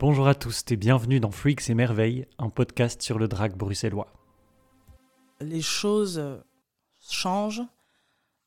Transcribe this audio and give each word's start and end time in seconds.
Bonjour 0.00 0.28
à 0.28 0.36
tous 0.36 0.62
et 0.70 0.76
bienvenue 0.76 1.18
dans 1.18 1.32
Freaks 1.32 1.68
et 1.70 1.74
Merveilles, 1.74 2.28
un 2.38 2.50
podcast 2.50 3.02
sur 3.02 3.18
le 3.18 3.26
drag 3.26 3.56
bruxellois. 3.56 4.06
Les 5.40 5.60
choses 5.60 6.22
changent 7.00 7.64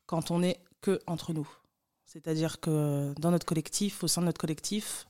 quand 0.06 0.30
on 0.30 0.38
n'est 0.38 0.64
que 0.80 0.98
entre 1.06 1.34
nous. 1.34 1.46
C'est-à-dire 2.06 2.58
que 2.58 3.12
dans 3.18 3.30
notre 3.30 3.44
collectif, 3.44 4.02
au 4.02 4.08
sein 4.08 4.22
de 4.22 4.26
notre 4.26 4.40
collectif, 4.40 5.06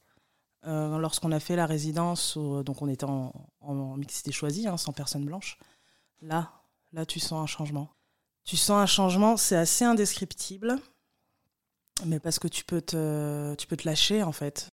euh, 0.66 0.98
lorsqu'on 0.98 1.30
a 1.30 1.38
fait 1.38 1.54
la 1.54 1.64
résidence, 1.64 2.36
donc 2.36 2.82
on 2.82 2.88
était 2.88 3.06
en, 3.06 3.32
mixité 3.96 4.32
choisie, 4.32 4.66
hein, 4.66 4.76
sans 4.76 4.92
personne 4.92 5.24
blanche, 5.24 5.58
là, 6.22 6.50
là, 6.92 7.06
tu 7.06 7.20
sens 7.20 7.40
un 7.40 7.46
changement. 7.46 7.88
Tu 8.42 8.56
sens 8.56 8.82
un 8.82 8.86
changement, 8.86 9.36
c'est 9.36 9.54
assez 9.54 9.84
indescriptible, 9.84 10.80
mais 12.04 12.18
parce 12.18 12.40
que 12.40 12.48
tu 12.48 12.64
peux 12.64 12.82
te, 12.82 13.54
tu 13.54 13.68
peux 13.68 13.76
te 13.76 13.86
lâcher 13.86 14.24
en 14.24 14.32
fait. 14.32 14.72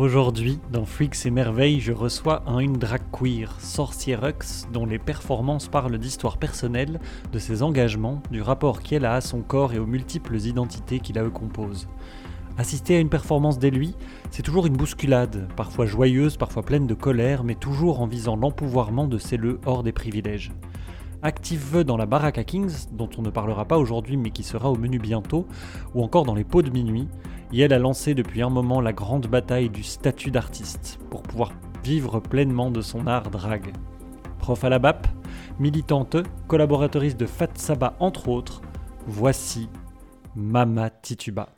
Aujourd'hui, 0.00 0.58
dans 0.72 0.86
Freaks 0.86 1.26
et 1.26 1.30
Merveilles, 1.30 1.78
je 1.78 1.92
reçois 1.92 2.42
un 2.46 2.60
une 2.60 2.78
drag 2.78 3.02
queer, 3.12 3.54
Sorcierux, 3.60 4.64
dont 4.72 4.86
les 4.86 4.98
performances 4.98 5.68
parlent 5.68 5.98
d'histoires 5.98 6.38
personnelles, 6.38 6.98
de 7.30 7.38
ses 7.38 7.62
engagements, 7.62 8.22
du 8.30 8.40
rapport 8.40 8.80
qu'elle 8.80 9.04
a 9.04 9.12
à 9.12 9.20
son 9.20 9.42
corps 9.42 9.74
et 9.74 9.78
aux 9.78 9.84
multiples 9.84 10.38
identités 10.38 11.00
qui 11.00 11.12
la 11.12 11.28
composent. 11.28 11.86
Assister 12.56 12.96
à 12.96 13.00
une 13.00 13.10
performance 13.10 13.58
dès 13.58 13.68
lui, 13.68 13.94
c'est 14.30 14.42
toujours 14.42 14.66
une 14.66 14.76
bousculade, 14.78 15.46
parfois 15.54 15.84
joyeuse, 15.84 16.38
parfois 16.38 16.62
pleine 16.62 16.86
de 16.86 16.94
colère, 16.94 17.44
mais 17.44 17.54
toujours 17.54 18.00
en 18.00 18.06
visant 18.06 18.36
l'empouvoirment 18.36 19.06
de 19.06 19.18
ces 19.18 19.36
leux 19.36 19.60
hors 19.66 19.82
des 19.82 19.92
privilèges. 19.92 20.50
Active 21.22 21.84
dans 21.84 21.98
la 21.98 22.06
Baraka 22.06 22.44
Kings, 22.44 22.86
dont 22.92 23.10
on 23.18 23.20
ne 23.20 23.28
parlera 23.28 23.66
pas 23.66 23.76
aujourd'hui 23.76 24.16
mais 24.16 24.30
qui 24.30 24.44
sera 24.44 24.70
au 24.70 24.76
menu 24.76 24.98
bientôt, 24.98 25.46
ou 25.94 26.02
encore 26.02 26.24
dans 26.24 26.34
les 26.34 26.44
pots 26.44 26.62
de 26.62 26.70
minuit, 26.70 27.06
Yel 27.52 27.72
a 27.72 27.80
lancé 27.80 28.14
depuis 28.14 28.42
un 28.42 28.48
moment 28.48 28.80
la 28.80 28.92
grande 28.92 29.26
bataille 29.26 29.70
du 29.70 29.82
statut 29.82 30.30
d'artiste, 30.30 31.00
pour 31.10 31.22
pouvoir 31.22 31.50
vivre 31.82 32.20
pleinement 32.20 32.70
de 32.70 32.80
son 32.80 33.08
art 33.08 33.28
drag. 33.28 33.72
Prof 34.38 34.62
à 34.62 34.68
la 34.68 34.78
BAP, 34.78 35.08
militante, 35.58 36.16
collaboratrice 36.46 37.16
de 37.16 37.26
Fat 37.26 37.50
Saba 37.56 37.96
entre 37.98 38.28
autres, 38.28 38.62
voici 39.08 39.68
Mama 40.36 40.90
Tituba. 40.90 41.56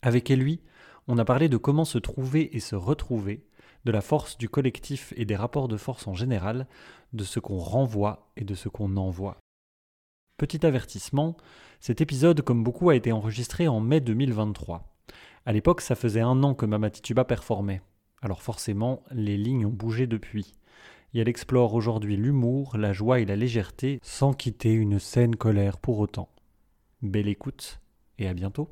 Avec 0.00 0.30
lui, 0.30 0.62
on 1.06 1.18
a 1.18 1.24
parlé 1.26 1.50
de 1.50 1.58
comment 1.58 1.84
se 1.84 1.98
trouver 1.98 2.56
et 2.56 2.60
se 2.60 2.76
retrouver, 2.76 3.44
de 3.84 3.92
la 3.92 4.00
force 4.00 4.38
du 4.38 4.48
collectif 4.48 5.12
et 5.16 5.26
des 5.26 5.36
rapports 5.36 5.68
de 5.68 5.76
force 5.76 6.08
en 6.08 6.14
général, 6.14 6.66
de 7.12 7.24
ce 7.24 7.40
qu'on 7.40 7.58
renvoie 7.58 8.30
et 8.38 8.44
de 8.44 8.54
ce 8.54 8.70
qu'on 8.70 8.96
envoie. 8.96 9.36
Petit 10.36 10.66
avertissement, 10.66 11.34
cet 11.80 12.02
épisode, 12.02 12.42
comme 12.42 12.62
beaucoup, 12.62 12.90
a 12.90 12.94
été 12.94 13.10
enregistré 13.10 13.68
en 13.68 13.80
mai 13.80 14.00
2023. 14.00 14.84
À 15.46 15.52
l'époque, 15.52 15.80
ça 15.80 15.94
faisait 15.94 16.20
un 16.20 16.42
an 16.42 16.54
que 16.54 16.66
Mamatituba 16.66 17.24
performait. 17.24 17.80
Alors 18.20 18.42
forcément, 18.42 19.02
les 19.12 19.38
lignes 19.38 19.64
ont 19.64 19.70
bougé 19.70 20.06
depuis. 20.06 20.52
Et 21.14 21.20
elle 21.20 21.28
explore 21.30 21.72
aujourd'hui 21.72 22.18
l'humour, 22.18 22.76
la 22.76 22.92
joie 22.92 23.20
et 23.20 23.24
la 23.24 23.36
légèreté 23.36 23.98
sans 24.02 24.34
quitter 24.34 24.74
une 24.74 24.98
saine 24.98 25.36
colère 25.36 25.78
pour 25.78 26.00
autant. 26.00 26.28
Belle 27.00 27.28
écoute 27.28 27.80
et 28.18 28.28
à 28.28 28.34
bientôt. 28.34 28.68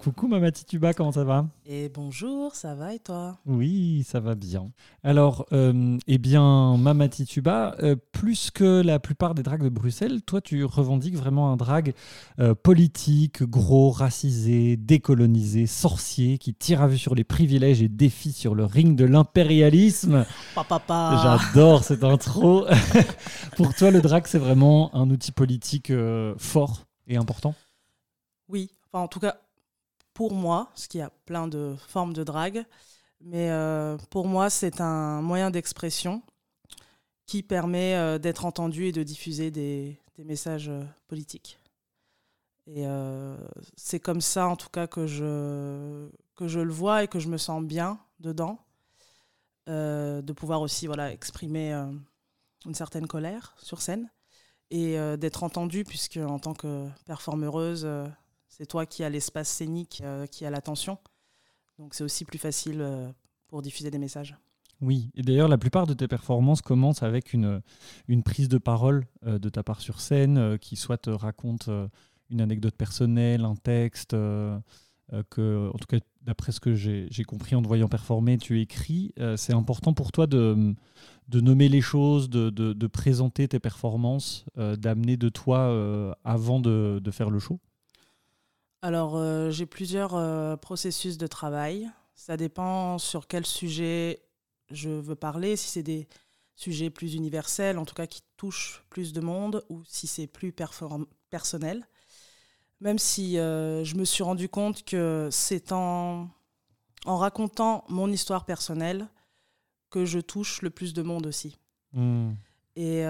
Coucou 0.00 0.28
Mama 0.28 0.50
Tituba, 0.50 0.94
comment 0.94 1.12
ça 1.12 1.24
va 1.24 1.44
Et 1.66 1.90
bonjour, 1.90 2.54
ça 2.54 2.74
va 2.74 2.94
et 2.94 2.98
toi 2.98 3.36
Oui, 3.44 4.02
ça 4.08 4.18
va 4.18 4.34
bien. 4.34 4.70
Alors, 5.04 5.44
euh, 5.52 5.98
eh 6.06 6.16
bien, 6.16 6.78
Mama 6.78 7.06
Tituba, 7.10 7.74
euh, 7.82 7.96
plus 8.10 8.50
que 8.50 8.80
la 8.80 8.98
plupart 8.98 9.34
des 9.34 9.42
drags 9.42 9.62
de 9.62 9.68
Bruxelles, 9.68 10.22
toi 10.22 10.40
tu 10.40 10.64
revendiques 10.64 11.16
vraiment 11.16 11.52
un 11.52 11.58
drag 11.58 11.92
euh, 12.38 12.54
politique, 12.54 13.42
gros, 13.42 13.90
racisé, 13.90 14.78
décolonisé, 14.78 15.66
sorcier, 15.66 16.38
qui 16.38 16.54
tire 16.54 16.80
à 16.80 16.88
vue 16.88 16.96
sur 16.96 17.14
les 17.14 17.24
privilèges 17.24 17.82
et 17.82 17.88
défie 17.88 18.32
sur 18.32 18.54
le 18.54 18.64
ring 18.64 18.96
de 18.96 19.04
l'impérialisme. 19.04 20.24
Papa. 20.54 21.20
J'adore 21.22 21.84
cette 21.84 22.04
intro. 22.04 22.64
Pour 23.58 23.74
toi, 23.74 23.90
le 23.90 24.00
drag, 24.00 24.26
c'est 24.26 24.38
vraiment 24.38 24.94
un 24.94 25.10
outil 25.10 25.32
politique 25.32 25.92
fort 26.38 26.86
et 27.06 27.18
important? 27.18 27.54
Oui, 28.48 28.70
enfin, 28.90 29.04
en 29.04 29.08
tout 29.08 29.20
cas, 29.20 29.36
pour 30.20 30.34
moi, 30.34 30.66
parce 30.74 30.86
qu'il 30.86 31.00
y 31.00 31.02
a 31.02 31.08
plein 31.24 31.48
de 31.48 31.74
formes 31.88 32.12
de 32.12 32.24
drague, 32.24 32.66
mais 33.22 33.50
euh, 33.50 33.96
pour 34.10 34.26
moi, 34.28 34.50
c'est 34.50 34.82
un 34.82 35.22
moyen 35.22 35.50
d'expression 35.50 36.20
qui 37.24 37.42
permet 37.42 37.94
euh, 37.94 38.18
d'être 38.18 38.44
entendu 38.44 38.84
et 38.84 38.92
de 38.92 39.02
diffuser 39.02 39.50
des, 39.50 39.98
messages 40.18 40.68
euh, 40.68 40.84
politiques. 41.08 41.58
Et 42.66 42.84
c'est 43.78 43.98
comme 43.98 44.20
ça, 44.20 44.46
en 44.46 44.56
tout 44.56 44.68
cas, 44.68 44.86
que 44.86 45.06
je, 45.06 46.10
que 46.36 46.48
je 46.48 46.60
le 46.60 46.70
vois 46.70 47.02
et 47.02 47.08
que 47.08 47.18
je 47.18 47.28
me 47.28 47.38
sens 47.38 47.64
bien 47.64 47.98
dedans, 48.18 48.58
de 49.66 50.32
pouvoir 50.34 50.60
aussi 50.60 50.86
voilà, 50.86 51.12
exprimer 51.12 51.72
une 52.66 52.74
certaine 52.74 53.06
colère 53.06 53.54
sur 53.56 53.80
scène 53.80 54.10
et 54.70 54.98
d'être 55.16 55.42
entendu, 55.44 55.82
puisque 55.84 56.18
en 56.18 56.38
tant 56.38 56.52
que 56.52 56.86
performeuse, 57.06 57.88
c'est 58.60 58.66
toi 58.66 58.84
qui 58.84 59.02
as 59.04 59.08
l'espace 59.08 59.48
scénique, 59.48 60.02
euh, 60.04 60.26
qui 60.26 60.44
a 60.44 60.50
l'attention. 60.50 60.98
Donc 61.78 61.94
c'est 61.94 62.04
aussi 62.04 62.26
plus 62.26 62.38
facile 62.38 62.82
euh, 62.82 63.08
pour 63.48 63.62
diffuser 63.62 63.90
des 63.90 63.96
messages. 63.96 64.36
Oui, 64.82 65.10
et 65.14 65.22
d'ailleurs 65.22 65.48
la 65.48 65.56
plupart 65.56 65.86
de 65.86 65.94
tes 65.94 66.06
performances 66.06 66.60
commencent 66.60 67.02
avec 67.02 67.32
une, 67.32 67.62
prise 68.22 68.50
de 68.50 68.58
parole 68.58 69.06
euh, 69.26 69.38
de 69.38 69.48
ta 69.48 69.62
part 69.62 69.80
sur 69.80 70.02
scène 70.02 70.58
qui 70.58 70.76
soit 70.76 70.98
te 70.98 71.08
raconte 71.08 71.70
une 72.28 72.42
anecdote 72.42 72.74
personnelle, 72.76 73.46
un 73.46 73.56
texte, 73.56 74.10
que, 74.10 75.70
en 75.74 75.78
tout 75.78 75.86
cas 75.88 75.98
d'après 76.20 76.52
ce 76.52 76.60
que 76.60 76.74
j'ai 76.74 77.24
compris 77.24 77.56
en 77.56 77.62
te 77.62 77.66
voyant 77.66 77.88
performer, 77.88 78.36
tu 78.36 78.60
écris. 78.60 79.14
C'est 79.36 79.54
important 79.54 79.94
pour 79.94 80.12
toi 80.12 80.26
de, 80.26 80.74
nommer 81.32 81.68
les 81.68 81.80
choses, 81.80 82.28
de, 82.28 82.86
présenter 82.86 83.48
tes 83.48 83.58
performances, 83.58 84.44
d'amener 84.56 85.16
de 85.16 85.30
toi 85.30 86.14
avant 86.24 86.60
de 86.60 87.10
faire 87.10 87.30
le 87.30 87.38
show? 87.38 87.58
Alors, 88.82 89.16
euh, 89.16 89.50
j'ai 89.50 89.66
plusieurs 89.66 90.14
euh, 90.14 90.56
processus 90.56 91.18
de 91.18 91.26
travail. 91.26 91.90
Ça 92.14 92.36
dépend 92.36 92.98
sur 92.98 93.26
quel 93.26 93.44
sujet 93.44 94.22
je 94.70 94.88
veux 94.88 95.14
parler, 95.14 95.56
si 95.56 95.68
c'est 95.68 95.82
des 95.82 96.08
sujets 96.54 96.90
plus 96.90 97.14
universels, 97.14 97.78
en 97.78 97.84
tout 97.84 97.94
cas 97.94 98.06
qui 98.06 98.22
touchent 98.36 98.84
plus 98.88 99.12
de 99.12 99.20
monde, 99.20 99.64
ou 99.68 99.82
si 99.86 100.06
c'est 100.06 100.26
plus 100.26 100.54
personnel. 101.30 101.86
Même 102.80 102.98
si 102.98 103.38
euh, 103.38 103.84
je 103.84 103.96
me 103.96 104.04
suis 104.04 104.22
rendu 104.22 104.48
compte 104.48 104.84
que 104.84 105.28
c'est 105.30 105.72
en, 105.72 106.28
en 107.04 107.16
racontant 107.18 107.84
mon 107.88 108.10
histoire 108.10 108.46
personnelle 108.46 109.08
que 109.90 110.06
je 110.06 110.20
touche 110.20 110.62
le 110.62 110.70
plus 110.70 110.94
de 110.94 111.02
monde 111.02 111.26
aussi. 111.26 111.58
Hmm. 111.92 112.32
Et 112.76 113.02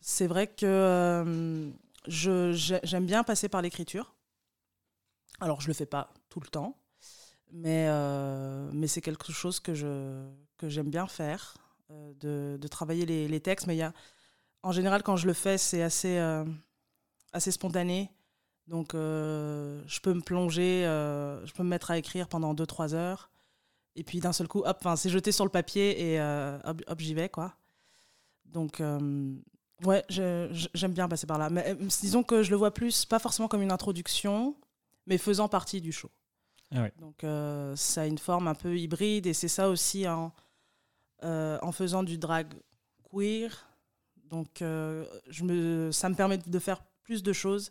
c'est 0.00 0.26
vrai 0.26 0.48
que 0.48 1.70
j'aime 2.08 3.06
bien 3.06 3.22
passer 3.22 3.48
par 3.48 3.62
l'écriture. 3.62 4.15
Alors, 5.40 5.60
je 5.60 5.66
ne 5.66 5.70
le 5.70 5.74
fais 5.74 5.86
pas 5.86 6.12
tout 6.28 6.40
le 6.40 6.48
temps, 6.48 6.76
mais, 7.52 7.86
euh, 7.88 8.70
mais 8.72 8.86
c'est 8.86 9.00
quelque 9.00 9.32
chose 9.32 9.60
que, 9.60 9.74
je, 9.74 10.26
que 10.56 10.68
j'aime 10.68 10.90
bien 10.90 11.06
faire, 11.06 11.56
euh, 11.90 12.12
de, 12.20 12.58
de, 12.60 12.68
travailler 12.68 13.06
les, 13.06 13.28
les, 13.28 13.40
textes. 13.40 13.66
Mais 13.66 13.76
y 13.76 13.82
a, 13.82 13.92
en 14.62 14.72
général, 14.72 15.02
quand 15.02 15.16
je 15.16 15.26
le 15.26 15.32
fais, 15.32 15.58
c'est 15.58 15.82
assez, 15.82 16.18
euh, 16.18 16.44
assez 17.32 17.50
spontané. 17.50 18.10
Donc, 18.66 18.94
je 18.94 20.00
peux 20.00 20.12
me 20.12 20.22
plonger, 20.22 20.82
je 20.82 21.52
peux 21.52 21.62
me 21.62 21.68
mettre 21.68 21.92
à 21.92 21.98
écrire 21.98 22.26
pendant 22.26 22.52
2-3 22.52 22.94
heures. 22.94 23.30
Et 23.94 24.02
puis, 24.02 24.18
d'un 24.18 24.32
seul 24.32 24.48
coup, 24.48 24.64
hop, 24.66 24.88
c'est 24.96 25.08
jeté 25.08 25.30
sur 25.30 25.44
le 25.44 25.52
papier 25.52 26.14
et 26.14 26.20
hop, 26.64 26.82
hop 26.88 27.00
j'y 27.00 27.14
vais, 27.14 27.28
quoi. 27.28 27.54
Donc, 28.44 28.82
ouais, 29.84 30.04
j'aime 30.08 30.92
bien 30.92 31.08
passer 31.08 31.28
par 31.28 31.38
là. 31.38 31.48
Mais 31.48 31.76
disons 32.00 32.24
que 32.24 32.42
je 32.42 32.50
le 32.50 32.56
vois 32.56 32.74
plus, 32.74 33.04
pas 33.04 33.20
forcément 33.20 33.46
comme 33.46 33.62
une 33.62 33.70
introduction, 33.70 34.56
mais 35.06 35.18
faisant 35.18 35.48
partie 35.48 35.80
du 35.80 35.92
show. 35.92 36.10
Ah 36.74 36.88
Donc 36.98 37.22
euh, 37.22 37.76
ça 37.76 38.02
a 38.02 38.06
une 38.06 38.18
forme 38.18 38.48
un 38.48 38.54
peu 38.54 38.76
hybride 38.76 39.26
et 39.26 39.34
c'est 39.34 39.48
ça 39.48 39.68
aussi 39.68 40.08
en, 40.08 40.32
euh, 41.22 41.58
en 41.62 41.72
faisant 41.72 42.02
du 42.02 42.18
drag 42.18 42.52
queer. 43.10 43.68
Donc 44.24 44.62
euh, 44.62 45.06
je 45.28 45.44
me, 45.44 45.92
ça 45.92 46.08
me 46.08 46.14
permet 46.14 46.38
de 46.38 46.58
faire 46.58 46.82
plus 47.02 47.22
de 47.22 47.32
choses 47.32 47.70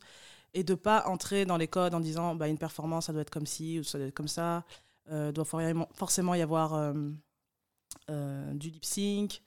et 0.53 0.63
de 0.63 0.73
pas 0.75 1.07
entrer 1.07 1.45
dans 1.45 1.57
les 1.57 1.67
codes 1.67 1.93
en 1.93 1.99
disant 1.99 2.35
bah, 2.35 2.47
une 2.47 2.57
performance 2.57 3.07
ça 3.07 3.13
doit 3.13 3.21
être 3.23 3.29
comme 3.29 3.45
ci 3.45 3.79
ou 3.79 3.83
ça 3.83 3.97
doit 3.97 4.07
être 4.07 4.13
comme 4.13 4.29
ça. 4.29 4.63
Il 5.11 5.33
doit 5.33 5.45
forcément 5.93 6.33
y 6.33 6.41
avoir 6.41 6.93
du 8.07 8.69
lip 8.69 8.83
sync. 8.83 9.43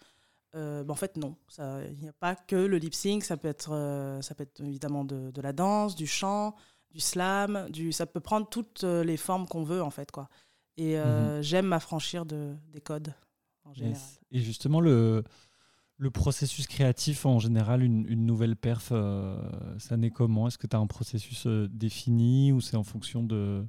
Bah, 0.52 0.84
en 0.88 0.94
fait, 0.94 1.16
non. 1.16 1.34
Il 1.58 1.98
n'y 2.00 2.08
a 2.08 2.12
pas 2.12 2.36
que 2.36 2.54
le 2.54 2.76
lip 2.78 2.94
sync. 2.94 3.24
Ça 3.24 3.36
peut 3.36 3.48
être, 3.48 4.20
ça 4.22 4.34
peut 4.36 4.44
être 4.44 4.60
évidemment 4.60 5.04
de, 5.04 5.32
de 5.32 5.40
la 5.40 5.52
danse, 5.52 5.96
du 5.96 6.06
chant, 6.06 6.54
du 6.98 7.04
slam, 7.04 7.68
du, 7.70 7.92
ça 7.92 8.06
peut 8.06 8.18
prendre 8.18 8.48
toutes 8.48 8.82
euh, 8.82 9.04
les 9.04 9.16
formes 9.16 9.46
qu'on 9.46 9.62
veut 9.62 9.82
en 9.82 9.90
fait 9.90 10.10
quoi. 10.10 10.28
Et 10.76 10.98
euh, 10.98 11.36
mhm. 11.36 11.42
j'aime 11.42 11.66
m'affranchir 11.66 12.26
de, 12.26 12.56
des 12.72 12.80
codes 12.80 13.14
en 13.64 13.72
général. 13.72 14.02
Et 14.32 14.40
justement 14.40 14.80
le 14.80 15.22
Le 16.00 16.10
processus 16.12 16.68
créatif, 16.68 17.26
en 17.26 17.40
général, 17.40 17.82
une, 17.82 18.24
nouvelle 18.24 18.54
perf, 18.54 18.92
ça 19.78 19.96
naît 19.96 20.12
comment? 20.12 20.46
Est-ce 20.46 20.56
que 20.56 20.68
tu 20.68 20.76
as 20.76 20.78
un 20.78 20.86
processus 20.86 21.48
défini 21.70 22.52
ou 22.52 22.60
c'est 22.60 22.76
en 22.76 22.84
fonction 22.84 23.24
de 23.24 23.66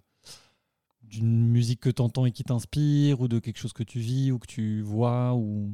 d'une 1.01 1.47
musique 1.47 1.79
que 1.79 1.89
tu 1.89 2.03
entends 2.03 2.27
et 2.27 2.31
qui 2.31 2.43
t'inspire 2.43 3.19
ou 3.19 3.27
de 3.27 3.39
quelque 3.39 3.57
chose 3.57 3.73
que 3.73 3.81
tu 3.81 3.97
vis 3.97 4.31
ou 4.31 4.37
que 4.37 4.45
tu 4.45 4.81
vois 4.83 5.33
ou? 5.33 5.73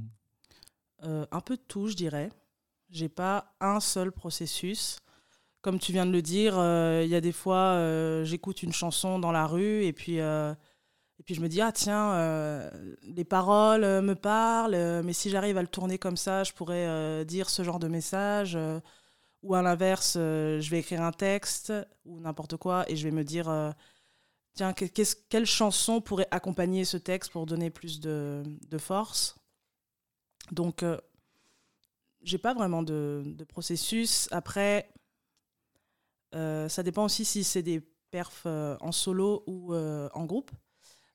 Un 1.01 1.41
peu 1.41 1.57
de 1.57 1.65
tout, 1.67 1.87
je 1.89 1.95
dirais. 1.95 2.29
J'ai 2.89 3.09
pas 3.09 3.53
un 3.59 3.81
seul 3.81 4.13
processus 4.13 4.99
comme 5.65 5.79
tu 5.79 5.91
viens 5.91 6.06
de 6.06 6.12
le 6.12 6.21
dire, 6.21 6.59
euh, 6.59 7.01
il 7.03 7.09
y 7.09 7.15
a 7.15 7.21
des 7.21 7.31
fois, 7.31 7.73
euh, 7.73 8.23
j'écoute 8.23 8.62
une 8.62 8.71
chanson 8.71 9.17
dans 9.17 9.31
la 9.31 9.47
rue 9.47 9.83
et 9.83 9.94
puis, 9.94 10.19
euh, 10.19 10.53
et 11.17 11.23
puis 11.23 11.33
je 11.33 11.41
me 11.41 11.50
dis, 11.50 11.59
ah 11.59 11.71
tiens, 11.71 12.69
les 13.01 13.23
paroles 13.23 13.81
me 13.81 14.13
parlent, 14.13 15.01
mais 15.03 15.13
si 15.13 15.31
j'arrive 15.31 15.57
à 15.57 15.63
le 15.63 15.67
tourner 15.67 15.97
comme 15.97 16.17
ça, 16.17 16.44
je 16.44 16.53
pourrais 16.53 17.25
dire 17.25 17.50
ce 17.50 17.63
genre 17.63 17.79
de 17.79 17.88
message. 17.88 18.56
ou 19.41 19.56
à 19.56 19.63
l'inverse, 19.63 20.13
je 20.13 20.69
vais 20.69 20.79
écrire 20.81 21.01
un 21.01 21.12
texte 21.12 21.73
ou 22.06 22.19
n'importe 22.19 22.57
quoi 22.57 22.85
et 22.88 22.95
je 22.95 23.03
vais 23.03 23.15
me 23.15 23.23
dire, 23.23 23.73
tiens, 24.53 24.71
quelle 24.73 25.47
chanson 25.47 26.00
pourrait 26.00 26.27
accompagner 26.29 26.85
ce 26.85 26.97
texte 26.97 27.31
pour 27.31 27.47
donner 27.47 27.71
plus 27.71 28.00
de, 28.00 28.44
de 28.69 28.77
force? 28.77 29.35
Donc, 30.51 30.85
j'ai 32.21 32.38
pas 32.38 32.53
vraiment 32.53 32.83
de, 32.83 33.23
de 33.25 33.44
processus. 33.45 34.27
Après, 34.31 34.91
ça 36.69 36.83
dépend 36.83 37.05
aussi 37.05 37.25
si 37.25 37.43
c'est 37.43 37.63
des 37.63 37.81
perfs 38.11 38.43
euh, 38.45 38.77
en 38.81 38.91
solo 38.91 39.43
ou 39.47 39.73
euh, 39.73 40.09
en 40.13 40.25
groupe. 40.25 40.51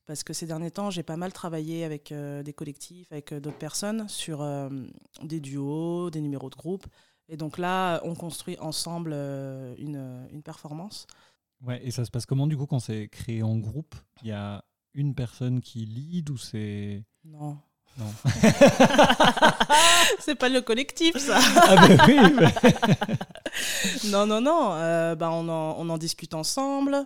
Parce 0.07 0.25
que 0.25 0.33
ces 0.33 0.47
derniers 0.47 0.71
temps, 0.71 0.91
j'ai 0.91 1.05
pas 1.05 1.17
mal 1.17 1.33
travaillé 1.33 1.85
avec 1.85 2.13
des 2.13 2.53
collectifs, 2.53 3.13
avec 3.13 3.33
d'autres 3.33 3.59
personnes 3.59 4.09
sur 4.09 4.45
des 5.23 5.39
duos, 5.39 6.11
des 6.11 6.21
numéros 6.21 6.51
de 6.51 6.57
groupe. 6.57 6.85
Et 7.29 7.37
donc 7.37 7.59
là, 7.59 8.01
on 8.03 8.17
construit 8.17 8.59
ensemble 8.59 9.13
une, 9.13 10.27
une 10.33 10.43
performance. 10.43 11.07
Ouais, 11.63 11.81
et 11.87 11.93
ça 11.93 12.05
se 12.05 12.11
passe 12.11 12.27
comment 12.27 12.49
du 12.49 12.57
coup 12.57 12.67
quand 12.67 12.81
c'est 12.81 13.07
créé 13.09 13.45
en 13.45 13.57
groupe? 13.57 13.95
Il 14.23 14.29
y 14.29 14.33
a 14.33 14.65
une 14.95 15.15
personne 15.15 15.61
qui 15.61 15.85
lead 15.87 16.31
ou 16.31 16.37
c'est. 16.37 17.05
Non. 17.25 17.59
Non. 17.99 18.07
c'est 20.21 20.35
pas 20.35 20.49
le 20.49 20.61
collectif, 20.61 21.17
ça. 21.17 21.39
ah 21.39 21.87
ben 21.87 21.99
oui. 22.07 22.19
non, 24.11 24.27
non, 24.27 24.41
non. 24.41 24.73
Euh, 24.75 25.15
bah, 25.15 25.31
on, 25.33 25.49
en, 25.49 25.77
on, 25.79 25.89
en, 25.89 25.99
discute 25.99 26.35
ensemble. 26.35 27.05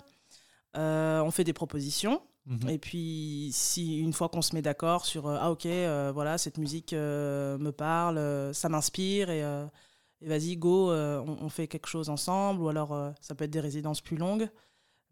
Euh, 0.76 1.20
on 1.20 1.30
fait 1.30 1.44
des 1.44 1.52
propositions. 1.52 2.22
Mhm. 2.46 2.68
Et 2.68 2.78
puis, 2.78 3.50
si 3.52 3.98
une 3.98 4.12
fois 4.12 4.28
qu'on 4.28 4.42
se 4.42 4.54
met 4.54 4.62
d'accord 4.62 5.06
sur 5.06 5.26
euh, 5.26 5.38
ah 5.40 5.50
ok, 5.50 5.66
voilà, 6.12 6.36
cette 6.36 6.58
musique 6.58 6.92
me 6.92 7.70
parle, 7.70 8.54
ça 8.54 8.68
m'inspire 8.68 9.30
et, 9.30 9.40
et 9.40 10.28
vas-y 10.28 10.56
go, 10.56 10.92
on, 10.92 11.38
on, 11.40 11.48
fait 11.48 11.66
quelque 11.66 11.88
chose 11.88 12.10
ensemble. 12.10 12.60
Ou 12.60 12.68
alors 12.68 13.12
ça 13.20 13.34
peut 13.34 13.44
être 13.44 13.50
des 13.50 13.60
résidences 13.60 14.00
plus 14.00 14.16
longues. 14.16 14.48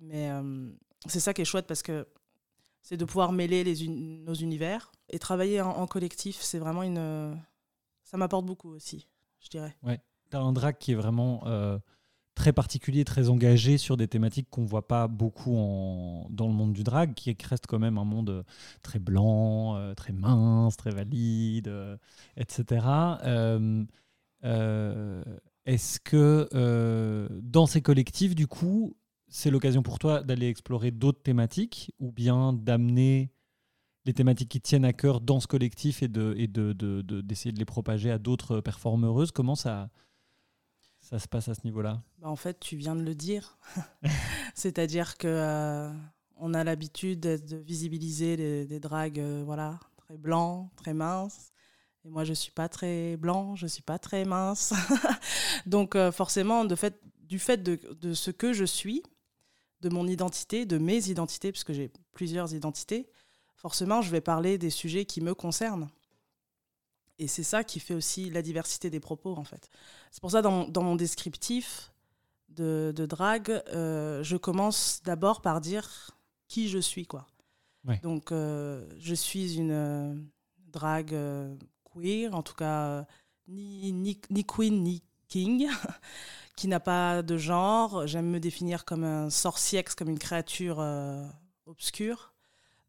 Mais 0.00 0.30
c'est 1.06 1.20
ça 1.20 1.32
qui 1.32 1.42
est 1.42 1.46
chouette 1.46 1.66
parce 1.66 1.82
que 1.82 2.06
c'est 2.82 2.96
de 2.96 3.05
pouvoir 3.05 3.32
mêler 3.32 3.64
nos 3.88 4.34
univers 4.34 4.93
et 5.08 5.19
travailler 5.19 5.61
en, 5.61 5.87
collectif. 5.87 6.40
C'est 6.40 6.58
vraiment 6.58 6.82
une, 6.82 7.37
ça 8.05 8.17
m'apporte 8.17 8.44
beaucoup 8.44 8.70
aussi, 8.70 9.08
je 9.40 9.49
dirais. 9.49 9.76
Ouais 9.82 10.00
tu 10.32 10.37
as 10.37 10.40
un 10.40 10.52
drag 10.52 10.76
qui 10.79 10.93
est 10.93 10.96
vraiment 10.96 11.43
euh, 11.46 11.79
très 12.34 12.52
particulier, 12.52 13.05
très 13.05 13.29
engagé 13.29 13.79
sur 13.79 13.96
des 13.96 14.08
thématiques 14.08 14.49
qu'on 14.50 14.64
voit 14.64 14.88
pas 14.88 15.06
beaucoup 15.06 15.56
en, 15.56 16.26
dans 16.31 16.49
le 16.49 16.55
monde 16.55 16.73
du 16.73 16.82
drag, 16.82 17.14
qui 17.14 17.37
reste 17.49 17.67
quand 17.67 17.79
même 17.79 17.99
un 17.99 18.05
monde 18.05 18.31
euh, 18.31 18.43
très 18.82 18.99
blanc, 18.99 19.76
euh, 19.76 19.94
très 19.94 20.12
mince, 20.12 20.76
très 20.76 20.90
valide, 20.90 21.70
etc. 22.37 22.87
Est-ce 25.64 26.00
que 26.00 27.29
dans 27.43 27.67
ces 27.67 27.82
collectifs, 27.82 28.34
du 28.34 28.46
coup, 28.46 28.96
c'est 29.32 29.50
l'occasion 29.50 29.82
pour 29.82 29.99
toi 29.99 30.23
d'aller 30.23 30.49
explorer 30.49 30.90
d'autres 30.90 31.23
thématiques 31.23 31.90
ou 31.99 32.12
bien 32.12 32.52
d'amener 32.52 33.32
les 34.05 34.12
thématiques 34.12 34.50
qui 34.50 34.61
tiennent 34.61 34.84
à 34.84 34.93
cœur 34.93 35.20
dans 35.23 35.40
ce 35.40 35.46
collectif 35.46 36.02
et 36.02 36.08
d'essayer 36.08 36.49
de, 36.49 36.73
de, 36.75 37.00
de, 37.00 37.20
de, 37.23 37.58
les 37.58 37.64
propager 37.64 38.11
à 38.11 38.19
d'autres 38.19 38.61
performeuses? 38.61 39.31
Comment 39.31 39.55
ça, 39.55 39.88
ça 41.00 41.19
se 41.19 41.29
passe 41.29 41.49
à 41.49 41.55
ce 41.55 41.61
niveau-là? 41.64 42.02
Bah, 42.19 42.29
En 42.29 42.37
fait, 42.37 42.61
tu 42.61 42.76
viens 42.76 42.94
de 42.94 43.02
le 43.02 43.14
dire. 43.14 43.58
C'est-à-dire 44.55 45.17
que 45.17 45.29
euh, 45.29 45.90
on 46.37 46.52
a 46.52 46.62
l'habitude 46.62 47.20
de 47.20 47.56
visibiliser 47.56 48.67
des 48.67 48.81
dragues 48.81 49.20
euh, 49.20 49.43
voilà, 49.46 49.81
très 49.96 50.19
blancs, 50.19 50.69
très 50.76 50.93
minces. 50.93 51.52
Et 52.05 52.11
moi, 52.11 52.25
je 52.25 52.31
ne 52.31 52.34
suis 52.34 52.52
pas 52.52 52.69
très 52.69 53.17
blanc, 53.17 53.55
je 53.55 53.64
ne 53.64 53.69
suis 53.69 53.82
pas 53.82 53.99
très 53.99 54.26
mince. 54.26 54.75
Donc, 55.67 55.96
euh, 55.96 56.12
forcément, 56.12 56.67
de 56.67 56.75
fait, 56.75 57.00
du 57.23 57.38
fait 57.38 57.62
de, 57.62 57.81
de, 57.99 58.12
ce 58.12 58.31
que 58.31 58.52
je 58.52 58.64
suis, 58.64 59.02
de 59.82 59.88
mon 59.88 60.06
identité, 60.06 60.64
de 60.64 60.79
mes 60.79 61.08
identités, 61.08 61.52
puisque 61.52 61.73
j'ai 61.73 61.90
plusieurs 62.12 62.55
identités, 62.55 63.08
forcément, 63.56 64.00
je 64.00 64.11
vais 64.11 64.20
parler 64.20 64.56
des 64.56 64.70
sujets 64.70 65.05
qui 65.05 65.20
me 65.20 65.34
concernent. 65.34 65.90
Et 67.19 67.29
c'est 67.29 67.43
ça 67.43 67.62
qui 67.64 67.81
fait 67.81 67.94
aussi 67.94 68.31
la 68.31 68.43
diversité 68.43 68.90
des 68.90 69.00
propos, 69.00 69.37
en 69.37 69.44
fait. 69.44 69.69
C'est 70.11 70.20
pour 70.20 70.31
ça, 70.31 70.40
dans, 70.40 70.67
dans, 70.69 70.82
mon 70.82 70.96
descriptif 70.96 71.93
de, 72.49 72.93
de 72.94 73.06
drague, 73.06 73.62
euh, 73.75 74.23
je 74.23 74.37
commence 74.37 75.02
d'abord 75.05 75.43
par 75.43 75.61
dire 75.61 76.17
qui 76.49 76.69
je 76.69 76.79
suis, 76.79 77.06
quoi. 77.06 77.26
Donc, 78.02 78.31
euh, 78.31 78.87
je 78.99 79.14
suis 79.14 79.56
une 79.56 79.73
euh, 79.73 80.14
drague 80.69 81.17
queer, 81.93 82.32
en 82.32 82.43
tout 82.43 82.55
cas, 82.55 83.05
ni, 83.49 83.93
ni, 83.93 84.20
ni 84.31 84.44
queen, 84.44 84.82
ni 84.82 85.02
king, 85.32 85.69
qui 86.56 86.69
n'a 86.69 86.81
pas 86.81 87.23
de 87.23 87.37
genre. 87.37 88.06
J'aime 88.06 88.29
me 88.29 88.40
définir 88.40 88.84
comme 88.84 89.05
un 89.05 89.31
sorciex, 89.31 89.94
comme 89.94 90.08
une 90.08 90.19
créature 90.19 90.84
obscure. 91.67 92.34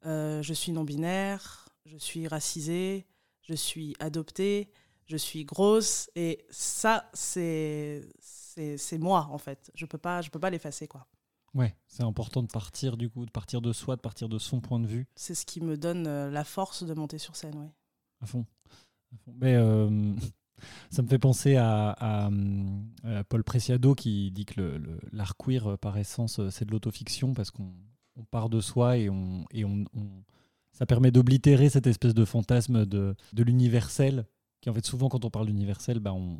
je 0.04 0.54
suis 0.54 0.72
non-binaire, 0.72 1.70
je 1.86 1.98
suis 1.98 2.28
racisée, 2.28 3.08
je 3.42 3.54
suis 3.54 3.96
adoptée, 4.00 4.72
je 5.06 5.18
suis 5.18 5.46
grosse, 5.46 6.10
et 6.16 6.46
ça, 6.50 7.10
c'est 7.14 8.08
c'est 8.20 8.98
moi 8.98 9.28
en 9.32 9.38
fait. 9.38 9.72
Je 9.76 9.86
peux 9.86 9.98
pas, 9.98 10.22
je 10.22 10.30
peux 10.30 10.40
pas 10.40 10.50
l'effacer 10.50 10.88
quoi. 10.88 11.08
Ouais, 11.54 11.76
c'est 11.88 12.04
important 12.04 12.42
de 12.42 12.48
partir 12.48 12.98
du 12.98 13.10
coup, 13.10 13.26
de 13.26 13.32
partir 13.32 13.62
de 13.62 13.74
soi, 13.74 13.96
de 13.96 14.02
partir 14.02 14.28
de 14.28 14.40
son 14.40 14.60
point 14.60 14.80
de 14.80 14.88
vue. 14.88 15.08
C'est 15.16 15.36
ce 15.36 15.46
qui 15.46 15.62
me 15.62 15.78
donne 15.78 16.08
euh, 16.08 16.32
la 16.32 16.44
force 16.44 16.84
de 16.84 16.94
monter 16.94 17.20
sur 17.20 17.36
scène, 17.36 17.58
oui. 17.58 17.68
À 18.22 18.26
fond. 18.26 18.46
Mais 19.28 19.54
euh, 19.56 20.14
ça 20.90 21.02
me 21.02 21.08
fait 21.08 21.20
penser 21.20 21.56
à, 21.58 22.30
Paul 23.30 23.44
Preciado 23.44 23.96
qui 23.96 24.32
dit 24.32 24.46
que 24.46 24.82
l'art 25.12 25.36
queer, 25.38 25.78
par 25.78 25.98
essence, 25.98 26.40
c'est 26.50 26.66
de 26.66 26.72
l'autofiction 26.72 27.34
parce 27.34 27.52
qu'on 27.52 27.74
part 28.32 28.50
de 28.50 28.62
soi 28.62 28.98
et 28.98 29.10
on, 29.10 29.46
et 29.52 29.66
on 29.66 29.86
ça 30.74 30.86
permet 30.86 31.12
d'oblitérer 31.12 31.70
cette 31.70 31.88
espèce 31.88 32.14
de 32.14 32.26
fantasme 32.26 32.86
de, 32.86 33.16
de 33.32 33.44
l'universel, 33.44 34.26
qui 34.60 34.70
en 34.70 34.74
fait 34.74 34.86
souvent 34.86 35.08
quand 35.08 35.24
on 35.24 35.30
parle 35.30 35.46
d'universel, 35.46 36.00
bah, 36.00 36.14
on, 36.14 36.40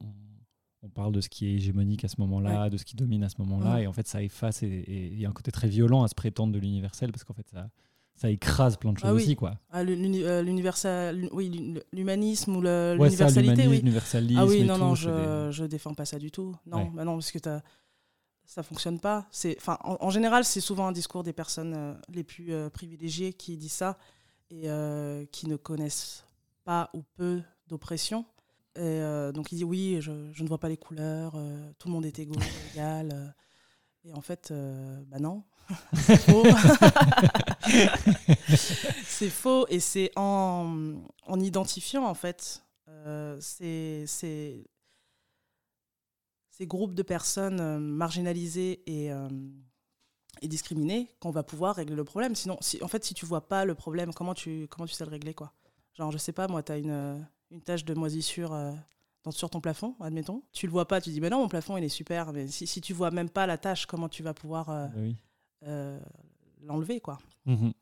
on, 0.82 0.90
parle 0.90 1.14
de 1.14 1.22
ce 1.22 1.30
qui 1.30 1.46
est 1.46 1.54
hégémonique 1.54 2.04
à 2.04 2.08
ce 2.08 2.16
moment-là, 2.20 2.70
de 2.70 2.78
ce 2.78 2.84
qui 2.84 2.96
domine 2.96 3.24
à 3.24 3.30
ce 3.30 3.36
moment-là, 3.40 3.82
et 3.82 3.88
en 3.88 3.94
fait 3.94 4.08
ça 4.08 4.22
efface, 4.22 4.64
et 4.64 5.10
il 5.14 5.20
y 5.20 5.26
a 5.26 5.30
un 5.30 5.34
côté 5.34 5.52
très 5.52 5.68
violent 5.68 6.04
à 6.04 6.08
se 6.08 6.16
prétendre 6.16 6.52
de 6.52 6.60
l'universel, 6.60 7.12
parce 7.12 7.24
qu'en 7.24 7.34
fait 7.34 7.48
ça, 7.48 7.70
ça 8.16 8.30
écrase 8.30 8.78
plein 8.78 8.94
de 8.94 9.00
choses 9.00 9.10
ah 9.10 9.14
aussi 9.14 9.36
quoi. 9.36 9.56
Ah, 9.72 9.84
l'universel, 9.84 11.30
oui, 11.32 11.82
l'humanisme 11.92 12.56
ou 12.56 12.62
l'universalité, 12.62 13.68
oui. 13.68 13.84
Ah 14.38 14.46
oui, 14.46 14.64
non, 14.64 14.78
non, 14.78 14.96
je, 14.96 15.50
je 15.52 15.66
défends 15.66 15.94
pas 15.94 16.06
ça 16.06 16.20
du 16.20 16.32
tout. 16.32 16.56
Non, 16.66 16.86
bah 16.94 17.04
non 17.04 17.16
parce 17.16 17.32
que 17.32 17.50
as, 17.50 17.62
ça 18.46 18.64
fonctionne 18.64 19.00
pas. 19.00 19.28
C'est, 19.32 19.56
enfin, 19.58 19.78
en, 19.84 20.10
général, 20.10 20.46
c'est 20.46 20.62
souvent 20.62 20.88
un 20.88 20.92
discours 20.92 21.24
des 21.24 21.34
personnes 21.34 21.74
euh, 21.76 21.94
les 22.10 22.24
plus 22.24 22.54
euh, 22.54 22.70
privilégiées 22.70 23.34
qui 23.34 23.58
disent 23.58 23.72
ça 23.74 23.98
et 24.50 24.70
euh, 24.70 25.26
qui 25.32 25.48
ne 25.48 25.56
connaissent 25.56 26.26
pas 26.64 26.90
ou 26.94 27.04
peu 27.16 27.42
d'oppression. 27.68 28.26
Et 28.76 29.02
donc 29.36 29.52
il 29.52 29.58
dit 29.58 29.64
oui, 29.64 29.98
je, 30.00 30.12
ne 30.12 30.48
vois 30.48 30.58
pas 30.58 30.68
les 30.68 30.78
couleurs, 30.78 31.34
tout 31.78 31.90
le 31.90 31.94
monde 31.94 32.08
est 32.08 32.18
égaux, 32.18 32.40
égal. 32.74 33.36
et 34.04 34.12
en 34.14 34.22
fait, 34.22 34.52
bah 35.12 35.20
non, 35.20 35.44
c'est 35.94 36.18
faux. 36.18 36.44
c'est 39.06 39.30
faux 39.30 39.66
et 39.70 39.80
c'est 39.80 40.12
en, 40.16 40.96
en, 41.26 41.40
identifiant 41.40 42.06
en 42.06 42.14
fait 42.14 42.64
ces, 43.40 44.04
ces, 44.08 44.66
ces, 46.52 46.68
groupes 46.68 46.94
de 46.94 47.04
personnes 47.04 47.80
marginalisées 47.80 48.84
et 48.86 49.12
et 50.44 50.48
discriminé 50.48 51.10
qu'on 51.20 51.32
va 51.32 51.44
pouvoir 51.44 51.76
régler 51.76 51.96
le 51.96 52.04
problème. 52.04 52.36
Sinon, 52.36 52.58
si, 52.62 52.84
en 52.84 52.88
fait, 52.88 53.04
si 53.04 53.14
tu 53.14 53.26
vois 53.26 53.48
pas 53.48 53.66
le 53.66 53.76
problème, 53.76 54.14
comment 54.14 54.34
tu, 54.34 54.68
comment 54.70 54.86
tu 54.86 54.94
sais 54.94 55.06
le 55.06 55.12
régler 55.12 55.34
quoi? 55.34 55.54
Genre, 55.94 56.12
je 56.12 56.18
sais 56.18 56.34
pas, 56.34 56.48
moi, 56.48 56.64
tu 56.64 56.72
as 56.72 56.78
une, 56.78 57.26
une 57.52 57.62
tache 57.62 57.86
de 57.86 57.94
moisissure 57.94 58.54
euh, 58.54 58.74
sur 59.30 59.50
ton 59.50 59.62
plafond, 59.62 59.96
admettons. 60.02 60.44
Tu 60.52 60.66
le 60.66 60.72
vois 60.72 60.88
pas, 60.88 61.00
tu 61.00 61.12
dis, 61.12 61.22
mais 61.22 61.30
non, 61.30 61.40
mon 61.40 61.48
plafond, 61.48 61.78
il 61.78 61.84
est 61.84 61.90
super. 61.90 62.34
Mais 62.34 62.48
si, 62.48 62.68
si 62.68 62.82
tu 62.82 62.94
vois 62.94 63.12
même 63.12 63.30
pas 63.30 63.48
la 63.48 63.58
tâche, 63.58 63.86
comment 63.86 64.10
tu 64.10 64.22
vas 64.22 64.34
pouvoir 64.34 64.70
euh, 64.70 64.88
bah 64.88 65.02
euh, 65.66 66.00
l'enlever, 66.62 67.00
quoi. 67.00 67.20
Mhm. 67.46 67.74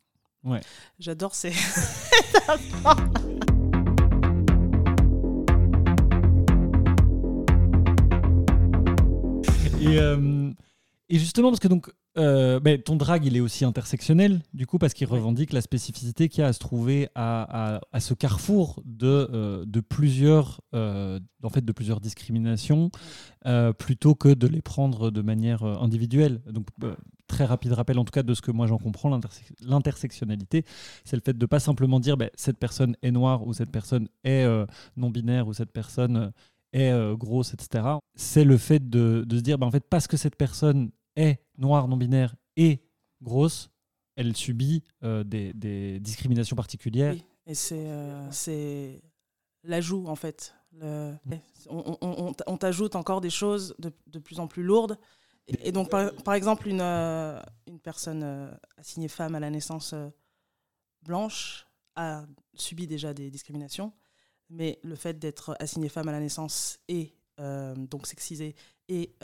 J'adore 1.00 1.36
ces... 1.36 1.54
Euh, 9.84 10.54
et 11.13 11.20
justement, 11.20 11.50
parce 11.50 11.60
que 11.60 11.68
donc, 11.68 11.91
euh, 12.18 12.62
ben, 12.62 12.82
ton 12.82 12.96
drag, 12.96 13.25
il 13.25 13.36
est 13.36 13.41
aussi 13.41 13.65
intersectionnel, 13.65 14.41
du 14.53 14.65
coup, 14.65 14.77
parce 14.77 14.94
qu'il 14.94 15.08
revendique 15.08 15.51
la 15.51 15.60
spécificité 15.60 16.30
qu'il 16.30 16.39
y 16.39 16.44
a 16.44 16.48
à 16.48 16.53
se 16.53 16.60
trouver 16.60 17.10
à, 17.15 17.75
à, 17.75 17.82
à 17.91 18.00
ce 18.00 18.13
carrefour 18.13 18.82
de, 18.86 19.27
euh, 19.34 19.65
de, 19.65 19.82
plusieurs, 19.82 20.62
euh, 20.74 21.20
en 21.44 21.50
fait, 21.50 21.65
de 21.65 21.72
plusieurs 21.74 22.00
discriminations, 22.00 22.91
plutôt 23.77 24.15
que 24.15 24.34
de 24.34 24.48
les 24.48 24.62
prendre 24.62 25.12
de 25.12 25.22
manière 25.22 25.63
individuelle. 25.63 26.39
Donc, 26.50 26.68
très 27.27 27.44
rapide 27.44 27.74
rappel, 27.74 28.00
en 28.00 28.06
tout 28.06 28.12
cas, 28.12 28.24
de 28.24 28.34
ce 28.34 28.41
que 28.41 28.51
moi 28.51 28.68
j'en 28.68 28.77
comprends, 28.77 29.10
l'interse- 29.10 29.41
l'intersectionnalité, 29.65 30.63
c'est 31.03 31.18
le 31.18 31.22
fait 31.25 31.38
de 31.38 31.46
pas 31.46 31.60
simplement 31.60 32.00
dire 32.00 32.15
ben, 32.15 32.30
cette 32.36 32.58
personne 32.58 32.96
est 33.01 33.12
noire 33.12 33.46
ou 33.46 33.53
cette 33.53 33.72
personne 33.72 34.08
est 34.24 34.46
non-binaire 34.96 35.46
ou 35.48 35.53
cette 35.53 35.72
personne 35.74 36.32
est 36.72 36.94
grosse, 37.18 37.53
etc. 37.53 37.84
C'est 38.15 38.46
le 38.46 38.58
fait 38.58 38.89
de, 38.89 39.25
de 39.27 39.38
se 39.38 39.41
dire, 39.41 39.58
ben, 39.58 39.68
en 39.68 39.72
fait, 39.72 39.86
parce 39.89 40.08
que 40.08 40.15
cette 40.18 40.38
personne 40.38 40.91
est 41.15 41.39
noire, 41.58 41.88
non-binaire 41.88 42.36
et 42.58 42.82
grosse, 43.22 43.70
elle 44.15 44.36
subit 44.36 44.84
euh, 45.03 45.24
des, 45.24 45.53
des 45.53 46.00
discriminations 46.00 46.56
particulières. 46.56 47.13
Oui, 47.13 47.24
et 47.46 47.53
c'est 47.56 47.86
euh, 47.88 48.98
l'ajout 49.63 50.08
en 50.08 50.15
fait. 50.15 50.53
Le- 50.74 51.13
on 51.70 51.98
on- 52.01 52.27
on- 52.30 52.34
on 52.48 52.58
t'ajoute 52.58 52.96
encore 52.96 53.22
des 53.22 53.30
choses 53.30 53.75
de, 53.80 53.91
de 54.08 54.20
plus 54.20 54.39
en 54.39 54.48
plus 54.48 54.63
lourdes. 54.63 54.98
Et, 55.48 55.70
et 55.70 55.72
donc, 55.72 55.89
par, 55.89 56.13
par 56.24 56.34
exemple, 56.34 56.68
une, 56.70 56.82
euh, 56.82 57.41
une 57.68 57.80
personne 57.80 58.24
euh, 58.24 58.51
assignée 58.77 59.08
femme 59.10 59.36
à 59.36 59.39
la 59.39 59.50
naissance 59.50 59.94
blanche 61.03 61.68
a 61.96 62.25
subi 62.53 62.88
déjà 62.88 63.13
des 63.13 63.30
discriminations, 63.30 63.91
mais 64.50 64.80
le 64.84 64.96
fait 64.96 65.18
d'être 65.20 65.56
assignée 65.60 65.89
femme 65.89 66.08
à 66.08 66.12
la 66.12 66.20
naissance 66.20 66.80
et 66.88 67.15
donc 67.89 68.06
sexisée 68.06 68.56
et 68.88 69.15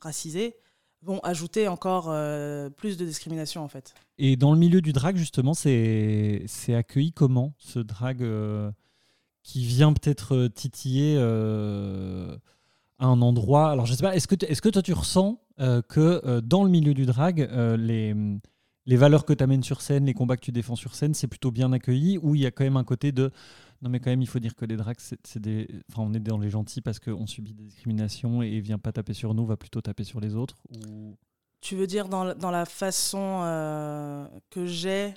racisée 0.00 0.56
vont 1.04 1.20
ajouter 1.22 1.68
encore 1.68 2.06
euh, 2.08 2.70
plus 2.70 2.96
de 2.96 3.04
discrimination 3.04 3.62
en 3.62 3.68
fait. 3.68 3.94
Et 4.18 4.36
dans 4.36 4.52
le 4.52 4.58
milieu 4.58 4.80
du 4.80 4.92
drag, 4.92 5.16
justement, 5.16 5.54
c'est 5.54 6.46
accueilli 6.68 7.12
comment 7.12 7.52
ce 7.58 7.78
drag 7.78 8.22
euh, 8.22 8.70
qui 9.42 9.64
vient 9.64 9.92
peut-être 9.92 10.34
euh, 10.34 10.48
titiller 10.48 11.16
à 11.16 13.06
un 13.06 13.22
endroit? 13.22 13.70
Alors, 13.70 13.86
je 13.86 13.94
sais 13.94 14.02
pas, 14.02 14.16
est-ce 14.16 14.28
que, 14.28 14.34
t- 14.34 14.50
est-ce 14.50 14.62
que 14.62 14.68
toi 14.70 14.82
tu 14.82 14.92
ressens 14.92 15.40
que 15.88 16.40
dans 16.40 16.64
le 16.64 16.70
milieu 16.70 16.94
du 16.94 17.06
drag, 17.06 17.48
les, 17.78 18.14
les 18.86 18.96
valeurs 18.96 19.24
que 19.24 19.32
tu 19.32 19.44
amènes 19.44 19.62
sur 19.62 19.82
scène, 19.82 20.06
les 20.06 20.14
combats 20.14 20.36
que 20.36 20.44
tu 20.44 20.52
défends 20.52 20.76
sur 20.76 20.94
scène, 20.94 21.14
c'est 21.14 21.28
plutôt 21.28 21.50
bien 21.50 21.72
accueilli 21.72 22.18
ou 22.18 22.34
il 22.34 22.40
y 22.40 22.46
a 22.46 22.50
quand 22.50 22.64
même 22.64 22.76
un 22.76 22.84
côté 22.84 23.12
de. 23.12 23.30
Non, 23.84 23.90
mais 23.90 24.00
quand 24.00 24.10
même, 24.10 24.22
il 24.22 24.26
faut 24.28 24.38
dire 24.38 24.54
que 24.56 24.64
les 24.64 24.76
drags, 24.76 24.96
c'est 24.98 25.38
des. 25.38 25.68
Enfin, 25.92 26.02
on 26.08 26.14
est 26.14 26.18
dans 26.20 26.38
les 26.38 26.48
gentils 26.50 26.80
parce 26.80 26.98
qu'on 26.98 27.26
subit 27.26 27.52
des 27.52 27.64
discriminations 27.64 28.40
et 28.42 28.58
vient 28.60 28.78
pas 28.78 28.92
taper 28.92 29.12
sur 29.12 29.34
nous, 29.34 29.44
va 29.44 29.56
plutôt 29.58 29.80
taper 29.82 30.04
sur 30.04 30.20
les 30.20 30.34
autres 30.34 30.56
ou... 30.74 31.16
Tu 31.60 31.76
veux 31.76 31.86
dire 31.86 32.08
dans, 32.08 32.24
la- 32.24 32.34
dans 32.34 32.50
la 32.50 32.66
façon 32.66 33.40
euh, 33.42 34.26
que 34.50 34.66
j'ai, 34.66 35.14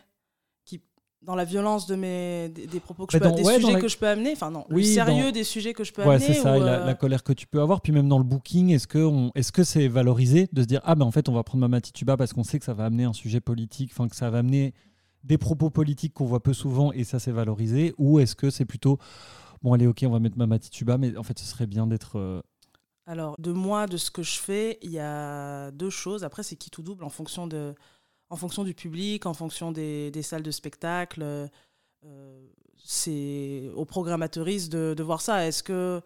qui, 0.63 0.81
dans 1.21 1.35
la 1.35 1.43
violence 1.43 1.87
de 1.87 1.95
mes, 1.95 2.47
des, 2.49 2.67
des 2.67 2.79
propos 2.79 3.05
que 3.05 3.17
Bah, 3.17 3.19
je 3.19 3.23
peux, 3.23 3.29
dans- 3.29 3.35
des 3.35 3.43
ouais, 3.43 3.55
sujets 3.59 3.73
la- 3.73 3.81
que 3.81 3.87
je 3.89 3.97
peux 3.97 4.07
amener, 4.07 4.31
enfin 4.31 4.49
non, 4.51 4.65
Oui, 4.69 4.83
le 4.83 4.87
sérieux 4.93 5.25
dans- 5.25 5.31
des 5.31 5.43
sujets 5.43 5.73
que 5.73 5.83
je 5.83 5.91
peux 5.91 6.03
Ouais, 6.03 6.15
amener. 6.15 6.25
c'est 6.25 6.33
ça, 6.41 6.53
ou, 6.53 6.61
et 6.61 6.65
la, 6.65 6.81
euh, 6.81 6.85
la 6.85 6.93
colère 6.93 7.23
que 7.23 7.33
tu 7.33 7.47
peux 7.47 7.59
avoir. 7.61 7.81
Puis 7.81 7.91
même 7.91 8.07
dans 8.07 8.17
le 8.17 8.23
booking, 8.23 8.69
est-ce 8.69 8.87
que 8.87 8.99
on- 8.99 9.31
est-ce 9.35 9.51
que 9.51 9.63
c'est 9.65 9.87
valorisé 9.89 10.47
de 10.53 10.61
se 10.61 10.67
dire 10.67 10.79
ah 10.85 10.95
ben 10.95 11.05
en 11.05 11.11
fait 11.11 11.27
on 11.29 11.33
va 11.33 11.43
prendre 11.43 11.61
Mama 11.61 11.81
Tituba 11.81 12.15
parce 12.17 12.31
qu'on 12.33 12.43
sait 12.45 12.59
que 12.59 12.65
ça 12.65 12.73
va 12.73 12.85
amener 12.85 13.03
un 13.03 13.13
sujet 13.13 13.41
politique, 13.41 13.91
enfin 13.93 14.07
que 14.09 14.15
ça 14.15 14.29
va 14.29 14.37
amener 14.39 14.73
des 15.27 15.37
propos 15.37 15.69
politiques 15.69 16.13
qu'on 16.13 16.25
voit 16.25 16.41
peu 16.41 16.53
souvent 16.53 16.91
et 16.93 17.03
ça 17.03 17.19
c'est 17.19 17.31
valorisé 17.31 17.93
ou 17.97 18.19
est-ce 18.19 18.35
que 18.35 18.49
c'est 18.49 18.65
plutôt 18.65 18.97
bon 19.61 19.73
allez 19.73 19.85
ok 19.85 20.03
on 20.05 20.11
va 20.11 20.19
mettre 20.19 20.37
Mama 20.37 20.57
Tituba 20.57 20.97
mais 20.97 21.17
en 21.17 21.23
fait 21.23 21.37
ce 21.37 21.45
serait 21.45 21.67
bien 21.67 21.85
d'être 21.85 22.17
euh, 22.17 22.41
Alors, 23.05 23.35
de 23.37 23.51
moi, 23.51 23.87
de 23.87 23.97
ce 23.97 24.09
que 24.09 24.23
je 24.23 24.37
fais, 24.37 24.79
il 24.81 24.91
y 24.91 24.99
a 24.99 25.71
deux 25.71 25.89
choses. 25.89 26.23
Après, 26.23 26.43
c'est 26.43 26.57
qui 26.57 26.69
tout 26.69 26.81
double 26.83 27.03
en 27.05 27.09
fonction, 27.09 27.47
du 27.47 28.73
public, 28.73 29.25
en 29.25 29.33
fonction 29.33 29.71
des, 29.71 30.11
salles 30.21 30.43
de 30.43 30.51
spectacle. 30.51 31.23
Euh, 31.23 31.47
c'est 32.83 33.69
aux 33.75 33.85
programmateuristes 33.85 34.71
de, 34.71 34.93
de 34.93 35.03
voir 35.03 35.21
ça. 35.21 35.45
Est-ce 35.47 35.63
que, 35.63 36.01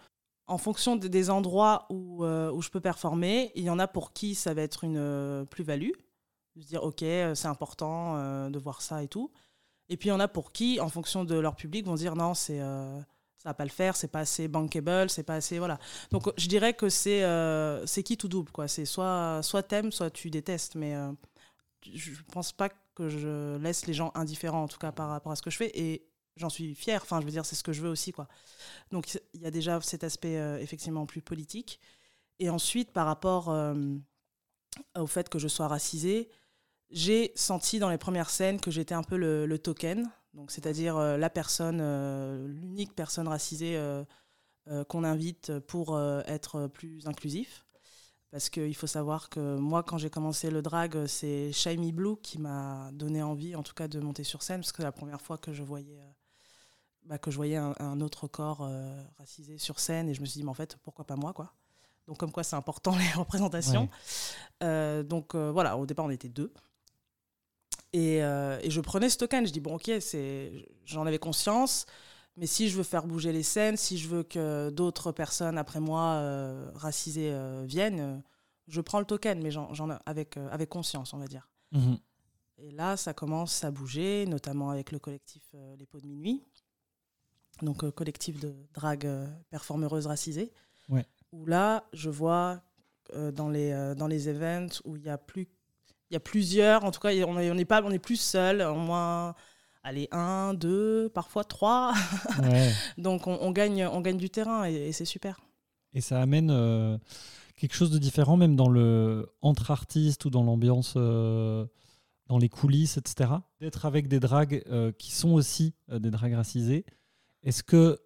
en 0.47 0.57
fonction 0.59 0.95
de- 0.95 1.07
des 1.07 1.29
endroits 1.29 1.87
où, 1.89 2.23
euh, 2.23 2.51
où 2.51 2.61
je 2.61 2.69
peux 2.69 2.81
performer, 2.81 3.51
il 3.55 3.63
y 3.63 3.69
en 3.69 3.79
a 3.79 3.87
pour 3.87 4.13
qui 4.13 4.35
ça 4.35 4.53
va 4.53 4.61
être 4.61 4.83
une 4.83 5.45
plus-value? 5.49 5.91
De 6.55 6.61
se 6.61 6.67
dire, 6.67 6.83
OK, 6.83 7.01
euh, 7.03 7.33
c'est 7.35 7.47
important 7.47 8.17
euh, 8.17 8.49
de 8.49 8.59
voir 8.59 8.81
ça 8.81 9.03
et 9.03 9.07
tout. 9.07 9.31
Et 9.89 9.97
puis, 9.97 10.09
il 10.09 10.11
y 10.11 10.15
en 10.15 10.19
a 10.19 10.27
pour 10.27 10.51
qui, 10.51 10.79
en 10.79 10.89
fonction 10.89 11.23
de 11.25 11.35
leur 11.35 11.55
public, 11.55 11.85
vont 11.85 11.95
dire, 11.95 12.15
non, 12.15 12.33
c'est. 12.33 12.61
euh, 12.61 12.99
ça 13.37 13.49
va 13.49 13.53
pas 13.55 13.63
le 13.65 13.71
faire, 13.71 13.95
c'est 13.95 14.07
pas 14.07 14.19
assez 14.19 14.47
bankable, 14.47 15.09
c'est 15.09 15.23
pas 15.23 15.33
assez 15.33 15.57
voilà. 15.57 15.79
Donc 16.11 16.31
je 16.37 16.47
dirais 16.47 16.75
que 16.75 16.89
c'est 16.89 17.23
euh, 17.23 17.83
c'est 17.87 18.03
qui 18.03 18.15
tout 18.15 18.27
double 18.27 18.51
quoi. 18.51 18.67
C'est 18.67 18.85
soit 18.85 19.39
soit 19.41 19.63
t'aimes, 19.63 19.91
soit 19.91 20.11
tu 20.11 20.29
détestes. 20.29 20.75
Mais 20.75 20.93
je 21.91 22.11
pense 22.31 22.51
pas 22.51 22.69
que 22.93 23.09
je 23.09 23.57
laisse 23.57 23.87
les 23.87 23.93
gens 23.95 24.11
indifférents 24.13 24.63
en 24.63 24.67
tout 24.67 24.77
cas 24.77 24.91
par 24.91 25.09
rapport 25.09 25.31
à 25.31 25.35
ce 25.35 25.41
que 25.41 25.49
je 25.49 25.57
fais 25.57 25.71
et 25.73 26.05
j'en 26.37 26.49
suis 26.49 26.75
fière. 26.75 27.01
Enfin 27.01 27.19
je 27.19 27.25
veux 27.25 27.31
dire 27.31 27.43
c'est 27.45 27.55
ce 27.55 27.63
que 27.63 27.73
je 27.73 27.81
veux 27.81 27.89
aussi 27.89 28.11
quoi. 28.11 28.27
Donc 28.91 29.11
il 29.33 29.41
y 29.41 29.47
a 29.47 29.51
déjà 29.51 29.81
cet 29.81 30.03
aspect 30.03 30.35
effectivement 30.61 31.07
plus 31.07 31.21
politique 31.23 31.79
et 32.37 32.51
ensuite 32.51 32.91
par 32.91 33.07
rapport 33.07 33.51
au 34.97 35.07
fait 35.07 35.29
que 35.29 35.39
je 35.39 35.47
sois 35.47 35.67
racisée, 35.67 36.29
j'ai 36.91 37.31
senti 37.35 37.79
dans 37.79 37.89
les 37.89 37.97
premières 37.97 38.29
scènes 38.29 38.59
que 38.59 38.71
j'étais 38.71 38.93
un 38.93 39.03
peu 39.03 39.17
le, 39.17 39.45
le 39.45 39.59
token. 39.59 40.09
Donc, 40.33 40.51
c'est-à-dire 40.51 40.97
euh, 40.97 41.17
la 41.17 41.29
personne, 41.29 41.79
euh, 41.81 42.47
l'unique 42.47 42.95
personne 42.95 43.27
racisée 43.27 43.75
euh, 43.77 44.03
qu'on 44.87 45.03
invite 45.03 45.59
pour 45.59 45.99
être 45.99 46.67
plus 46.67 47.07
inclusif. 47.07 47.65
Parce 48.29 48.49
qu'il 48.49 48.75
faut 48.75 48.87
savoir 48.87 49.29
que 49.29 49.57
moi, 49.57 49.83
quand 49.83 49.97
j'ai 49.97 50.09
commencé 50.09 50.49
le 50.49 50.61
drag, 50.61 51.05
c'est 51.07 51.51
Shiny 51.51 51.91
Blue 51.91 52.15
qui 52.21 52.39
m'a 52.39 52.89
donné 52.93 53.21
envie, 53.21 53.55
en 53.55 53.63
tout 53.63 53.73
cas, 53.73 53.89
de 53.89 53.99
monter 53.99 54.23
sur 54.23 54.41
scène, 54.41 54.61
parce 54.61 54.71
que 54.71 54.77
c'est 54.77 54.83
la 54.83 54.93
première 54.93 55.19
fois 55.19 55.37
que 55.37 55.51
je 55.51 55.63
voyais, 55.63 55.99
bah, 57.03 57.17
que 57.17 57.29
je 57.29 57.35
voyais 57.35 57.57
un, 57.57 57.73
un 57.79 57.99
autre 57.99 58.27
corps 58.27 58.69
racisé 59.17 59.57
sur 59.57 59.79
scène, 59.79 60.07
et 60.07 60.13
je 60.13 60.21
me 60.21 60.25
suis 60.25 60.39
dit, 60.39 60.43
mais 60.45 60.51
en 60.51 60.53
fait, 60.53 60.77
pourquoi 60.81 61.03
pas 61.03 61.17
moi, 61.17 61.33
quoi? 61.33 61.53
Donc, 62.07 62.17
comme 62.17 62.31
quoi, 62.31 62.43
c'est 62.43 62.55
important 62.55 62.95
les 62.97 63.09
représentations. 63.11 63.83
Ouais. 63.83 63.89
Euh, 64.63 65.03
donc, 65.03 65.35
euh, 65.35 65.51
voilà, 65.51 65.77
au 65.77 65.85
départ, 65.85 66.05
on 66.05 66.09
était 66.09 66.29
deux. 66.29 66.53
Et, 67.93 68.23
euh, 68.23 68.59
et 68.61 68.69
je 68.69 68.81
prenais 68.81 69.09
ce 69.09 69.17
token. 69.17 69.45
Je 69.45 69.51
dis, 69.51 69.59
bon, 69.59 69.75
ok, 69.75 69.91
j'en 70.85 71.05
avais 71.05 71.19
conscience. 71.19 71.85
Mais 72.37 72.47
si 72.47 72.69
je 72.69 72.77
veux 72.77 72.83
faire 72.83 73.05
bouger 73.05 73.33
les 73.33 73.43
scènes, 73.43 73.75
si 73.75 73.97
je 73.97 74.07
veux 74.07 74.23
que 74.23 74.69
d'autres 74.69 75.11
personnes 75.11 75.57
après 75.57 75.81
moi 75.81 76.13
euh, 76.13 76.71
racisées 76.75 77.31
euh, 77.33 77.65
viennent, 77.67 78.23
je 78.67 78.79
prends 78.79 78.99
le 78.99 79.05
token, 79.05 79.41
mais 79.41 79.51
j'en, 79.51 79.69
avec, 80.05 80.37
avec 80.37 80.69
conscience, 80.69 81.13
on 81.13 81.17
va 81.17 81.27
dire. 81.27 81.49
mhm. 81.71 81.97
Et 82.63 82.69
là, 82.69 82.95
ça 82.95 83.13
commence 83.13 83.63
à 83.63 83.71
bouger, 83.71 84.27
notamment 84.27 84.69
avec 84.69 84.91
le 84.91 84.99
collectif 84.99 85.41
Les 85.79 85.87
Pots 85.87 85.99
de 85.99 86.05
Minuit, 86.05 86.43
donc 87.63 87.89
collectif 87.89 88.39
de 88.39 88.53
drague 88.75 89.09
performeuse 89.49 90.05
racisée. 90.05 90.53
Ouais. 90.87 91.03
Où 91.31 91.47
là, 91.47 91.89
je 91.91 92.11
vois 92.11 92.61
dans, 93.15 93.49
les, 93.49 93.95
dans 93.97 94.05
les 94.05 94.29
events 94.29 94.79
où 94.85 94.95
il 94.95 95.01
y 95.01 95.09
a 95.09 95.17
plus, 95.17 95.47
il 96.11 96.13
y 96.13 96.17
a 96.17 96.19
plusieurs, 96.19 96.83
en 96.83 96.91
tout 96.91 96.99
cas, 96.99 97.09
on 97.25 97.39
est, 97.39 97.49
on 97.49 97.57
est 97.57 97.65
pas, 97.65 97.81
on 97.83 97.89
est 97.89 97.97
plus 97.99 98.19
seul, 98.19 98.61
au 98.61 98.75
moins, 98.75 99.33
allez, 99.81 100.09
un, 100.11 100.53
deux, 100.53 101.09
parfois 101.09 101.45
trois. 101.45 101.93
Ouais. 102.43 102.71
donc 102.97 103.27
on, 103.27 103.37
on 103.41 103.51
gagne, 103.51 103.85
on 103.85 104.01
gagne 104.01 104.17
du 104.17 104.29
terrain 104.29 104.67
et, 104.69 104.73
et 104.73 104.91
c'est 104.91 105.05
super. 105.05 105.39
Et 105.93 106.01
ça 106.01 106.21
amène 106.21 106.51
euh, 106.51 106.97
quelque 107.55 107.75
chose 107.75 107.91
de 107.91 107.97
différent, 107.97 108.35
même 108.35 108.57
dans 108.57 108.67
le 108.67 109.29
entre 109.41 109.71
artistes 109.71 110.25
ou 110.25 110.29
dans 110.29 110.43
l'ambiance, 110.43 110.95
euh, 110.97 111.65
dans 112.27 112.37
les 112.37 112.49
coulisses, 112.49 112.97
etc. 112.97 113.31
D'être 113.61 113.85
avec 113.85 114.09
des 114.09 114.19
dragues 114.19 114.63
euh, 114.69 114.91
qui 114.91 115.11
sont 115.13 115.31
aussi 115.31 115.73
des 115.89 116.11
dragues 116.11 116.33
racisées. 116.33 116.85
Est-ce 117.43 117.63
que 117.63 117.99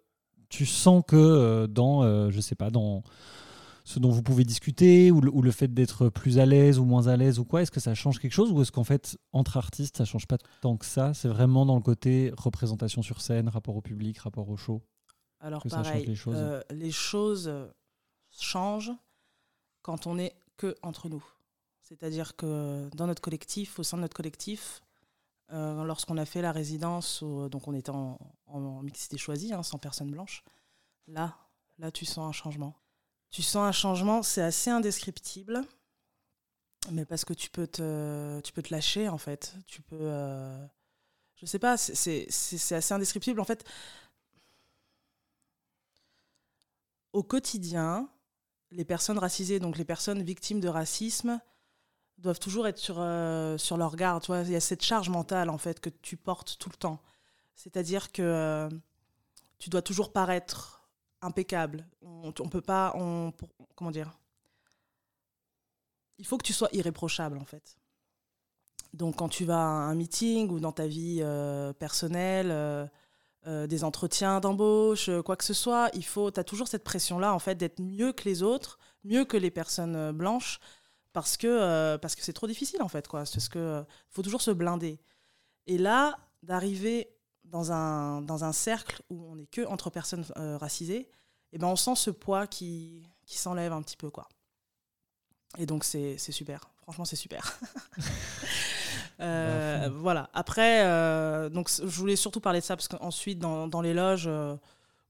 tu 0.48 0.64
sens 0.64 1.02
que 1.06 1.66
dans, 1.66 2.30
je 2.30 2.40
sais 2.40 2.54
pas, 2.54 2.70
dans 2.70 3.02
ce 3.88 4.00
dont 4.00 4.10
vous 4.10 4.22
pouvez 4.22 4.42
discuter 4.42 5.12
ou 5.12 5.20
le, 5.20 5.30
ou 5.30 5.42
le 5.42 5.52
fait 5.52 5.68
d'être 5.72 6.08
plus 6.08 6.40
à 6.40 6.44
l'aise 6.44 6.80
ou 6.80 6.84
moins 6.84 7.06
à 7.06 7.16
l'aise 7.16 7.38
ou 7.38 7.44
quoi, 7.44 7.62
est-ce 7.62 7.70
que 7.70 7.78
ça 7.78 7.94
change 7.94 8.18
quelque 8.18 8.32
chose 8.32 8.50
ou 8.50 8.60
est-ce 8.60 8.72
qu'en 8.72 8.82
fait 8.82 9.16
entre 9.32 9.56
artistes 9.56 9.96
ça 9.98 10.04
change 10.04 10.26
pas 10.26 10.38
tant 10.60 10.76
que 10.76 10.84
ça? 10.84 11.14
C'est 11.14 11.28
vraiment 11.28 11.64
dans 11.64 11.76
le 11.76 11.82
côté 11.82 12.32
représentation 12.36 13.02
sur 13.02 13.20
scène, 13.20 13.48
rapport 13.48 13.76
au 13.76 13.80
public, 13.80 14.18
rapport 14.18 14.48
au 14.48 14.56
show? 14.56 14.82
Alors 15.38 15.62
Que 15.62 15.68
ça 15.68 15.76
change 15.76 15.86
pareil, 15.86 16.06
les 16.06 16.16
choses? 16.16 16.34
euh, 16.36 16.60
les 16.70 16.90
choses 16.90 17.46
euh, 17.46 17.68
changent 18.32 18.92
quand 19.82 20.08
on 20.08 20.18
est 20.18 20.34
que 20.56 20.74
entre 20.82 21.08
nous. 21.08 21.24
C'est-à-dire 21.80 22.34
que 22.34 22.90
dans 22.96 23.06
notre 23.06 23.22
collectif, 23.22 23.78
au 23.78 23.84
sein 23.84 23.98
de 23.98 24.02
notre 24.02 24.16
collectif, 24.16 24.82
euh, 25.52 25.84
lorsqu'on 25.84 26.16
a 26.16 26.24
fait 26.24 26.42
la 26.42 26.50
résidence, 26.50 27.22
donc 27.22 27.68
on 27.68 27.74
était 27.74 27.90
en, 27.90 28.18
en 28.46 28.82
mixité 28.82 29.16
choisie, 29.16 29.52
hein, 29.52 29.62
sans 29.62 29.78
personne 29.78 30.10
blanche, 30.10 30.42
là, 31.06 31.36
là 31.78 31.92
tu 31.92 32.04
sens 32.04 32.26
un 32.28 32.32
changement. 32.32 32.74
Tu 33.36 33.42
sens 33.42 33.68
un 33.68 33.72
changement, 33.72 34.22
c'est 34.22 34.40
assez 34.40 34.70
indescriptible, 34.70 35.60
mais 36.90 37.04
parce 37.04 37.26
que 37.26 37.34
tu 37.34 37.50
peux 37.50 37.66
te, 37.66 38.40
tu 38.40 38.50
peux 38.54 38.62
te 38.62 38.72
lâcher 38.72 39.10
en 39.10 39.18
fait. 39.18 39.54
Tu 39.66 39.82
peux, 39.82 39.98
euh, 40.00 40.66
je 41.36 41.46
sais 41.46 41.58
pas, 41.58 41.76
c'est- 41.76 42.28
assez 42.72 42.94
indescriptible. 42.94 43.40
En 43.40 43.44
fait, 43.44 43.64
au 47.12 47.22
quotidien, 47.22 48.08
les 48.70 48.84
personnes 48.84 49.18
racisées, 49.18 49.60
donc 49.60 49.78
les 49.78 49.84
personnes 49.84 50.22
victimes 50.22 50.60
de 50.60 50.68
racisme, 50.68 51.40
doivent 52.18 52.40
toujours 52.40 52.66
être 52.66 52.78
sur, 52.78 52.96
euh, 53.00 53.58
sur 53.58 53.76
leur 53.76 53.96
garde. 53.96 54.22
Tu 54.22 54.32
il 54.32 54.50
y 54.52 54.56
a 54.56 54.60
cette 54.60 54.82
charge 54.82 55.10
mentale 55.10 55.50
en 55.50 55.58
fait 55.58 55.80
que 55.80 55.90
tu 55.90 56.16
portes 56.16 56.58
tout 56.58 56.70
le 56.70 56.76
temps. 56.76 57.02
C'est-à-dire 57.56 58.12
que 58.12 58.22
euh, 58.22 58.70
tu 59.58 59.70
dois 59.70 59.82
toujours 59.82 60.12
paraître 60.12 60.75
impeccable. 61.26 61.86
On, 62.02 62.32
on 62.40 62.48
peut 62.48 62.60
pas, 62.60 62.92
on, 62.96 63.32
comment 63.74 63.90
dire? 63.90 64.10
Il 66.18 66.26
faut 66.26 66.38
que 66.38 66.46
tu 66.46 66.52
sois 66.52 66.68
irréprochable 66.72 67.38
en 67.38 67.44
fait. 67.44 67.76
Donc 68.94 69.16
quand 69.16 69.28
tu 69.28 69.44
vas 69.44 69.58
à 69.58 69.90
un 69.90 69.94
meeting 69.94 70.50
ou 70.50 70.58
dans 70.60 70.72
ta 70.72 70.86
vie 70.86 71.18
euh, 71.20 71.72
personnelle, 71.74 72.50
euh, 72.50 72.86
euh, 73.46 73.66
des 73.66 73.84
entretiens 73.84 74.40
d'embauche, 74.40 75.10
quoi 75.24 75.36
que 75.36 75.44
ce 75.44 75.54
soit, 75.54 75.90
il 75.92 76.04
faut, 76.04 76.30
tu 76.30 76.40
as 76.40 76.44
toujours 76.44 76.68
cette 76.68 76.84
pression-là 76.84 77.34
en 77.34 77.38
fait 77.38 77.54
d'être 77.56 77.80
mieux 77.80 78.12
que 78.12 78.24
les 78.24 78.42
autres, 78.42 78.78
mieux 79.04 79.24
que 79.24 79.36
les 79.36 79.50
personnes 79.50 80.12
blanches, 80.12 80.60
parce 81.12 81.36
que 81.36 81.96
parce 81.96 82.14
que 82.14 82.22
c'est 82.22 82.32
trop 82.32 82.46
difficile 82.46 82.82
en 82.82 82.88
fait 82.88 83.06
quoi. 83.06 83.20
Parce 83.20 83.48
que 83.48 83.84
faut 84.10 84.22
toujours 84.22 84.42
se 84.42 84.50
blinder. 84.50 84.98
Et 85.66 85.78
là, 85.78 86.18
d'arriver 86.42 87.15
dans 87.50 87.72
un 87.72 88.22
dans 88.22 88.44
un 88.44 88.52
cercle 88.52 89.02
où 89.10 89.24
on 89.30 89.36
n'est 89.36 89.46
que 89.46 89.66
entre 89.66 89.90
personnes 89.90 90.24
euh, 90.36 90.56
racisées, 90.58 91.08
et 91.52 91.58
ben 91.58 91.68
on 91.68 91.76
sent 91.76 91.96
ce 91.96 92.10
poids 92.10 92.46
qui 92.46 93.08
qui 93.24 93.38
s'enlève 93.38 93.72
un 93.72 93.82
petit 93.82 93.96
peu 93.96 94.10
quoi. 94.10 94.28
Et 95.58 95.66
donc 95.66 95.84
c'est 95.84 96.18
super. 96.18 96.70
Franchement, 96.82 97.04
c'est 97.04 97.16
super. 97.16 97.58
Euh, 99.18 99.88
voilà. 99.94 100.28
Après, 100.34 100.84
euh, 100.84 101.48
donc 101.48 101.70
je 101.70 101.84
voulais 101.86 102.16
surtout 102.16 102.38
parler 102.40 102.60
de 102.60 102.64
ça 102.66 102.76
parce 102.76 102.86
qu'ensuite 102.86 103.38
dans, 103.38 103.66
dans 103.66 103.80
les 103.80 103.94
loges, 103.94 104.28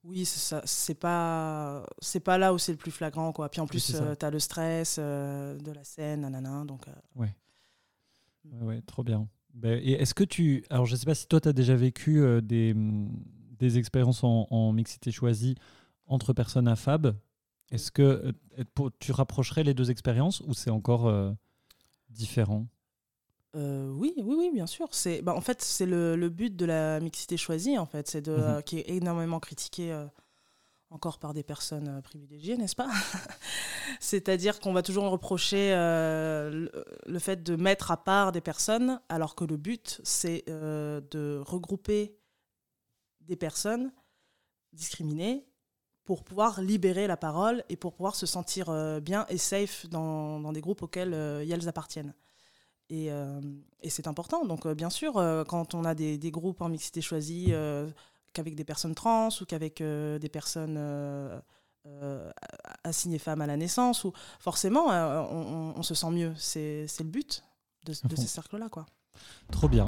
oui, 0.05 0.25
c'est 0.25 0.95
pas 0.95 1.85
pas 2.25 2.39
là 2.39 2.55
où 2.55 2.59
c'est 2.59 2.71
le 2.71 2.79
plus 2.79 2.93
flagrant 2.93 3.33
quoi. 3.33 3.49
Puis 3.49 3.61
en 3.61 3.67
plus, 3.67 3.85
tu 3.85 4.25
as 4.25 4.31
le 4.31 4.39
stress 4.39 5.01
de 5.01 5.73
la 5.73 5.83
scène, 5.83 6.21
nanana. 6.21 6.65
Donc 6.65 6.87
Ouais, 7.17 7.35
ouais, 8.63 8.81
trop 8.83 9.03
bien. 9.03 9.27
Ben, 9.57 9.81
et 9.83 9.93
est-ce 9.93 10.15
que 10.15 10.25
tu. 10.25 10.65
Alors, 10.71 10.87
je 10.87 10.95
sais 10.97 11.07
pas 11.07 11.15
si 11.15 11.27
toi, 11.27 11.41
tu 11.41 11.49
as 11.49 11.53
déjà 11.53 11.75
vécu 11.75 12.21
euh, 12.21 12.41
des, 12.41 12.73
hum, 12.73 13.11
des 13.59 13.79
expériences 13.79 14.23
en, 14.23 14.47
en 14.51 14.73
mixité 14.73 15.11
choisie 15.11 15.55
entre 16.07 16.33
personnes 16.35 16.69
affab. 16.69 17.17
Est-ce 17.73 17.91
que 17.91 18.03
euh, 18.03 18.33
pour- 18.75 18.91
tu 18.99 19.13
rapprocherais 19.13 19.65
les 19.65 19.75
deux 19.75 19.91
expériences 19.91 20.41
ou 20.47 20.55
c'est 20.55 20.71
encore 20.71 21.07
euh, 21.09 21.33
différent? 22.11 22.67
Oui, 23.55 24.13
oui, 24.19 24.35
oui, 24.39 24.51
bien 24.53 24.67
sûr. 24.67 24.87
C'est, 24.91 25.23
bah, 25.23 25.35
en 25.35 25.41
fait, 25.41 25.63
c'est 25.63 25.87
le, 25.87 26.15
le 26.15 26.29
but 26.29 26.55
de 26.55 26.67
la 26.67 27.01
mixité 27.01 27.39
choisie, 27.39 27.79
en 27.79 27.87
fait, 27.87 28.07
c'est 28.07 28.21
de, 28.21 28.57
Mhm. 28.57 28.63
qui 28.65 28.79
est 28.81 28.91
énormément 28.91 29.41
critiqué 29.41 29.93
encore 30.91 31.19
par 31.19 31.35
des 31.35 31.43
personnes 31.43 31.89
euh, 31.89 32.01
privilégiées, 32.01 32.57
n'est-ce 32.57 32.77
pas? 32.77 32.91
C'est-à-dire 34.01 34.61
qu'on 34.61 34.73
va 34.73 34.83
toujours 34.83 35.05
reprocher 35.11 35.73
euh, 35.73 36.69
le, 37.07 37.19
fait 37.19 37.43
de 37.43 37.57
mettre 37.57 37.91
à 37.91 37.97
part 37.97 38.33
des 38.33 38.41
personnes, 38.41 39.01
alors 39.09 39.35
que 39.35 39.45
le 39.45 39.57
but, 39.57 40.01
c'est 40.05 40.45
euh, 40.49 41.01
de 41.11 41.43
regrouper 41.45 42.17
des 43.21 43.37
personnes 43.37 43.93
discriminées 44.73 45.47
pour 46.05 46.23
pouvoir 46.23 46.61
libérer 46.61 47.09
la 47.09 47.17
parole 47.17 47.65
et 47.69 47.77
pour 47.77 47.95
pouvoir 47.95 48.15
se 48.15 48.27
sentir 48.27 48.71
bien 49.01 49.27
et 49.29 49.39
safe 49.39 49.87
dans, 49.89 50.53
des 50.53 50.61
groupes 50.61 50.83
auxquels 50.83 51.13
elles 51.13 51.69
appartiennent. 51.69 52.15
Et, 52.91 53.11
c'est 53.89 54.07
important. 54.07 54.45
Donc, 54.45 54.69
bien 54.69 54.91
sûr, 54.91 55.15
quand 55.49 55.75
on 55.75 55.85
a 55.85 55.97
des, 55.97 56.17
des 56.17 56.31
groupes 56.31 56.61
en 56.61 56.69
mixité 56.69 57.01
choisie, 57.01 57.53
qu'avec 58.37 58.55
des 58.55 58.65
personnes 58.65 58.95
trans 58.95 59.29
ou 59.41 59.45
qu'avec 59.47 59.81
euh, 59.81 60.19
des 60.19 60.29
personnes 60.29 60.77
euh, 60.79 61.41
euh, 61.87 62.31
assignées 62.85 63.19
femmes 63.19 63.41
à 63.41 63.47
la 63.47 63.57
naissance, 63.57 64.05
ou 64.05 64.13
forcément, 64.39 64.87
on, 64.89 65.73
on- 65.73 65.75
on 65.77 65.83
se 65.83 65.95
sent 65.95 66.11
mieux. 66.11 66.33
C'est 66.37 66.87
le 67.01 67.05
but 67.17 67.43
de, 67.87 67.93
ces 68.17 68.27
cercles-là. 68.27 68.69
quoi. 68.69 68.85
Trop 69.51 69.69
bien. 69.69 69.87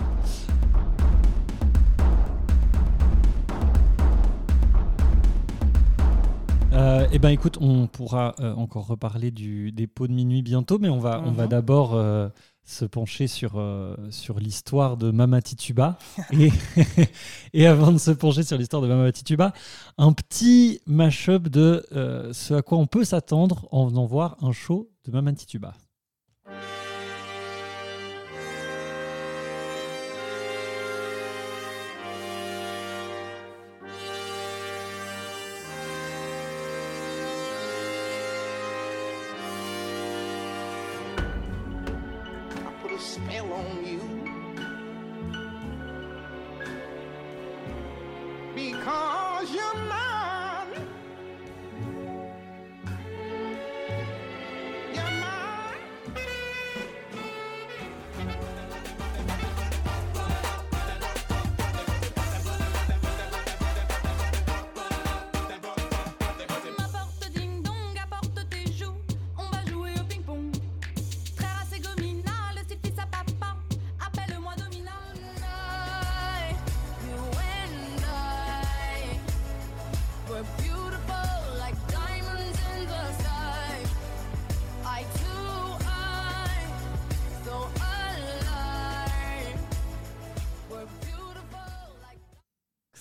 Euh, 6.72 7.06
eh 7.12 7.18
ben 7.18 7.30
écoute, 7.30 7.56
on 7.60 7.86
pourra 7.86 8.34
euh, 8.40 8.54
encore 8.54 8.86
reparler 8.86 9.30
du, 9.30 9.72
des 9.72 9.86
pots 9.86 10.06
de 10.06 10.12
minuit 10.12 10.42
bientôt, 10.42 10.78
mais 10.78 10.88
on 10.90 10.98
va, 10.98 11.22
on 11.24 11.32
va 11.32 11.44
Mhm. 11.44 11.48
d'abord 11.48 11.94
euh, 11.94 12.28
se 12.68 12.84
pencher 12.84 13.28
sur, 13.28 13.54
euh, 13.56 13.96
l'histoire 14.38 14.98
de 14.98 15.10
Mama 15.10 15.40
Tituba. 15.40 15.98
et, 16.32 16.50
et 17.54 17.66
avant 17.66 17.92
de 17.92 17.98
se 17.98 18.10
pencher 18.10 18.42
sur 18.42 18.58
l'histoire 18.58 18.82
de 18.82 18.88
Mama 18.88 19.10
Tituba, 19.10 19.54
un 19.96 20.12
petit 20.12 20.80
mash-up 20.86 21.48
de 21.48 21.86
euh, 21.92 22.30
ce 22.34 22.52
à 22.52 22.62
quoi 22.62 22.76
on 22.76 22.86
peut 22.86 23.04
s'attendre 23.04 23.66
en 23.72 23.86
venant 23.86 24.04
voir 24.04 24.36
un 24.42 24.52
show 24.52 24.90
de 25.06 25.12
Mama 25.12 25.32
Tituba. 25.32 25.72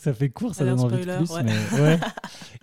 Ça 0.07 0.13
fait 0.13 0.29
court, 0.29 0.55
ça 0.55 0.63
donne 0.63 0.79
envie 0.79 1.05
de 1.05 1.17
plus. 1.17 1.29
ouais. 1.31 1.43
mais 1.43 1.81
ouais. 1.81 1.99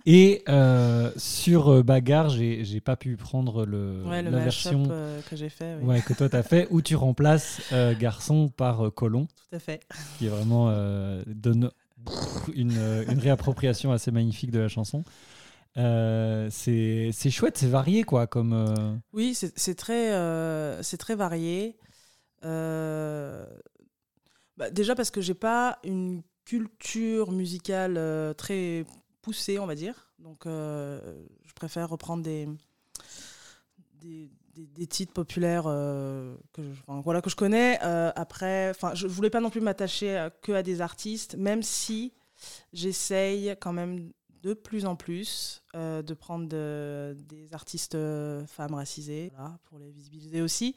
Et 0.07 0.43
euh, 0.49 1.11
sur 1.15 1.69
euh, 1.71 1.83
Bagarre, 1.83 2.29
j'ai 2.29 2.81
pas 2.81 2.95
pu 2.95 3.17
prendre 3.17 3.67
le, 3.67 4.03
Ouais, 4.03 4.23
le 4.23 4.31
la 4.31 4.39
version 4.39 4.87
euh, 4.89 5.21
que 5.29 5.35
j'ai 5.35 5.49
fait. 5.49 5.75
oui. 5.79 5.85
ouais, 5.85 6.01
que 6.01 6.13
toi 6.13 6.27
t'as 6.27 6.41
fait, 6.41 6.67
où 6.71 6.81
tu 6.81 6.95
remplaces 6.95 7.61
euh, 7.71 7.93
Garçon 7.95 8.49
par 8.49 8.91
Colon, 8.95 9.27
Tout 9.27 9.55
à 9.57 9.59
fait. 9.59 9.81
qui 10.17 10.25
est 10.25 10.29
vraiment 10.29 10.71
donne 11.27 11.69
une, 12.55 12.71
une 13.09 13.19
réappropriation 13.19 13.91
assez 13.91 14.09
magnifique 14.09 14.49
de 14.49 14.57
la 14.57 14.67
chanson. 14.67 15.03
Euh, 15.77 16.47
c'est 16.49 17.11
chouette, 17.29 17.59
c'est 17.59 17.67
varié 17.67 18.03
quoi, 18.03 18.25
comme 18.25 18.53
euh, 18.53 18.95
Oui, 19.13 19.35
c'est 19.35 19.75
très, 19.75 20.13
euh, 20.13 20.81
c'est 20.81 20.97
très 20.97 21.13
varié. 21.13 21.77
Bah, 24.57 24.69
déjà 24.71 24.95
parce 24.95 25.11
que 25.11 25.21
j'ai 25.21 25.33
pas 25.33 25.77
une 25.83 26.23
culture 26.45 27.31
musicale 27.31 27.95
euh, 27.97 28.33
très 28.33 28.85
poussée, 29.21 29.59
on 29.59 29.65
va 29.65 29.75
dire. 29.75 30.07
Donc, 30.19 30.45
euh, 30.45 30.99
je 31.43 31.53
préfère 31.53 31.89
reprendre 31.89 32.23
des, 32.23 32.47
des, 34.01 34.29
des- 34.55 34.87
titres 34.87 35.13
populaires 35.13 35.65
euh, 35.67 36.35
que, 36.53 36.61
je, 36.63 36.81
voilà, 37.03 37.21
que 37.21 37.29
je 37.29 37.35
connais. 37.35 37.79
Après, 37.79 38.71
je 38.93 39.07
voulais 39.07 39.29
pas 39.29 39.41
non 39.41 39.49
plus 39.49 39.61
m'attacher 39.61 40.29
que 40.41 40.51
à 40.53 40.63
des 40.63 40.81
artistes, 40.81 41.35
même 41.35 41.63
si 41.63 42.13
j'essaye 42.73 43.55
quand 43.59 43.73
même 43.73 44.11
de 44.45 44.53
plus 44.53 44.85
en 44.85 44.95
plus 44.95 45.63
euh, 45.75 46.03
de 46.03 46.13
prendre 46.13 46.47
de- 46.47 47.17
des 47.27 47.51
artistes 47.55 47.95
euh, 47.95 48.45
femmes 48.45 48.75
racisées 48.75 49.31
voilà, 49.35 49.57
pour 49.63 49.79
les 49.79 49.89
visibiliser 49.89 50.41
aussi. 50.43 50.75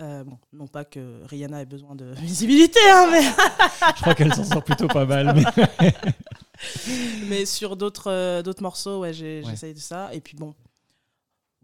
Euh, 0.00 0.22
bon, 0.22 0.38
non 0.52 0.68
pas 0.68 0.84
que 0.84 1.24
Rihanna 1.24 1.62
ait 1.62 1.66
besoin 1.66 1.96
de 1.96 2.04
visibilité, 2.16 2.78
hein, 2.88 3.08
mais, 3.10 3.22
je 3.96 4.00
crois 4.02 4.14
qu'elle 4.14 4.32
s'en 4.32 4.44
sort 4.44 4.62
plutôt 4.62 4.86
pas 4.86 5.04
mal. 5.04 5.34
Mais... 5.34 5.92
mais 7.28 7.44
sur 7.46 7.76
d'autres 7.76 8.42
d'autres 8.42 8.62
morceaux, 8.62 9.00
ouais, 9.00 9.12
j'essaye 9.12 9.74
de 9.74 9.80
ça. 9.80 10.14
Et 10.14 10.20
puis 10.20 10.36
bon, 10.36 10.54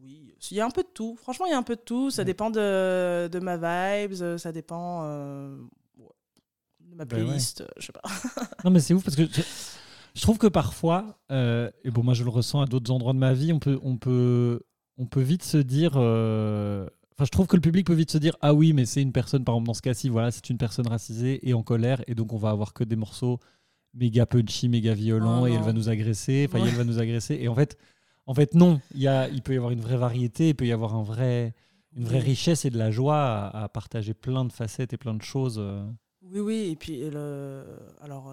oui, 0.03 0.35
il 0.51 0.57
y 0.57 0.61
a 0.61 0.67
un 0.67 0.71
peu 0.71 0.83
de 0.83 0.89
tout. 0.93 1.17
Franchement, 1.23 1.47
il 1.47 1.51
y 1.51 1.55
a 1.55 1.59
un 1.59 1.63
peu 1.63 1.77
de 1.77 1.81
tout. 1.83 2.11
Ça 2.11 2.23
Ouais. 2.23 2.27
dépend 2.27 2.51
de, 2.51 3.29
de 3.29 3.39
ma 3.39 3.57
vibes, 3.57 4.37
ça 4.39 4.51
dépend 4.51 5.03
euh, 5.05 5.57
de 6.81 6.95
ma 6.97 7.05
ouais. 7.05 7.09
playlist, 7.09 7.63
je 7.77 7.87
sais 7.87 7.93
pas. 7.93 8.03
Non, 8.65 8.71
mais 8.73 8.81
c'est 8.81 8.93
ouf 8.93 9.05
parce 9.05 9.15
que 9.17 9.23
je, 10.15 10.21
trouve 10.23 10.39
que 10.39 10.47
parfois, 10.47 11.19
euh, 11.31 11.71
et 11.85 11.91
bon, 11.91 12.03
moi 12.03 12.15
je 12.15 12.25
le 12.25 12.31
ressens 12.31 12.61
à 12.61 12.67
d'autres 12.67 12.91
endroits 12.91 13.13
de 13.13 13.19
ma 13.19 13.33
vie, 13.35 13.53
on 13.53 13.59
peut, 13.59 13.79
on 13.83 13.97
peut 13.97 14.61
on 14.97 15.07
peut 15.07 15.21
vite 15.23 15.43
se 15.43 15.57
dire. 15.59 15.93
euh, 15.97 16.87
Enfin, 17.17 17.25
je 17.27 17.31
trouve 17.31 17.47
que 17.47 17.55
le 17.55 17.63
public 17.63 17.87
peut 17.87 17.95
vite 17.95 18.11
se 18.11 18.19
dire 18.19 18.35
Ah 18.41 18.55
oui, 18.55 18.73
mais 18.73 18.87
c'est 18.87 19.01
une 19.03 19.13
personne, 19.13 19.45
par 19.45 19.55
exemple, 19.55 19.69
dans 19.69 19.75
ce 19.75 19.83
cas-ci, 19.83 20.09
voilà, 20.09 20.33
c'est 20.33 20.51
une 20.51 20.59
personne 20.59 20.89
racisée 20.89 21.49
et 21.49 21.55
en 21.55 21.63
colère, 21.63 22.03
et 22.09 22.15
donc 22.17 22.33
on 22.33 22.39
va 22.39 22.51
avoir 22.51 22.73
que 22.75 22.83
des 22.83 22.97
morceaux 22.97 23.39
méga 23.93 24.27
punchy, 24.27 24.69
méga 24.69 24.95
violents, 24.95 25.43
Oh 25.43 25.47
et 25.47 25.53
elle 25.53 25.63
va 25.63 25.73
nous 25.73 25.89
agresser. 25.89 26.47
Enfin, 26.49 26.61
Ouais. 26.61 26.69
elle 26.69 26.75
va 26.75 26.83
nous 26.83 26.99
agresser. 26.99 27.39
Et 27.41 27.47
en 27.47 27.55
fait, 27.55 27.79
en 28.27 28.35
fait 28.35 28.55
non. 28.55 28.81
Il, 28.97 29.01
y 29.01 29.07
a, 29.07 29.29
il 29.29 29.43
peut 29.43 29.55
y 29.55 29.57
avoir 29.57 29.71
une 29.71 29.81
vraie 29.81 29.97
variété, 29.97 30.49
il 30.49 30.55
peut 30.57 30.67
y 30.67 30.73
avoir 30.73 30.97
un 30.97 31.05
vrai, 31.05 31.55
une 31.97 32.03
vraie 32.05 32.19
richesse 32.19 32.65
et 32.65 32.71
de 32.71 32.79
la 32.79 32.91
joie 32.91 33.17
à, 33.23 33.63
à 33.65 33.69
partager 33.69 34.13
plein 34.15 34.45
de 34.45 34.51
facettes 34.53 34.93
et 34.93 34.97
plein 34.97 35.15
de 35.15 35.23
choses. 35.23 35.57
euh. 35.61 35.85
Oui, 36.23 36.41
oui, 36.41 36.69
et 36.73 36.77
puis 36.77 37.09
le... 37.11 37.63
alors 38.01 38.33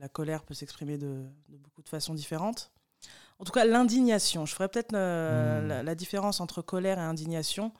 la, 0.00 0.08
colère 0.08 0.44
peut 0.44 0.54
s'exprimer 0.54 0.98
de, 0.98 1.24
de 1.48 1.56
beaucoup 1.56 1.82
de 1.82 1.88
façons 1.88 2.14
différentes. 2.14 2.70
En 3.38 3.44
tout 3.44 3.52
cas, 3.52 3.64
l'indignation, 3.64 4.46
je 4.46 4.54
ferais 4.54 4.68
peut-être 4.68 4.94
euh, 4.94 5.62
Mm. 5.62 5.68
la, 5.68 5.82
la 5.82 5.94
différence 5.94 6.40
entre 6.40 6.62
colère 6.62 6.98
et 6.98 7.02
indignation, 7.02 7.72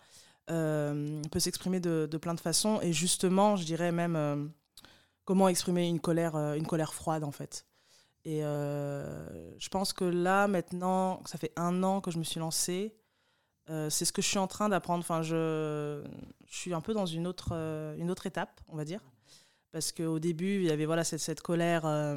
euh, 0.51 1.21
peut 1.31 1.41
s'exprimer 1.41 1.81
de, 1.81 2.09
de 2.11 2.19
plein 2.19 2.35
de 2.35 2.41
façons, 2.41 2.81
et 2.81 2.93
justement, 2.93 3.57
je 3.57 3.65
dirais 3.65 3.93
même 3.93 4.17
euh, 4.17 4.47
comment 5.25 5.49
exprimer 5.49 5.89
une 5.89 6.01
colère, 6.01 6.37
une 6.55 6.67
colère 6.67 6.95
froide 6.95 7.25
en 7.25 7.33
fait. 7.33 7.67
Et 8.25 8.41
je 8.41 9.69
pense 9.71 9.95
que 9.95 10.05
là, 10.05 10.49
maintenant, 10.49 11.23
ça 11.25 11.39
fait 11.39 11.53
un 11.57 11.83
an 11.83 12.03
que 12.03 12.11
je 12.11 12.19
me 12.19 12.25
suis 12.25 12.41
lancée, 12.41 12.95
c'est 13.69 14.05
ce 14.05 14.13
que 14.13 14.21
je 14.21 14.27
suis 14.27 14.39
en 14.39 14.47
train 14.47 14.69
d'apprendre. 14.69 15.01
Enfin, 15.01 15.23
je, 15.23 16.05
je 16.47 16.57
suis 16.57 16.75
un 16.75 16.83
peu 16.83 16.93
dans 16.93 17.07
une 17.07 17.27
autre, 17.27 17.53
une 17.99 18.11
autre 18.11 18.27
étape, 18.27 18.61
on 18.69 18.77
va 18.77 18.85
dire 18.85 19.01
parce 19.71 19.93
qu'au 19.93 20.19
début, 20.19 20.57
il 20.57 20.65
y 20.65 20.71
avait 20.71 20.87
voilà, 20.87 21.05
cette, 21.05 21.21
cette 21.21 21.43
colère, 21.43 21.85
euh, 21.85 22.17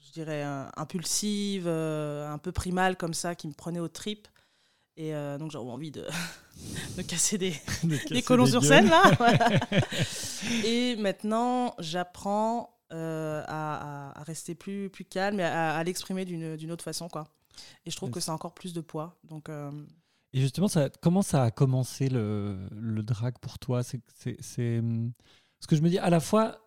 je 0.00 0.12
dirais, 0.12 0.44
euh, 0.44 0.64
impulsive, 0.76 1.64
euh, 1.66 2.28
un 2.28 2.38
peu 2.38 2.52
primale 2.52 2.96
comme 2.96 3.14
ça, 3.14 3.34
qui 3.34 3.48
me 3.48 3.52
prenait 3.52 3.80
aux 3.80 3.88
tripes. 3.88 4.28
Et 5.00 5.12
donc 5.38 5.52
j'avais 5.52 5.64
envie 5.64 5.92
de, 5.92 6.04
de 6.96 7.02
casser 7.02 7.38
des, 7.38 7.52
De 7.84 7.96
des 8.12 8.22
colons 8.22 8.46
des 8.46 8.50
sur 8.50 8.64
scène, 8.64 8.88
là. 8.88 9.02
voilà. 9.16 9.48
Et 10.64 10.96
maintenant, 10.96 11.76
j'apprends 11.78 12.74
à, 12.90 14.12
rester 14.26 14.56
plus, 14.56 14.90
plus 14.90 15.04
calme 15.04 15.38
et 15.38 15.44
à, 15.44 15.76
à 15.76 15.84
l'exprimer 15.84 16.24
d'une 16.24 16.72
autre 16.72 16.82
façon. 16.82 17.08
Quoi. 17.08 17.28
Et 17.86 17.92
je 17.92 17.96
trouve 17.96 18.10
que 18.10 18.18
c'est 18.18 18.32
encore 18.32 18.54
plus 18.54 18.72
de 18.72 18.80
poids. 18.80 19.16
Donc, 19.22 19.48
Et 20.32 20.40
justement, 20.40 20.66
ça, 20.66 20.88
comment 21.00 21.22
ça 21.22 21.44
a 21.44 21.52
commencé 21.52 22.08
le, 22.08 22.58
le 22.72 23.04
drag 23.04 23.38
pour 23.40 23.60
toi? 23.60 23.82
C'est 23.84 24.82
c'est- 25.60 25.66
c'est, 25.66 25.66
hum, 25.66 25.66
ce 25.66 25.66
que 25.66 25.76
je 25.76 25.82
me 25.82 25.88
dis 25.88 25.98
à 25.98 26.10
la 26.10 26.20
fois. 26.20 26.58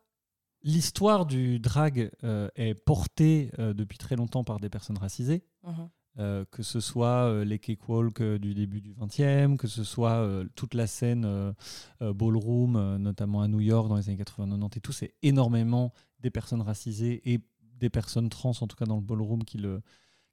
L'histoire 0.64 1.26
du 1.26 1.60
drag 1.60 2.12
euh, 2.24 2.48
est 2.56 2.76
portée 2.76 3.52
euh, 3.58 3.74
depuis 3.74 3.98
très 3.98 4.16
longtemps 4.16 4.44
par 4.44 4.60
des 4.60 4.70
personnes 4.70 5.00
racisées, 5.00 5.44
mhm. 5.64 5.90
euh, 6.20 6.46
que 6.52 6.62
ce 6.62 6.80
soit 6.80 7.44
les 7.44 7.58
cakewalks 7.58 8.22
du 8.22 8.54
début 8.54 8.80
du 8.80 8.94
20e, 8.94 9.58
que 9.58 9.68
ce 9.68 9.84
soit 9.84 10.30
toute 10.56 10.76
la 10.76 10.86
scène 10.86 11.56
ballroom, 12.00 12.98
notamment 12.98 13.42
à 13.42 13.48
New 13.48 13.60
York 13.60 13.90
dans 13.90 13.96
les 13.96 14.08
années 14.08 14.18
80-90 14.22 14.78
et 14.78 14.82
tout, 14.82 14.92
c'est 14.92 15.16
énormément 15.24 15.94
des 16.20 16.30
personnes 16.30 16.62
racisées 16.62 17.22
et 17.34 17.40
des 17.80 17.90
personnes 17.90 18.30
trans, 18.30 18.52
en 18.62 18.68
tout 18.68 18.76
cas 18.76 18.86
dans 18.86 18.98
le 18.98 19.02
ballroom, 19.02 19.44
qui 19.44 19.58
le, 19.58 19.82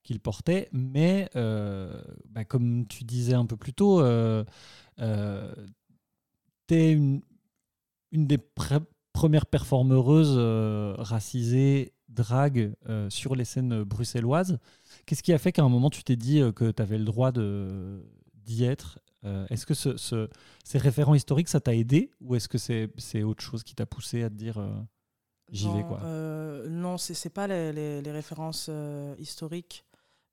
qui 0.02 0.12
le 0.12 0.20
portaient. 0.20 0.68
Mais 0.72 1.30
euh, 1.36 2.02
bah, 2.28 2.44
comme 2.44 2.86
tu 2.86 3.04
disais 3.04 3.34
un 3.34 3.46
peu 3.46 3.56
plus 3.56 3.72
tôt, 3.72 4.00
euh, 4.00 4.44
euh, 5.00 5.54
tu 6.66 6.74
es 6.74 6.92
une, 6.92 7.22
une 8.12 8.26
des 8.26 8.38
pre- 8.38 8.84
premières 9.12 9.46
performeuses 9.46 10.34
euh, 10.36 10.94
racisées 10.98 11.92
drag 12.08 12.72
euh, 12.88 13.10
sur 13.10 13.34
les 13.34 13.44
scènes 13.44 13.82
bruxelloises. 13.82 14.58
Qu'est-ce 15.06 15.22
qui 15.22 15.32
a 15.32 15.38
fait 15.38 15.52
qu'à 15.52 15.62
un 15.62 15.68
moment 15.68 15.90
tu 15.90 16.02
t'es 16.04 16.16
dit 16.16 16.40
euh, 16.40 16.52
que 16.52 16.70
tu 16.70 16.80
avais 16.82 16.98
le 16.98 17.04
droit 17.04 17.32
d'y 17.32 18.64
être 18.64 18.98
Est-ce 19.50 19.66
que 19.66 19.74
ce- 19.74 19.96
ce- 19.96 20.28
ces 20.64 20.78
référents 20.78 21.14
historiques, 21.14 21.48
ça 21.48 21.60
t'a 21.60 21.74
aidé 21.74 22.10
ou 22.20 22.34
est-ce 22.34 22.48
que 22.48 22.56
c'est 22.58 23.22
autre 23.22 23.42
chose 23.42 23.62
qui 23.62 23.74
t'a 23.74 23.84
poussé 23.86 24.22
à 24.22 24.30
te 24.30 24.34
dire 24.34 24.56
j'y 25.50 25.66
vais 25.66 25.82
Non, 25.82 25.88
quoi? 25.88 26.00
Non, 26.68 26.96
c'est 26.98 27.14
c'est 27.14 27.28
pas 27.30 27.46
les, 27.46 27.72
les- 27.72 28.00
les 28.00 28.12
références 28.12 28.70
historiques, 29.18 29.84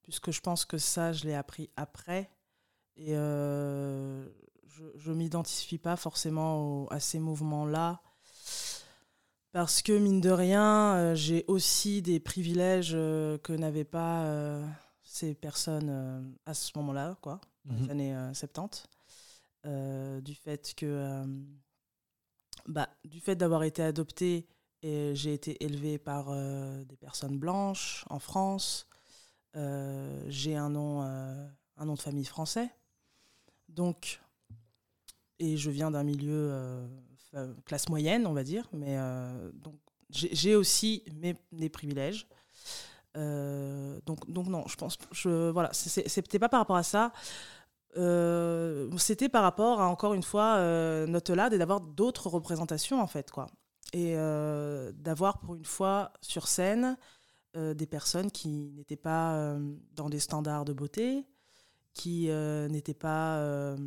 puisque 0.04 0.32
je 0.32 0.40
pense 0.40 0.64
que 0.66 0.78
ça, 0.78 1.12
je 1.12 1.26
l'ai 1.26 1.34
appris 1.34 1.70
après. 1.76 2.30
Et 2.98 3.10
euh, 3.16 4.26
je 4.98 5.10
ne 5.12 5.16
m'identifie 5.16 5.78
pas 5.78 5.96
forcément 5.96 6.84
au- 6.84 6.88
à 6.92 7.00
ces 7.00 7.20
mouvements-là. 7.20 8.02
Parce 9.52 9.82
que, 9.82 9.98
mine 9.98 10.20
de 10.20 10.30
rien, 10.32 10.96
euh, 10.96 11.16
j'ai 11.16 11.46
aussi 11.48 12.02
des 12.02 12.20
privilèges 12.20 12.92
euh, 12.94 13.38
que 13.38 13.54
n'avaient 13.54 13.86
pas 13.86 14.24
euh, 14.24 14.66
ces 15.04 15.34
personnes 15.34 16.36
à 16.46 16.54
ce 16.54 16.72
moment-là, 16.78 17.18
quoi, 17.22 17.40
les 17.66 17.76
Mhm. 17.84 17.90
années 17.90 18.16
euh, 18.16 18.34
70. 18.34 18.86
Euh, 19.66 20.22
du 20.22 20.36
fait 20.36 20.74
que. 20.76 21.26
bah, 22.68 22.90
du 23.06 23.20
fait 23.20 23.36
d'avoir 23.36 23.64
été 23.64 23.82
adoptée 23.84 24.48
et 24.82 25.16
j'ai 25.16 25.34
été 25.34 25.64
élevée 25.64 25.98
par 26.00 26.32
des 26.86 26.98
personnes 26.98 27.38
blanches 27.40 28.06
en 28.10 28.20
France. 28.20 28.88
J'ai 29.54 30.56
un 30.56 30.70
nom, 30.70 31.02
un 31.02 31.86
nom 31.86 31.94
de 31.94 32.02
famille 32.02 32.26
français. 32.26 32.70
Donc, 33.70 34.20
et 35.40 35.58
je 35.58 35.70
viens 35.70 35.92
d'un 35.92 36.04
milieu 36.04 36.88
euh, 37.36 37.54
classe 37.66 37.90
moyenne, 37.90 38.26
on 38.28 38.34
va 38.34 38.44
dire. 38.44 38.68
Mais 38.72 38.98
euh, 38.98 39.52
donc, 39.56 39.76
j'ai 40.10 40.56
aussi 40.56 41.04
mes, 41.52 41.70
privilèges. 41.70 42.28
Euh, 43.18 44.00
donc, 44.06 44.30
donc 44.30 44.48
non, 44.48 44.66
je 44.68 44.76
pense, 44.76 44.98
je 45.12 45.50
voilà, 45.50 45.70
c'était 45.74 46.40
pas 46.40 46.48
par 46.48 46.62
rapport 46.62 46.78
à 46.78 46.84
ça. 46.84 47.12
C'était 48.98 49.30
par 49.30 49.44
rapport 49.44 49.82
à 49.82 49.88
encore 49.88 50.14
une 50.14 50.24
fois 50.24 50.60
notre 51.08 51.34
lad 51.34 51.54
et 51.54 51.58
d'avoir 51.58 51.82
d'autres 51.82 52.30
représentations 52.30 53.02
en 53.02 53.08
fait 53.08 53.32
quoi 53.32 53.48
et 53.94 54.16
d'avoir 54.96 55.40
pour 55.40 55.56
une 55.56 55.64
fois 55.64 56.12
sur 56.22 56.50
scène 56.50 56.98
des 57.56 57.86
personnes 57.86 58.32
qui 58.32 58.74
n'étaient 58.76 58.98
pas 58.98 59.56
dans 59.94 60.10
des 60.10 60.20
standards 60.20 60.66
de 60.66 60.74
beauté 60.74 61.26
qui 61.94 62.28
n'étaient 62.28 62.94
pas 62.94 63.78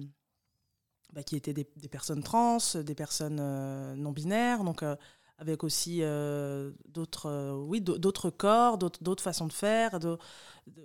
bah, 1.13 1.23
qui 1.23 1.37
étaient 1.37 1.55
des, 1.55 1.67
des 1.77 1.89
personnes 1.89 2.23
trans 2.23 2.59
des 2.75 2.95
personnes 2.95 3.39
euh, 3.41 3.95
non 3.95 4.13
binaires 4.13 4.63
donc 4.65 4.83
euh, 4.83 4.95
avec 5.39 5.65
aussi 5.65 6.01
euh, 6.03 6.73
d'autres 6.89 7.55
oui 7.67 7.81
d'au- 7.81 7.99
d'autres 7.99 8.31
corps 8.31 8.77
d'autres 8.79 9.03
d'autres 9.03 9.23
façons 9.23 9.47
de 9.47 9.53
faire 9.53 10.01
d'au- 10.01 10.19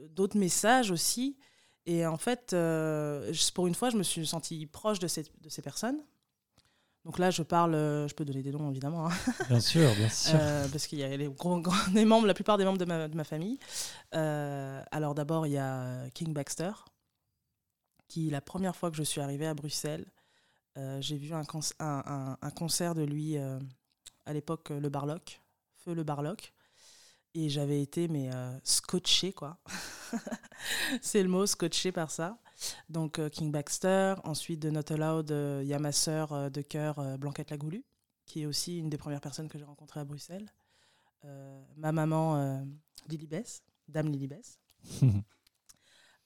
d'autres 0.10 0.38
messages 0.38 0.92
aussi 0.92 1.38
et 1.86 2.08
en 2.08 2.16
fait, 2.16 2.56
pour 3.54 3.68
une 3.68 3.76
fois, 3.76 3.90
je 3.90 3.98
me 3.98 4.04
suis 4.04 4.26
sentie 4.26 4.66
proche 4.68 5.00
de 5.00 5.08
ces, 5.10 5.24
de 5.42 5.50
ces 5.50 5.62
personnes. 5.62 5.98
Donc 7.04 7.20
là, 7.20 7.30
je 7.30 7.44
parle, 7.44 7.74
je 7.74 8.14
peux 8.14 8.24
donner 8.24 8.42
des 8.42 8.52
noms 8.54 8.72
évidemment, 8.72 9.08
hein, 9.08 9.12
Bien 9.50 9.60
sûr, 9.60 9.94
bien 9.96 10.08
sûr. 10.08 10.36
euh, 10.36 10.66
parce 10.70 10.88
qu'il 10.88 11.00
y 11.00 11.04
a 11.04 11.18
les, 11.18 11.28
gros, 11.28 11.60
gros- 11.60 11.74
les 11.94 12.06
membres, 12.06 12.26
la 12.26 12.34
plupart 12.34 12.58
des 12.58 12.64
membres 12.64 12.78
de 12.78 12.86
ma, 12.86 13.10
de 13.10 13.18
ma 13.18 13.26
famille. 13.26 13.60
Euh, 14.16 14.82
alors 14.92 15.14
d'abord, 15.14 15.46
il 15.46 15.52
y 15.54 15.58
a 15.58 16.10
King 16.14 16.32
Baxter, 16.34 16.72
qui 18.08 18.30
la 18.30 18.42
première 18.42 18.76
fois 18.76 18.92
que 18.92 18.98
je 18.98 19.04
suis 19.04 19.22
arrivée 19.22 19.48
à 19.48 19.54
Bruxelles, 19.54 20.06
euh, 20.78 21.02
j'ai 21.02 21.18
vu 21.18 21.34
un, 21.34 21.44
conc- 21.44 21.74
un, 21.80 22.04
un- 22.06 22.38
un 22.42 22.52
concert 22.52 22.96
de 22.96 23.04
lui 23.04 23.38
euh, 23.38 23.60
à 24.26 24.34
l'époque, 24.34 24.72
euh, 24.72 24.80
le 24.80 24.90
Barlock, 24.90 25.42
Feu 25.78 25.94
le 25.94 26.04
Barlock. 26.04 26.54
Et 27.36 27.50
j'avais 27.50 27.82
été, 27.82 28.08
mais 28.08 28.30
scotché, 28.64 29.34
quoi. 29.34 29.60
C'est 31.02 31.24
le 31.24 31.30
mot, 31.30 31.46
scotché 31.46 31.92
par 31.92 32.12
ça. 32.12 32.38
Donc, 32.90 33.20
King 33.32 33.52
Baxter. 33.52 34.16
Ensuite, 34.24 34.60
de 34.62 34.70
Not 34.70 34.92
Allowed, 34.92 35.32
il 35.64 35.68
y 35.68 35.74
a 35.74 35.80
ma 35.80 35.92
sœur 35.92 36.52
de 36.52 36.62
cœur, 36.62 37.18
Blanquette 37.18 37.52
Lagoulu, 37.52 37.84
qui 38.26 38.44
est 38.44 38.46
aussi 38.46 38.80
une 38.80 38.90
des 38.90 38.98
premières 38.98 39.22
personnes 39.22 39.50
que 39.50 39.58
j'ai 39.58 39.66
rencontrées 39.66 40.00
à 40.00 40.06
Bruxelles. 40.06 40.46
Ma 41.78 41.92
maman, 41.92 42.66
Lily 43.08 43.28
Bess, 43.28 43.64
Dame 43.88 44.10
Lily 44.10 44.28
Bess. 44.28 44.60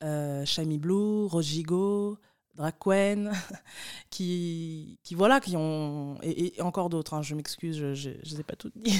euh, 0.03 0.45
Shami 0.45 0.77
Blue, 0.77 1.25
Rose 1.25 1.45
Gigot, 1.45 2.17
Draquen, 2.55 3.31
qui, 4.09 4.99
qui, 5.03 5.15
voilà, 5.15 5.39
qui 5.39 5.55
ont. 5.55 6.17
Et, 6.23 6.57
et 6.57 6.61
encore 6.61 6.89
d'autres, 6.89 7.13
hein, 7.13 7.21
je 7.21 7.35
m'excuse, 7.35 7.77
je 7.93 8.09
ne 8.09 8.13
les 8.23 8.39
ai 8.39 8.43
pas 8.43 8.55
toutes 8.55 8.77
dit. 8.77 8.99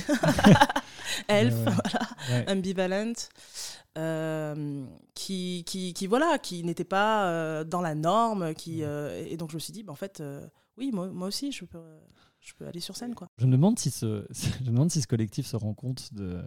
Elf, 1.27 1.53
Ouais, 1.55 1.59
ouais. 1.59 1.63
voilà, 1.63 2.07
Ouais. 2.29 2.51
Ambivalent, 2.51 3.13
euh, 3.97 4.85
qui, 5.15 5.63
qui, 5.65 5.93
qui, 5.93 6.07
voilà, 6.07 6.37
qui 6.37 6.63
n'était 6.63 6.83
pas 6.83 7.27
euh, 7.29 7.63
dans 7.63 7.81
la 7.81 7.95
norme. 7.95 8.53
Qui, 8.53 8.83
euh, 8.83 9.25
et 9.27 9.37
donc 9.37 9.49
je 9.49 9.55
me 9.55 9.59
suis 9.59 9.73
dit, 9.73 9.83
bah, 9.83 9.93
en 9.93 9.95
fait, 9.95 10.21
oui, 10.77 10.91
moi, 10.93 11.07
moi 11.07 11.27
aussi, 11.27 11.51
je 11.51 11.65
peux, 11.65 11.79
je 12.41 12.53
peux 12.53 12.67
aller 12.67 12.79
sur 12.79 12.95
scène. 12.95 13.15
Quoi. 13.15 13.27
Je 13.37 13.45
me 13.47 13.53
demande 13.53 13.79
si 13.79 13.89
ce, 13.89 14.25
je 14.29 14.63
me 14.65 14.67
demande 14.75 14.91
si 14.91 15.01
ce 15.01 15.07
collectif 15.07 15.47
se 15.47 15.55
rend 15.55 15.73
compte 15.73 16.13
de, 16.13 16.41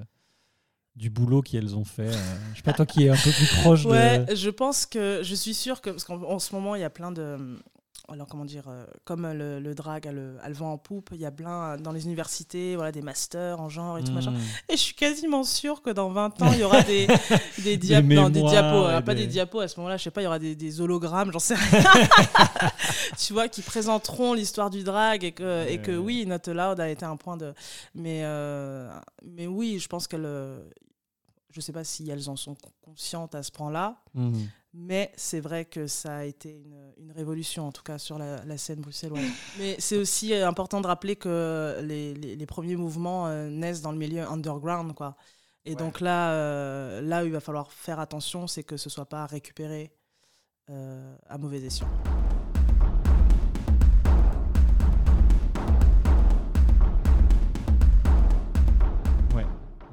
du 0.96 1.09
boulot 1.11 1.40
qu'elles 1.42 1.76
ont 1.76 1.85
fait. 1.85 2.09
euh, 2.09 2.37
je 2.53 2.57
sais 2.59 2.62
pas, 2.62 2.72
toi 2.72 2.85
qui 2.87 3.05
es 3.07 3.09
un 3.11 3.16
peu 3.16 3.31
plus 3.31 3.46
proche 3.62 3.85
Ouais, 3.87 4.18
de. 4.20 4.35
je 4.35 4.50
pense 4.50 4.87
que 4.87 5.20
je 5.22 5.35
suis 5.35 5.55
sûre 5.55 5.81
que 5.81 5.90
parce 5.90 6.05
qu'en 6.05 6.20
en 6.22 6.38
ce 6.38 6.55
moment 6.55 6.74
il 6.74 6.81
y 6.81 6.85
a 6.85 6.90
plein 6.90 7.12
de 7.12 7.59
alors 8.11 8.27
comment 8.27 8.44
dire, 8.44 8.64
euh, 8.68 8.85
comme 9.05 9.27
le, 9.33 9.61
le 9.61 9.75
drag 9.75 10.07
a 10.09 10.12
le, 10.12 10.37
a 10.42 10.49
le 10.49 10.55
vent 10.55 10.73
en 10.73 10.79
poupe, 10.79 11.11
il 11.12 11.20
y 11.20 11.25
a 11.27 11.31
plein 11.31 11.77
dans 11.77 11.92
les 11.92 12.05
universités, 12.05 12.75
voilà, 12.75 12.90
des 12.92 13.03
masters 13.03 13.61
en 13.61 13.68
genre 13.68 13.99
et 13.99 14.05
tout 14.05 14.12
machin. 14.12 14.33
Hmm. 14.33 14.38
Et 14.68 14.73
je 14.73 14.83
suis 14.83 14.94
quasiment 14.94 15.44
sûre 15.44 15.81
que 15.81 15.90
dans 15.90 16.09
20 16.11 16.42
ans, 16.42 16.53
il 16.53 16.59
y 16.61 16.64
aura 16.64 16.83
des, 16.83 17.07
des, 17.62 17.79
diap- 17.79 18.07
Des 18.07 18.14
non, 18.16 18.29
des 18.29 18.42
diapos. 18.42 19.03
pas 19.05 19.14
des- 19.14 19.27
diapos 19.27 19.61
à 19.61 19.68
ce 19.68 19.79
moment-là, 19.79 19.96
je 19.96 20.03
sais 20.03 20.11
pas, 20.11 20.20
il 20.23 20.25
y 20.25 20.27
aura 20.27 20.38
des, 20.38 20.55
des 20.57 20.81
hologrammes, 20.81 21.31
j'en 21.33 21.38
sais 21.38 21.55
rien. 21.55 21.83
tu 23.18 23.33
vois, 23.33 23.49
qui 23.49 23.62
présenteront 23.62 24.35
l'histoire 24.35 24.70
du 24.70 24.83
drag 24.83 25.25
et 25.25 25.33
que, 25.33 25.66
et 25.68 25.79
que 25.79 25.96
oui, 25.96 26.27
Not 26.27 26.49
Allowed 26.49 26.81
a 26.81 26.88
été 26.88 27.05
un 27.05 27.16
point 27.16 27.37
de. 27.37 27.55
Mais, 27.94 28.20
euh, 28.25 28.90
mais 29.25 29.46
oui, 29.46 29.79
je 29.79 29.88
pense 29.88 30.07
qu'elle. 30.07 30.25
euh, 30.25 30.61
Je 31.53 31.61
sais 31.61 31.73
pas 31.73 31.85
si 31.85 32.09
elles 32.11 32.29
en 32.29 32.37
sont 32.37 32.57
conscientes 32.83 33.35
à 33.35 33.42
ce 33.42 33.51
point-là, 33.53 33.96
Hmm. 34.14 34.33
Mais 34.73 35.11
c'est 35.17 35.41
vrai 35.41 35.65
que 35.65 35.87
ça 35.87 36.19
a 36.19 36.25
été 36.25 36.51
une, 36.65 36.93
une 36.99 37.11
révolution, 37.13 37.67
en 37.67 37.73
tout 37.73 37.83
cas 37.83 37.99
sur 37.99 38.19
la, 38.19 38.45
la 38.45 38.57
scène 38.57 38.81
bruxelloise. 38.81 39.25
Mais 39.59 39.75
c'est 39.81 39.97
aussi 39.97 40.33
euh, 40.33 40.47
important 40.47 40.81
de 40.81 40.87
rappeler 40.87 41.17
que 41.17 41.81
les, 41.83 42.15
les- 42.15 42.37
les 42.37 42.47
premiers 42.47 42.77
mouvements 42.77 43.27
euh, 43.27 43.49
naissent 43.51 43.83
dans 43.83 43.93
le 43.93 43.99
milieu 43.99 44.23
underground, 44.29 44.95
quoi. 44.95 45.17
Et 45.67 45.75
donc 45.75 46.01
là, 46.01 46.31
euh, 46.33 47.01
là 47.03 47.23
où 47.23 47.27
il 47.27 47.33
va 47.33 47.41
falloir 47.41 47.71
faire 47.73 48.01
attention, 48.01 48.47
c'est 48.47 48.63
que 48.65 48.77
ce 48.79 48.89
soit 48.89 49.07
pas 49.09 49.27
récupéré 49.27 49.93
euh, 50.71 51.15
à 51.29 51.37
mauvais 51.37 51.61
escient. 51.63 51.89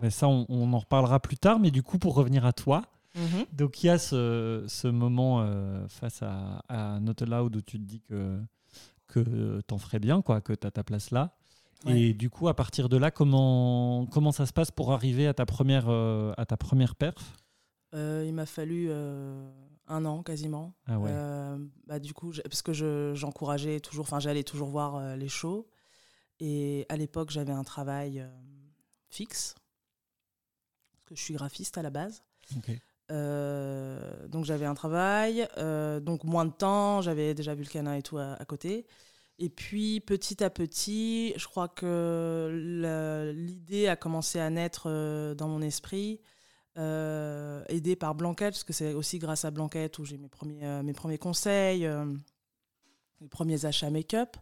Mais 0.01 0.11
ça, 0.11 0.27
on, 0.27 0.45
on 0.49 0.71
en 0.73 0.79
reparlera 0.79 1.19
plus 1.19 1.37
tard. 1.37 1.59
Mais 1.59 1.71
du 1.71 1.81
coup, 1.83 1.97
pour 1.97 2.13
revenir 2.15 2.45
à 2.45 2.53
toi, 2.53 2.83
Mhm. 3.17 3.45
donc 3.51 3.83
il 3.83 3.87
y 3.87 3.89
a 3.89 3.97
ce, 3.97 4.63
ce 4.67 4.87
moment 4.87 5.41
euh, 5.41 5.87
face 5.87 6.21
à, 6.21 6.63
à 6.69 6.99
Not 6.99 7.15
Allowed 7.21 7.55
où 7.55 7.61
tu 7.61 7.77
te 7.79 7.83
dis 7.83 8.01
que, 8.01 8.39
que 9.07 9.59
t'en 9.67 9.77
ferais 9.79 9.99
bien, 9.99 10.21
quoi, 10.21 10.39
que 10.41 10.53
tu 10.53 10.65
as 10.67 10.71
ta 10.71 10.83
place 10.83 11.11
là. 11.11 11.35
Ouais. 11.85 11.99
Et 11.99 12.13
du 12.13 12.29
coup, 12.29 12.47
à 12.47 12.55
partir 12.55 12.89
de 12.89 12.97
là, 12.97 13.11
comment, 13.11 14.05
comment 14.07 14.31
ça 14.31 14.45
se 14.45 14.53
passe 14.53 14.71
pour 14.71 14.93
arriver 14.93 15.27
à 15.27 15.33
ta 15.33 15.45
première, 15.45 15.85
euh, 15.89 16.31
à 16.37 16.45
ta 16.45 16.57
première 16.57 16.95
perf? 16.95 17.35
Euh, 17.95 18.23
il 18.27 18.33
m'a 18.33 18.45
fallu 18.45 18.91
un 18.91 20.05
an 20.05 20.21
quasiment. 20.23 20.73
Ah 20.87 20.99
ouais. 20.99 21.11
Bah, 21.87 21.99
du 21.99 22.13
coup, 22.13 22.33
parce 22.43 22.61
que 22.61 22.73
je- 22.73 23.13
j'encourageais 23.15 23.79
toujours, 23.79 24.03
enfin 24.05 24.19
j'allais 24.19 24.43
toujours 24.43 24.67
voir 24.69 25.15
les 25.15 25.29
shows. 25.29 25.67
Et 26.39 26.85
à 26.89 26.97
l'époque, 26.97 27.31
j'avais 27.31 27.53
un 27.53 27.63
travail 27.63 28.23
fixe, 29.09 29.55
parce 30.91 31.03
que 31.05 31.15
je 31.15 31.21
suis 31.21 31.33
graphiste 31.33 31.77
à 31.77 31.81
la 31.81 31.89
base. 31.89 32.21
Euh, 33.09 34.27
donc 34.27 34.43
j'avais 34.45 34.65
un 34.65 34.73
travail, 34.73 35.47
euh, 35.57 35.99
donc 36.01 36.23
moins 36.25 36.45
de 36.45 36.51
temps, 36.51 37.01
j'avais 37.01 37.33
déjà 37.33 37.55
Vulcana 37.55 37.97
et 37.97 38.01
tout 38.01 38.17
à, 38.17 38.33
à 38.33 38.45
côté. 38.45 38.85
Et 39.39 39.49
puis 39.49 39.99
petit 40.01 40.43
à 40.43 40.49
petit, 40.49 41.33
je 41.37 41.45
crois 41.47 41.67
que 41.69 43.31
l'idée 43.33 43.87
a 43.87 43.95
commencé 43.95 44.39
à 44.39 44.49
naître 44.49 44.87
euh, 44.87 45.35
dans 45.35 45.47
mon 45.47 45.61
esprit, 45.61 46.19
aidée 46.75 47.95
par 47.95 48.13
Blanquette, 48.13 48.53
parce 48.53 48.63
que 48.63 48.73
c'est 48.73 48.93
aussi 48.93 49.17
grâce 49.19 49.45
à 49.45 49.51
Blanquette 49.51 49.97
où 49.99 50.05
j'ai 50.05 50.17
mes 50.17 50.29
premiers, 50.29 50.83
mes 50.83 50.93
premiers 50.93 51.17
conseils, 51.17 51.89
mes 53.21 53.27
premiers 53.29 53.65
achats 53.65 53.89
make-up. 53.89 54.37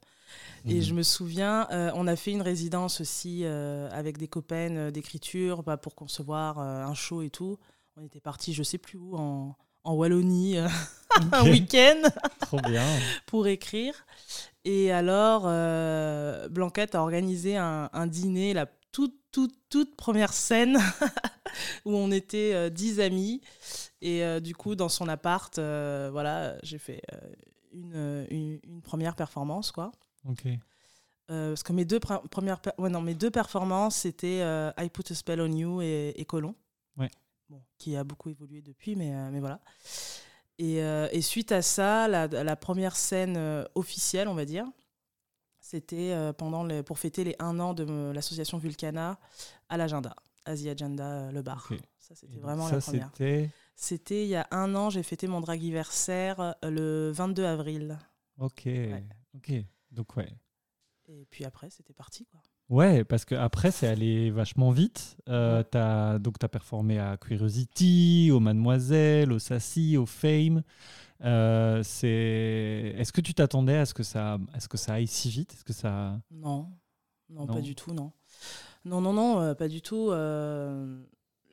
Et 0.65 0.75
Mhm. 0.75 0.81
je 0.81 0.93
me 0.93 1.03
souviens, 1.03 1.67
on 1.95 2.07
a 2.07 2.15
fait 2.17 2.31
une 2.31 2.41
résidence 2.41 2.99
aussi 2.99 3.45
avec 3.45 4.17
des 4.17 4.27
copaines 4.27 4.91
d'écriture 4.91 5.63
bah, 5.63 5.77
pour 5.77 5.95
concevoir 5.95 6.59
un 6.59 6.93
show 6.93 7.21
et 7.21 7.29
tout. 7.29 7.57
On 7.97 8.03
était 8.03 8.19
partis, 8.19 8.53
je 8.53 8.63
sais 8.63 8.77
plus 8.77 8.97
où, 8.97 9.15
en, 9.15 9.55
en 9.83 9.93
Wallonie, 9.93 10.57
euh, 10.57 10.67
un 11.31 11.43
week-end 11.49 12.01
Trop 12.41 12.59
bien. 12.59 12.85
pour 13.25 13.47
écrire. 13.47 13.93
Et 14.65 14.91
alors, 14.91 15.43
euh, 15.45 16.49
Blanquette 16.49 16.95
a 16.95 17.01
organisé 17.01 17.55
un, 17.57 17.89
un 17.93 18.07
dîner, 18.07 18.53
la 18.53 18.65
toute, 18.91 19.15
toute, 19.31 19.55
toute 19.69 19.95
première 19.95 20.33
scène, 20.33 20.77
où 21.85 21.95
on 21.95 22.11
était 22.11 22.51
euh, 22.53 22.69
dix 22.69 22.99
amis. 22.99 23.41
Et 24.01 24.23
euh, 24.23 24.39
du 24.39 24.55
coup, 24.55 24.75
dans 24.75 24.89
son 24.89 25.07
appart, 25.07 25.55
voilà, 25.57 26.55
j'ai 26.63 26.77
fait 26.79 27.01
une, 27.71 28.25
une, 28.29 28.59
une 28.63 28.81
première 28.81 29.15
performance, 29.15 29.71
quoi. 29.71 29.91
Ok. 30.27 30.43
Parce 31.27 31.63
que 31.63 31.73
mes 31.73 31.85
deux, 31.85 31.97
pre- 31.99 32.27
premières 32.27 32.59
ouais, 32.77 32.89
non, 32.89 33.01
mes 33.01 33.15
deux 33.15 33.31
performances, 33.31 33.95
c'était 33.95 34.41
I 34.77 34.89
Put 34.89 35.11
a 35.11 35.15
Spell 35.15 35.41
on 35.41 35.51
You 35.51 35.81
et, 35.81 36.13
et 36.17 36.25
Colon. 36.25 36.53
Ouais. 36.97 37.09
Bon, 37.49 37.61
qui 37.77 37.95
a 37.95 38.03
beaucoup 38.03 38.29
évolué 38.29 38.61
depuis, 38.61 38.95
mais, 38.95 39.13
euh, 39.13 39.29
mais 39.31 39.39
voilà. 39.39 39.61
Et, 40.57 40.81
euh, 40.81 41.07
et 41.11 41.21
suite 41.21 41.51
à 41.51 41.61
ça, 41.61 42.07
la, 42.07 42.27
la 42.27 42.55
première 42.55 42.95
scène 42.95 43.35
euh, 43.37 43.63
officielle, 43.75 44.27
on 44.27 44.33
va 44.33 44.45
dire, 44.45 44.65
c'était 45.59 46.15
pendant 46.37 46.63
les- 46.63 46.83
pour 46.83 46.99
fêter 46.99 47.23
les 47.23 47.35
un 47.39 47.59
an 47.59 47.73
de 47.73 48.11
l'association 48.13 48.57
Vulcana 48.57 49.19
à 49.69 49.77
l'agenda, 49.77 50.15
Asia 50.45 50.71
Agenda, 50.73 51.31
le 51.31 51.41
bar. 51.41 51.67
Ça, 51.99 52.13
c'était 52.15 52.37
vraiment 52.39 52.67
ça, 52.67 52.75
la 52.75 52.81
première. 52.81 53.09
c'était. 53.11 53.49
C'était 53.75 54.23
il 54.23 54.29
y 54.29 54.35
a 54.35 54.47
un 54.51 54.73
an, 54.75 54.89
j'ai 54.89 55.03
fêté 55.03 55.27
mon 55.27 55.41
dragiversaire 55.41 56.55
le 56.63 57.11
22 57.11 57.43
avril. 57.45 57.97
Ok. 58.37 58.67
Ok. 59.35 59.51
Donc, 59.91 60.15
ouais. 60.15 60.31
Et 61.07 61.25
puis 61.29 61.43
après, 61.45 61.69
c'était 61.69 61.93
parti, 61.93 62.25
quoi. 62.25 62.41
Ouais, 62.69 63.03
parce 63.03 63.25
que 63.25 63.35
après 63.35 63.69
c'est 63.69 63.87
allé 63.87 64.31
vachement 64.31 64.71
vite. 64.71 65.17
Euh, 65.29 65.63
donc 66.19 66.39
tu 66.39 66.45
as 66.45 66.49
performé 66.49 66.97
à 66.99 67.15
Curiosity, 67.17 68.31
au 68.33 68.39
Mademoiselle, 68.39 69.31
au 69.31 69.39
Sassy, 69.39 69.97
au 69.97 70.05
Fame. 70.07 70.63
Euh. 71.23 71.79
Est-ce 71.81 73.11
que 73.13 73.21
tu 73.21 73.33
t'attendais 73.35 73.77
à 73.77 73.85
ce 73.85 73.93
que 73.93 74.01
ça, 74.03 74.39
à 74.53 74.59
ce 74.59 74.67
que 74.67 74.77
ça 74.77 74.93
aille 74.95 75.07
si 75.07 75.29
vite? 75.29 75.53
Est-ce 75.53 75.63
que 75.63 75.73
ça... 75.73 76.19
Non. 76.31 76.67
non, 77.29 77.45
Non. 77.45 77.53
pas 77.53 77.61
du 77.61 77.75
tout, 77.75 77.93
non. 77.93 78.11
Non, 78.83 78.99
non, 78.99 79.13
non, 79.13 79.41
euh, 79.41 79.53
pas 79.53 79.67
du 79.67 79.81
tout. 79.81 80.09
euh, 80.11 81.03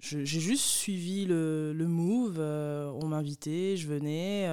J'ai 0.01 0.25
juste 0.25 0.65
suivi 0.65 1.27
le, 1.27 1.73
le 1.75 1.87
move. 1.87 2.37
euh, 2.39 2.91
on 3.03 3.09
m'invitait, 3.09 3.77
je 3.77 3.87
venais. 3.87 4.49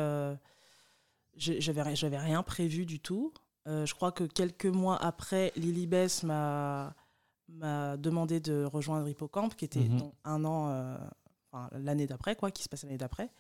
j'avais 1.38 2.18
rien 2.18 2.44
prévu 2.44 2.86
du 2.86 3.00
tout. 3.00 3.34
Euh, 3.68 3.86
je 3.86 3.94
crois 3.94 4.12
que 4.12 4.24
quelques 4.24 4.66
mois 4.66 4.98
après, 4.98 5.52
Lily 5.56 5.88
Bess 5.88 6.24
m'a 6.24 6.96
m'a 7.52 7.98
demandé 7.98 8.40
de 8.40 8.64
rejoindre 8.64 9.08
Hippocampe, 9.10 9.56
qui 9.56 9.66
était 9.66 9.90
Mhm. 9.90 10.12
un 10.24 10.46
an, 10.46 10.70
euh, 10.70 10.98
enfin, 11.52 11.68
l'année 11.72 12.06
d'après, 12.06 12.36
quoi, 12.36 12.52
qui 12.52 12.62
se 12.62 12.70
passe 12.70 12.84
l'année 12.84 13.00
d'après. 13.00 13.32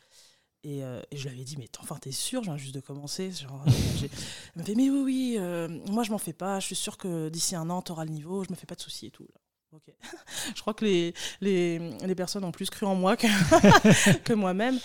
Et, 0.63 0.84
euh, 0.84 1.01
et 1.12 1.15
je 1.17 1.27
lui 1.29 1.36
avais 1.36 1.43
dit, 1.43 1.55
mais 1.58 1.69
enfin, 1.79 1.95
t'es 2.01 2.12
sûr, 2.12 2.41
je 2.41 2.49
viens 2.49 2.58
juste 2.58 2.73
de 2.73 2.79
commencer. 2.82 3.32
Genre, 3.32 3.63
j'ai- 4.03 4.10
elle 4.55 4.62
m'a 4.62 4.63
fait, 4.63 4.73
mais 4.75 4.89
oui, 4.89 5.01
oui, 5.05 5.36
euh, 5.38 5.67
moi 5.91 6.03
je 6.03 6.12
m'en 6.12 6.17
fais 6.17 6.34
pas, 6.34 6.60
je 6.60 6.65
suis 6.65 6.75
sûre 6.75 6.97
que 6.97 7.29
d'ici 7.29 7.55
un 7.55 7.69
an, 7.69 7.84
t'auras 7.84 8.03
le 8.03 8.10
niveau, 8.12 8.43
je 8.43 8.49
me 8.49 8.55
fais 8.55 8.65
pas 8.65 8.73
de 8.75 8.82
soucis 8.82 9.05
et 9.05 9.12
tout. 9.12 9.27
Ok. 9.71 9.93
je 10.55 10.62
crois 10.62 10.73
que 10.73 10.84
les, 10.86 11.13
les, 11.41 11.79
les 12.05 12.15
personnes 12.15 12.43
ont 12.43 12.51
plus 12.51 12.69
cru 12.69 12.86
en 12.86 12.95
moi 12.95 13.15
que, 13.15 13.27
que 14.23 14.34
moi-même. 14.34 14.79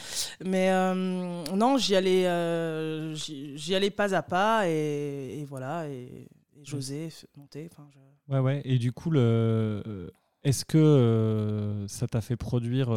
Mais 0.44 0.70
euh, 0.70 1.42
non, 1.55 1.79
j'y 1.79 1.97
allais, 1.97 2.27
euh, 2.27 3.14
j'y 3.14 3.75
allais 3.75 3.90
pas 3.90 4.14
à 4.14 4.23
pas 4.23 4.68
et, 4.68 5.38
et 5.40 5.44
voilà, 5.47 5.88
et, 5.88 6.29
et 6.57 6.64
j'osais 6.64 7.09
monter. 7.37 7.70
je- 7.92 8.33
Ouais, 8.33 8.38
ouais. 8.40 8.62
Et 8.64 8.79
du 8.79 8.92
coup, 8.92 9.11
le... 9.11 9.20
euh, 9.87 10.09
est-ce 10.44 10.64
que 10.64 10.79
euh, 10.79 11.87
ça 11.88 12.07
t'a 12.07 12.20
fait 12.20 12.37
produire 12.37 12.88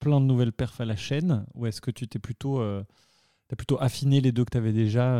plein 0.00 0.20
de 0.20 0.26
nouvelles 0.26 0.52
perfs 0.52 0.80
à 0.80 0.84
la 0.84 0.96
chaîne 0.96 1.46
Ou 1.54 1.66
est-ce 1.66 1.80
que 1.80 1.90
tu 1.92 2.08
t'es 2.08 2.18
plutôt, 2.18 2.60
t'as 3.48 3.56
plutôt 3.56 3.80
affiné 3.80 4.20
les 4.20 4.32
deux 4.32 4.44
que 4.44 4.50
tu 4.50 4.58
avais 4.58 4.72
déjà, 4.72 5.16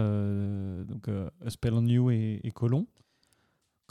donc 0.85 1.07
A 1.09 1.51
Spell 1.51 1.75
on 1.75 1.85
You 1.87 2.11
et, 2.11 2.41
et 2.43 2.51
Colon? 2.51 2.87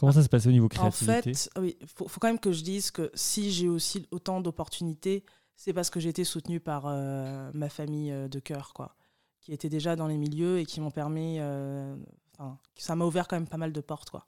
Comment 0.02 0.12
ça 0.12 0.24
se 0.24 0.30
passait 0.30 0.50
au 0.50 0.52
niveau 0.52 0.66
En 0.66 0.70
créativité 0.70 1.34
fait, 1.36 1.50
oui, 1.60 1.78
il 1.80 1.88
faut, 1.88 2.08
faut 2.08 2.20
quand 2.20 2.28
même 2.28 2.40
que 2.40 2.52
je 2.52 2.64
dise 2.64 2.90
que 2.92 3.12
si 3.14 3.52
j'ai 3.52 3.70
aussi 3.70 4.08
autant 4.12 4.42
d'opportunités, 4.42 5.24
c'est 5.56 5.74
parce 5.74 5.92
que 5.92 6.00
j'ai 6.00 6.10
été 6.10 6.24
soutenue 6.24 6.60
par 6.60 6.86
euh, 6.88 7.52
ma 7.54 7.70
famille 7.70 8.12
euh, 8.12 8.28
de 8.28 8.40
cœur, 8.40 8.74
quoi, 8.74 8.96
qui 9.42 9.54
était 9.54 9.70
déjà 9.70 9.96
dans 9.96 10.08
les 10.08 10.18
milieux 10.18 10.58
et 10.58 10.66
qui 10.66 10.82
m'ont 10.82 10.90
permis. 10.90 11.38
euh, 11.40 11.96
enfin, 12.36 12.58
ça 12.76 12.96
m'a 12.96 13.06
ouvert 13.06 13.28
quand 13.28 13.36
même 13.36 13.48
pas 13.48 13.58
mal 13.58 13.72
de 13.72 13.80
portes, 13.82 14.10
quoi. 14.10 14.26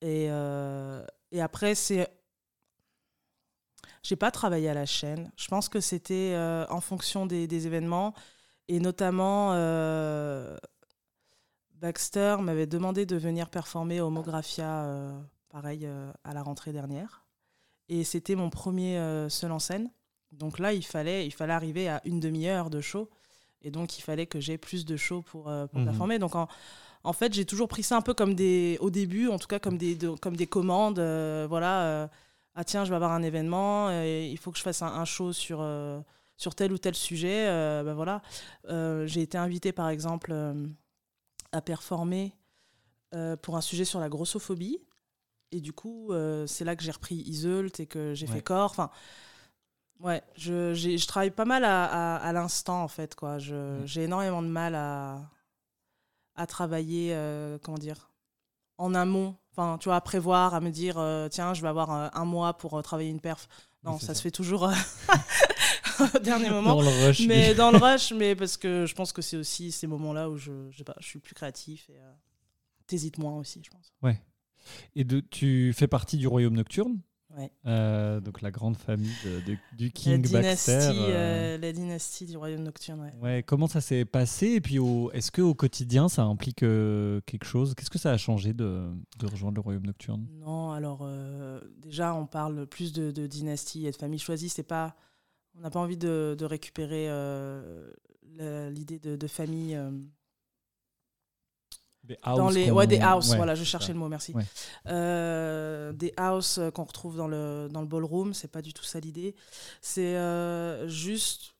Et, 0.00 0.28
euh, 0.30 1.04
et 1.30 1.42
après, 1.42 1.74
c'est. 1.74 2.08
J'ai 4.02 4.16
pas 4.16 4.30
travaillé 4.30 4.70
à 4.70 4.74
la 4.74 4.86
chaîne. 4.86 5.30
Je 5.36 5.48
pense 5.48 5.68
que 5.68 5.80
c'était 5.80 6.34
en 6.68 6.80
fonction 6.80 7.26
des, 7.26 7.46
des 7.46 7.66
événements. 7.66 8.14
Et 8.68 8.80
notamment, 8.80 9.52
Baxter 11.74 12.36
m'avait 12.40 12.66
demandé 12.66 13.04
de 13.06 13.16
venir 13.16 13.48
performer 13.50 14.00
au 14.00 14.06
Homographia, 14.06 14.84
euh, 14.84 15.12
pareil, 15.50 15.80
euh, 15.84 16.10
à 16.24 16.32
la 16.32 16.42
rentrée 16.42 16.72
dernière. 16.72 17.24
Et 17.88 18.04
c'était 18.04 18.34
mon 18.36 18.48
premier 18.50 18.96
euh, 18.98 19.28
seul 19.28 19.52
en 19.52 19.58
scène. 19.58 19.90
Donc 20.32 20.58
là, 20.58 20.72
il 20.72 20.84
fallait, 20.84 21.26
il 21.26 21.30
fallait 21.32 21.52
arriver 21.52 21.88
à 21.88 22.00
une 22.04 22.20
demi-heure 22.20 22.70
de 22.70 22.80
show. 22.80 23.10
Et 23.62 23.70
donc, 23.70 23.98
il 23.98 24.02
fallait 24.02 24.26
que 24.26 24.40
j'ai 24.40 24.58
plus 24.58 24.84
de 24.84 24.96
show 24.96 25.22
pour, 25.22 25.44
pour 25.44 25.78
Mhm. 25.80 25.84
performer. 25.84 26.18
Donc, 26.18 26.34
en, 26.34 26.48
en 27.02 27.12
fait, 27.12 27.32
j'ai 27.34 27.44
toujours 27.44 27.68
pris 27.68 27.82
ça 27.82 27.96
un 27.96 28.02
peu 28.02 28.14
comme 28.14 28.34
des, 28.34 28.78
au 28.80 28.90
début, 28.90 29.28
en 29.28 29.38
tout 29.38 29.46
cas, 29.46 29.58
comme 29.58 29.76
des, 29.78 29.94
de- 29.94 30.10
comme 30.10 30.36
des 30.36 30.46
commandes. 30.46 30.98
voilà, 31.48 32.08
ah 32.54 32.64
tiens, 32.64 32.84
je 32.84 32.90
vais 32.90 32.96
avoir 32.96 33.12
un 33.12 33.22
événement, 33.22 33.90
et 33.90 34.28
il 34.30 34.38
faut 34.38 34.50
que 34.52 34.58
je 34.58 34.62
fasse 34.62 34.80
un, 34.82 34.86
un 34.86 35.04
show 35.04 35.32
sur, 35.32 35.66
sur 36.36 36.54
tel 36.54 36.72
ou 36.72 36.78
tel 36.78 36.94
sujet. 36.94 37.46
ben 37.84 37.94
voilà. 37.94 38.22
J'ai 39.06 39.22
été 39.22 39.38
invitée, 39.38 39.72
par 39.72 39.88
exemple, 39.88 40.34
à 41.54 41.60
performer 41.62 42.34
euh, 43.14 43.36
pour 43.36 43.56
un 43.56 43.60
sujet 43.60 43.84
sur 43.84 44.00
la 44.00 44.08
grossophobie. 44.08 44.78
Et 45.52 45.60
du 45.60 45.72
coup, 45.72 46.12
euh, 46.12 46.46
c'est 46.46 46.64
là 46.64 46.74
que 46.76 46.82
j'ai 46.82 46.90
repris 46.90 47.14
Iseult 47.16 47.68
et 47.78 47.86
que 47.86 48.12
j'ai 48.14 48.26
Ouais. 48.26 48.32
fait 48.34 48.42
corps. 48.42 48.70
Enfin, 48.72 48.90
ouais, 50.00 50.22
je, 50.36 50.74
je 50.74 51.06
travaille 51.06 51.30
pas 51.30 51.44
mal 51.44 51.64
à, 51.64 51.84
à- 51.84 52.16
à 52.16 52.32
l'instant, 52.32 52.82
en 52.82 52.88
fait. 52.88 53.14
Quoi. 53.14 53.38
Je, 53.38 53.54
Mm. 53.82 53.86
J'ai 53.86 54.02
énormément 54.04 54.42
de 54.42 54.48
mal 54.48 54.74
à, 54.74 55.30
à 56.34 56.46
travailler, 56.46 57.14
euh, 57.14 57.58
comment 57.62 57.78
dire, 57.78 58.10
en 58.78 58.94
amont. 58.94 59.36
Enfin, 59.52 59.78
tu 59.78 59.88
vois, 59.88 59.96
à 59.96 60.00
prévoir, 60.00 60.54
à 60.54 60.60
me 60.60 60.70
dire, 60.70 60.96
tiens, 61.30 61.54
je 61.54 61.62
vais 61.62 61.68
avoir 61.68 61.90
un 61.90 62.24
mois 62.24 62.54
pour 62.54 62.82
travailler 62.82 63.10
une 63.10 63.20
perf. 63.20 63.46
Non, 63.84 63.92
Oui, 63.92 64.00
ça, 64.00 64.08
ça. 64.08 64.14
se 64.14 64.22
fait 64.22 64.32
toujours 64.32 64.68
au 66.00 66.18
dernier 66.22 66.50
moment 66.50 66.74
Dans 66.76 66.82
le 66.82 67.06
rush. 67.06 67.26
mais 67.26 67.50
oui. 67.50 67.54
dans 67.56 67.70
le 67.70 67.78
rush, 67.78 68.12
mais 68.12 68.34
parce 68.34 68.56
que 68.56 68.86
je 68.86 68.94
pense 68.94 69.12
que 69.12 69.22
c'est 69.22 69.36
aussi 69.36 69.72
ces 69.72 69.86
moments-là 69.86 70.30
où 70.30 70.36
je, 70.36 70.52
je, 70.70 70.78
sais 70.78 70.84
pas, 70.84 70.96
je 71.00 71.06
suis 71.06 71.18
plus 71.18 71.34
créatif 71.34 71.88
et 71.90 71.96
euh, 71.98 72.12
t'hésites 72.86 73.18
moins 73.18 73.36
aussi, 73.38 73.60
je 73.64 73.70
pense. 73.70 73.92
Et 74.96 75.04
de, 75.04 75.20
tu 75.20 75.72
fais 75.74 75.86
partie 75.88 76.16
du 76.16 76.26
Royaume 76.26 76.54
Nocturne, 76.54 76.98
Ouais. 77.36 77.50
euh, 77.66 78.20
donc 78.20 78.42
la 78.42 78.52
grande 78.52 78.76
famille 78.76 79.10
de- 79.24 79.40
de- 79.40 79.58
du 79.76 79.86
La 79.86 79.90
King 79.90 80.22
dynastie, 80.22 80.70
Baxter. 80.70 80.92
euh, 81.00 81.10
euh, 81.10 81.58
la 81.58 81.72
dynastie 81.72 82.26
du 82.26 82.36
royaume 82.36 82.62
nocturne. 82.62 83.00
Ouais. 83.00 83.12
Ouais, 83.20 83.42
comment 83.42 83.66
ça 83.66 83.80
s'est 83.80 84.04
passé? 84.04 84.50
Et 84.52 84.60
puis, 84.60 84.78
est-ce 85.12 85.32
qu'au 85.32 85.52
quotidien, 85.52 86.08
ça 86.08 86.22
implique 86.22 86.62
euh, 86.62 87.20
quelque 87.26 87.44
chose? 87.44 87.74
Qu'est-ce 87.74 87.90
que 87.90 87.98
ça 87.98 88.12
a 88.12 88.16
changé 88.18 88.52
de, 88.52 88.88
de 89.18 89.26
rejoindre 89.26 89.56
le 89.56 89.62
Royaume 89.62 89.84
Nocturne? 89.86 90.24
Non, 90.38 90.70
alors 90.70 91.08
déjà, 91.78 92.14
on 92.14 92.24
parle 92.26 92.66
plus 92.68 92.92
de 92.92 93.26
dynastie 93.26 93.84
et 93.86 93.90
de 93.90 93.96
famille 93.96 94.20
choisie. 94.20 94.48
C'est 94.48 94.62
pas, 94.62 94.94
on 95.56 95.60
n'a 95.60 95.70
pas 95.70 95.80
envie 95.80 95.96
de, 95.96 96.34
de 96.38 96.44
récupérer 96.44 97.06
euh, 97.08 97.90
l'idée 98.70 98.98
de, 98.98 99.16
de 99.16 99.26
famille. 99.26 99.74
euh, 99.76 99.90
Des 102.02 102.18
dans 102.24 102.46
house 102.48 102.54
les 102.54 102.66
comme 102.66 102.76
ouais 102.76 102.86
des 102.86 102.98
house 103.00 103.30
ouais, 103.30 103.36
voilà 103.36 103.54
je 103.54 103.64
cherchais 103.64 103.88
ça. 103.88 103.92
le 103.94 103.98
mot 103.98 104.08
merci 104.08 104.32
Ouais. 104.34 104.44
Euh, 104.88 105.92
des 105.92 106.12
house 106.16 106.60
qu'on 106.74 106.84
retrouve 106.84 107.16
dans 107.16 107.28
le 107.28 107.68
dans 107.70 107.80
le 107.80 107.86
ballroom 107.86 108.34
c'est 108.34 108.48
pas 108.50 108.60
du 108.62 108.74
tout 108.74 108.84
ça 108.84 109.00
l'idée 109.00 109.34
c'est 109.80 110.16
euh, 110.16 110.86
juste 110.88 111.54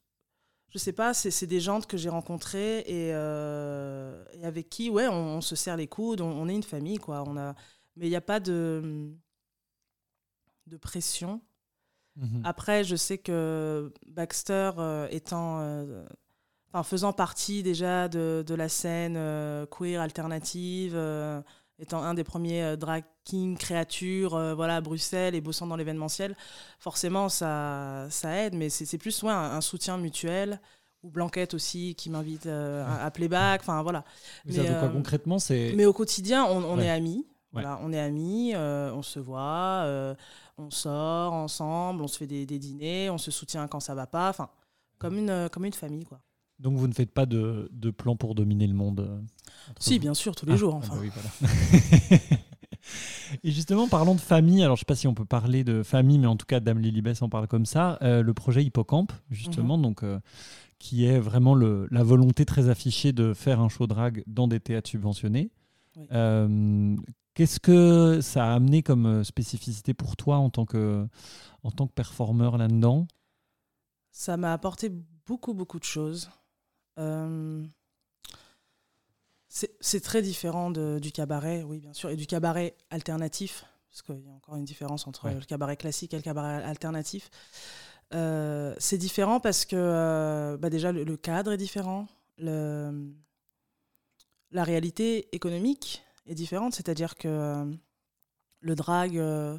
je 0.68 0.78
sais 0.78 0.92
pas 0.92 1.14
c'est 1.14 1.30
c'est 1.30 1.46
des 1.46 1.61
gens 1.61 1.80
que 1.80 1.96
j'ai 1.96 2.11
rencontrés 2.11 2.80
et, 2.80 3.14
euh, 3.14 4.22
et 4.35 4.44
avec 4.44 4.68
qui 4.68 4.90
ouais 4.90 5.07
on, 5.09 5.37
on 5.37 5.40
se 5.40 5.57
serre 5.57 5.76
les 5.78 5.87
coudes 5.88 6.20
on, 6.20 6.28
on 6.30 6.48
est 6.48 6.54
une 6.54 6.62
famille 6.62 6.98
quoi 6.98 7.24
on 7.26 7.37
a 7.38 7.54
mais 7.96 8.07
il 8.07 8.11
n'y 8.11 8.16
a 8.16 8.20
pas 8.20 8.40
de 8.40 9.09
de 10.66 10.76
pression 10.76 11.40
Mhm. 12.16 12.42
après, 12.44 12.85
je 12.85 12.96
sais 12.96 13.18
que 13.18 13.92
Baxter, 14.07 14.70
euh, 14.79 15.09
étant, 15.11 15.59
euh, 15.61 16.05
enfin, 16.72 16.83
faisant 16.85 17.12
partie 17.12 17.62
déjà 17.62 18.09
de, 18.09 18.44
de 18.46 18.55
la 18.55 18.68
scène 18.68 19.16
euh, 19.16 19.66
queer 19.66 20.00
alternative, 20.00 20.96
étant 21.81 22.03
un 22.03 22.14
des 22.14 22.22
premiers 22.24 22.77
drag 22.77 23.03
king 23.24 23.57
créatures 23.59 24.55
voilà, 24.55 24.77
à 24.77 24.81
Bruxelles 24.81 25.35
et 25.35 25.40
bossant 25.40 25.66
dans 25.66 25.77
l'événementiel, 25.77 26.37
forcément, 26.79 27.29
ça, 27.29 28.07
ça 28.11 28.31
aide, 28.37 28.55
mais 28.55 28.68
c'est 28.70 28.98
plus 28.98 29.22
ouais, 29.24 29.33
un, 29.33 29.53
un 29.57 29.61
soutien 29.61 29.96
mutuel. 29.98 30.61
Ou 31.03 31.11
Blanquette 31.11 31.53
aussi 31.53 31.94
qui 31.96 32.09
m'invite 32.09 32.46
à, 32.46 33.05
à 33.05 33.11
Playback, 33.11 33.61
enfin 33.61 33.83
voilà. 33.83 34.05
Mais 34.46 34.64
quoi 34.79 34.88
concrètement 34.88 35.38
C'est 35.38 35.74
Mais 35.77 35.85
au 35.85 35.92
quotidien, 35.92 36.46
on, 36.46 36.64
on 36.64 36.79
Ouais. 36.79 36.87
est 36.87 36.90
amis. 36.90 37.27
Voilà, 37.53 37.79
on 37.83 37.92
est 37.92 38.00
amis, 38.00 38.53
on 38.57 39.03
se 39.03 39.20
voit, 39.20 39.85
on 40.59 40.71
sort 40.71 41.33
ensemble, 41.33 42.03
on 42.03 42.09
se 42.09 42.19
fait 42.19 42.27
des, 42.27 42.47
des 42.47 42.59
dîners, 42.59 43.11
on 43.11 43.19
se 43.19 43.31
soutient 43.31 43.67
quand 43.69 43.81
ça 43.81 43.95
va 43.95 44.07
pas. 44.07 44.31
Enfin, 44.31 44.49
comme 44.99 45.19
une, 45.19 45.31
euh, 45.31 45.49
comme 45.49 45.64
une 45.64 45.73
famille, 45.73 46.05
quoi. 46.05 46.21
donc 46.59 46.77
vous 46.77 46.87
ne 46.87 46.93
faites 46.95 47.11
pas 47.12 47.27
de, 47.27 47.69
de 47.73 47.90
plan 47.90 48.17
pour 48.17 48.35
dominer 48.35 48.67
le 48.67 48.75
monde 48.75 49.01
euh, 49.01 49.21
Si, 49.81 49.95
vous 49.95 50.01
bien 50.03 50.14
sûr, 50.14 50.35
tous 50.37 50.47
les 50.47 50.53
Ah, 50.53 50.57
jours, 50.57 50.75
ah 50.75 50.79
enfin. 50.79 50.95
bah 50.95 51.01
oui, 51.03 51.11
voilà. 51.12 52.23
Et 53.43 53.51
justement, 53.51 53.88
parlant 53.88 54.14
de 54.14 54.21
famille, 54.21 54.62
alors 54.62 54.77
je 54.77 54.81
ne 54.81 54.83
sais 54.83 54.87
pas 54.87 54.95
si 54.95 55.09
on 55.09 55.14
peut 55.14 55.25
parler 55.25 55.64
de 55.64 55.83
famille, 55.83 56.19
mais 56.19 56.27
en 56.27 56.37
tout 56.37 56.45
cas, 56.47 56.61
Dame 56.61 56.79
Lilibès 56.79 57.21
en 57.23 57.29
parle 57.31 57.49
comme 57.49 57.64
ça. 57.67 57.99
euh, 58.03 58.23
le 58.23 58.35
projet 58.35 58.62
Hippocampe, 58.62 59.12
justement, 59.31 59.79
donc, 59.79 60.03
euh, 60.05 60.21
qui 60.79 61.07
est 61.07 61.19
vraiment 61.19 61.55
le, 61.55 61.88
la 61.90 62.03
volonté 62.05 62.45
très 62.45 62.69
affichée 62.69 63.12
de 63.12 63.33
faire 63.33 63.61
un 63.61 63.69
show 63.71 63.87
drag 63.87 64.23
dans 64.27 64.49
des 64.49 64.61
théâtres 64.61 64.90
subventionnés. 64.90 65.51
Oui. 65.97 66.07
Euh, 66.12 66.95
Qu'est-ce 67.35 67.59
que 67.59 68.20
ça 68.20 68.47
a 68.47 68.55
amené 68.55 68.83
comme 68.83 69.07
euh, 69.07 69.25
spécificité 69.25 69.92
pour 69.92 70.16
toi 70.16 70.37
en 70.37 70.51
tant 70.51 70.66
que, 70.66 71.07
en 71.64 71.70
tant 71.70 71.87
que 71.88 71.92
performeur 71.92 72.57
là-dedans? 72.59 73.09
Ça 74.12 74.37
m'a 74.37 74.53
apporté 74.53 74.90
beaucoup, 75.27 75.55
beaucoup 75.55 75.79
de 75.81 75.85
choses. 75.85 76.31
Euh, 76.99 77.64
c'est 79.49 79.77
c'est 79.81 80.01
très 80.01 80.23
différent 80.23 80.70
de- 80.70 80.99
du 81.01 81.11
cabaret, 81.11 81.62
oui, 81.64 81.81
bien 81.81 81.92
sûr, 81.92 82.11
et 82.11 82.16
du 82.16 82.27
cabaret 82.27 82.77
alternatif, 82.90 83.64
parce 83.90 84.03
qu'il 84.03 84.25
y 84.25 84.29
a 84.29 84.33
encore 84.33 84.55
une 84.57 84.64
différence 84.64 85.07
entre 85.09 85.25
Ouais. 85.27 85.35
le 85.35 85.40
cabaret 85.40 85.77
classique 85.77 86.14
et 86.14 86.16
le 86.16 86.23
cabaret 86.23 86.62
alternatif. 86.62 87.31
Euh, 88.12 88.75
c'est 88.79 88.99
différent 88.99 89.40
parce 89.40 89.64
que 89.64 89.75
euh, 89.77 90.57
bah 90.57 90.70
déjà 90.70 90.92
le, 90.92 91.03
le 91.05 91.16
cadre 91.16 91.53
est 91.53 91.57
différent, 91.57 92.07
le, 92.38 93.12
la 94.53 94.62
réalité 94.64 95.35
économique 95.35 96.05
est 96.27 96.35
différente, 96.35 96.75
c'est-à-dire 96.75 97.17
que 97.17 97.29
euh, 97.29 97.65
le 98.61 98.75
drag, 98.75 99.19
euh, 99.19 99.59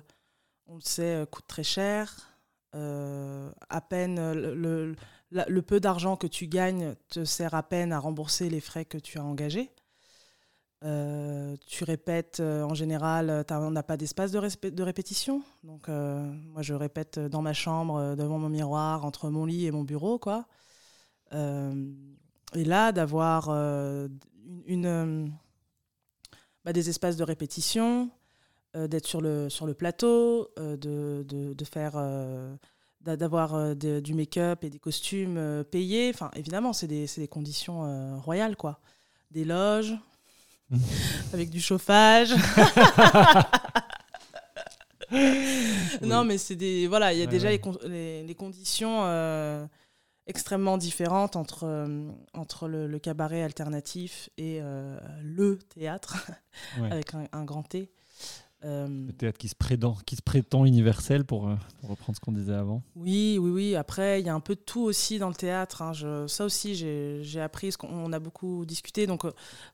on 0.67 0.75
le 0.75 0.81
sait, 0.81 1.15
euh, 1.15 1.25
coûte 1.25 1.45
très 1.47 1.63
cher. 1.63 2.31
à 2.73 3.81
peine 3.81 4.33
le, 4.33 5.61
peu 5.61 5.79
d'argent 5.79 6.17
que 6.17 6.27
tu 6.27 6.47
gagnes 6.47 6.95
te 7.07 7.23
sert 7.23 7.53
à 7.53 7.63
peine 7.63 7.93
à 7.93 7.99
rembourser 7.99 8.49
les 8.49 8.59
frais 8.59 8.83
que 8.83 8.97
tu 8.97 9.17
as 9.17 9.23
engagés. 9.23 9.71
Tu 10.81 11.83
répètes 11.85 12.41
en 12.41 12.73
général, 12.73 13.45
on 13.49 13.71
n'a 13.71 13.81
pas 13.81 13.95
d'espace 13.95 14.31
de, 14.33 14.83
répétition. 14.83 15.41
Donc, 15.63 15.87
moi, 15.87 16.61
je 16.61 16.73
répète 16.73 17.17
dans 17.17 17.41
ma 17.41 17.53
chambre, 17.53 18.15
devant 18.15 18.39
mon 18.39 18.49
miroir, 18.49 19.05
entre 19.05 19.29
mon 19.29 19.45
lit 19.45 19.67
et 19.67 19.71
mon 19.71 19.85
bureau. 19.85 20.19
quoi. 20.19 20.45
Et 21.31 22.65
là, 22.65 22.91
d'avoir 22.91 23.49
une, 23.49 24.11
une, 24.67 25.31
bah, 26.65 26.73
des 26.73 26.89
espaces 26.89 27.15
de 27.15 27.23
répétition, 27.23 28.09
euh, 28.75 28.87
d'être 28.87 29.05
sur 29.07 29.21
le, 29.21 29.49
sur 29.49 29.65
le 29.65 29.73
plateau, 29.73 30.49
euh, 30.59 30.75
de, 30.75 31.23
de, 31.27 31.53
de 31.53 31.65
faire. 31.65 31.93
euh, 31.95 32.53
d'a- 33.01 33.15
d'avoir 33.15 33.75
du 33.75 34.13
make-up 34.15 34.63
et 34.63 34.69
des 34.71 34.79
costumes 34.79 35.63
payés. 35.71 36.09
Enfin, 36.13 36.31
évidemment, 36.35 36.73
c'est 36.73 36.87
des, 36.87 37.05
des 37.17 37.27
conditions 37.27 38.19
royales, 38.19 38.55
quoi. 38.55 38.79
Des 39.29 39.45
loges, 39.45 39.93
avec 41.33 41.51
du 41.51 41.61
chauffage. 41.61 42.33
Non, 46.01 46.23
mais 46.23 46.37
c'est 46.37 46.55
des. 46.55 46.87
Voilà, 46.87 47.13
il 47.13 47.19
y 47.19 47.21
a 47.21 47.25
Ouais, 47.25 47.31
déjà 47.31 47.49
ouais. 47.49 47.61
Les, 47.87 48.23
les, 48.23 48.35
conditions 48.35 49.01
extrêmement 50.27 50.77
différentes 50.77 51.35
entre, 51.35 51.63
euh, 51.65 52.09
entre 52.33 52.67
le, 52.67 52.87
le 52.87 52.99
cabaret 52.99 53.43
alternatif 53.43 54.29
et 54.37 54.59
euh, 54.61 54.97
le 55.23 55.57
théâtre, 55.57 56.17
Ouais. 56.81 56.91
avec 56.91 57.13
un, 57.13 57.25
un 57.31 57.43
grand 57.45 57.63
T. 57.63 57.91
Euh, 58.63 58.87
Le 58.87 59.13
théâtre 59.13 59.37
qui 59.37 59.47
se 59.49 59.53
prétend, 59.53 59.95
qui 60.07 60.15
se 60.15 60.23
prétend 60.23 60.65
universel, 60.65 61.23
pour, 61.25 61.49
pour 61.81 61.89
reprendre 61.91 62.15
ce 62.15 62.19
qu'on 62.21 62.31
disait 62.31 62.53
avant. 62.55 62.81
Oui, 62.95 63.37
oui, 63.39 63.51
oui. 63.51 63.75
Après, 63.75 64.19
il 64.21 64.25
y 64.25 64.29
a 64.29 64.33
un 64.33 64.39
peu 64.39 64.55
de 64.55 64.59
tout 64.61 64.81
aussi 64.81 65.19
dans 65.19 65.27
le 65.27 65.35
théâtre. 65.35 65.83
hein. 65.83 65.93
Je- 65.93 66.25
ça 66.25 66.45
aussi, 66.45 66.73
j'ai 66.73 67.41
appris, 67.41 67.71
ce 67.73 67.77
qu'on 67.77 67.89
on 67.89 68.11
a 68.11 68.17
beaucoup 68.17 68.65
discuté. 68.65 69.05
Donc, 69.05 69.23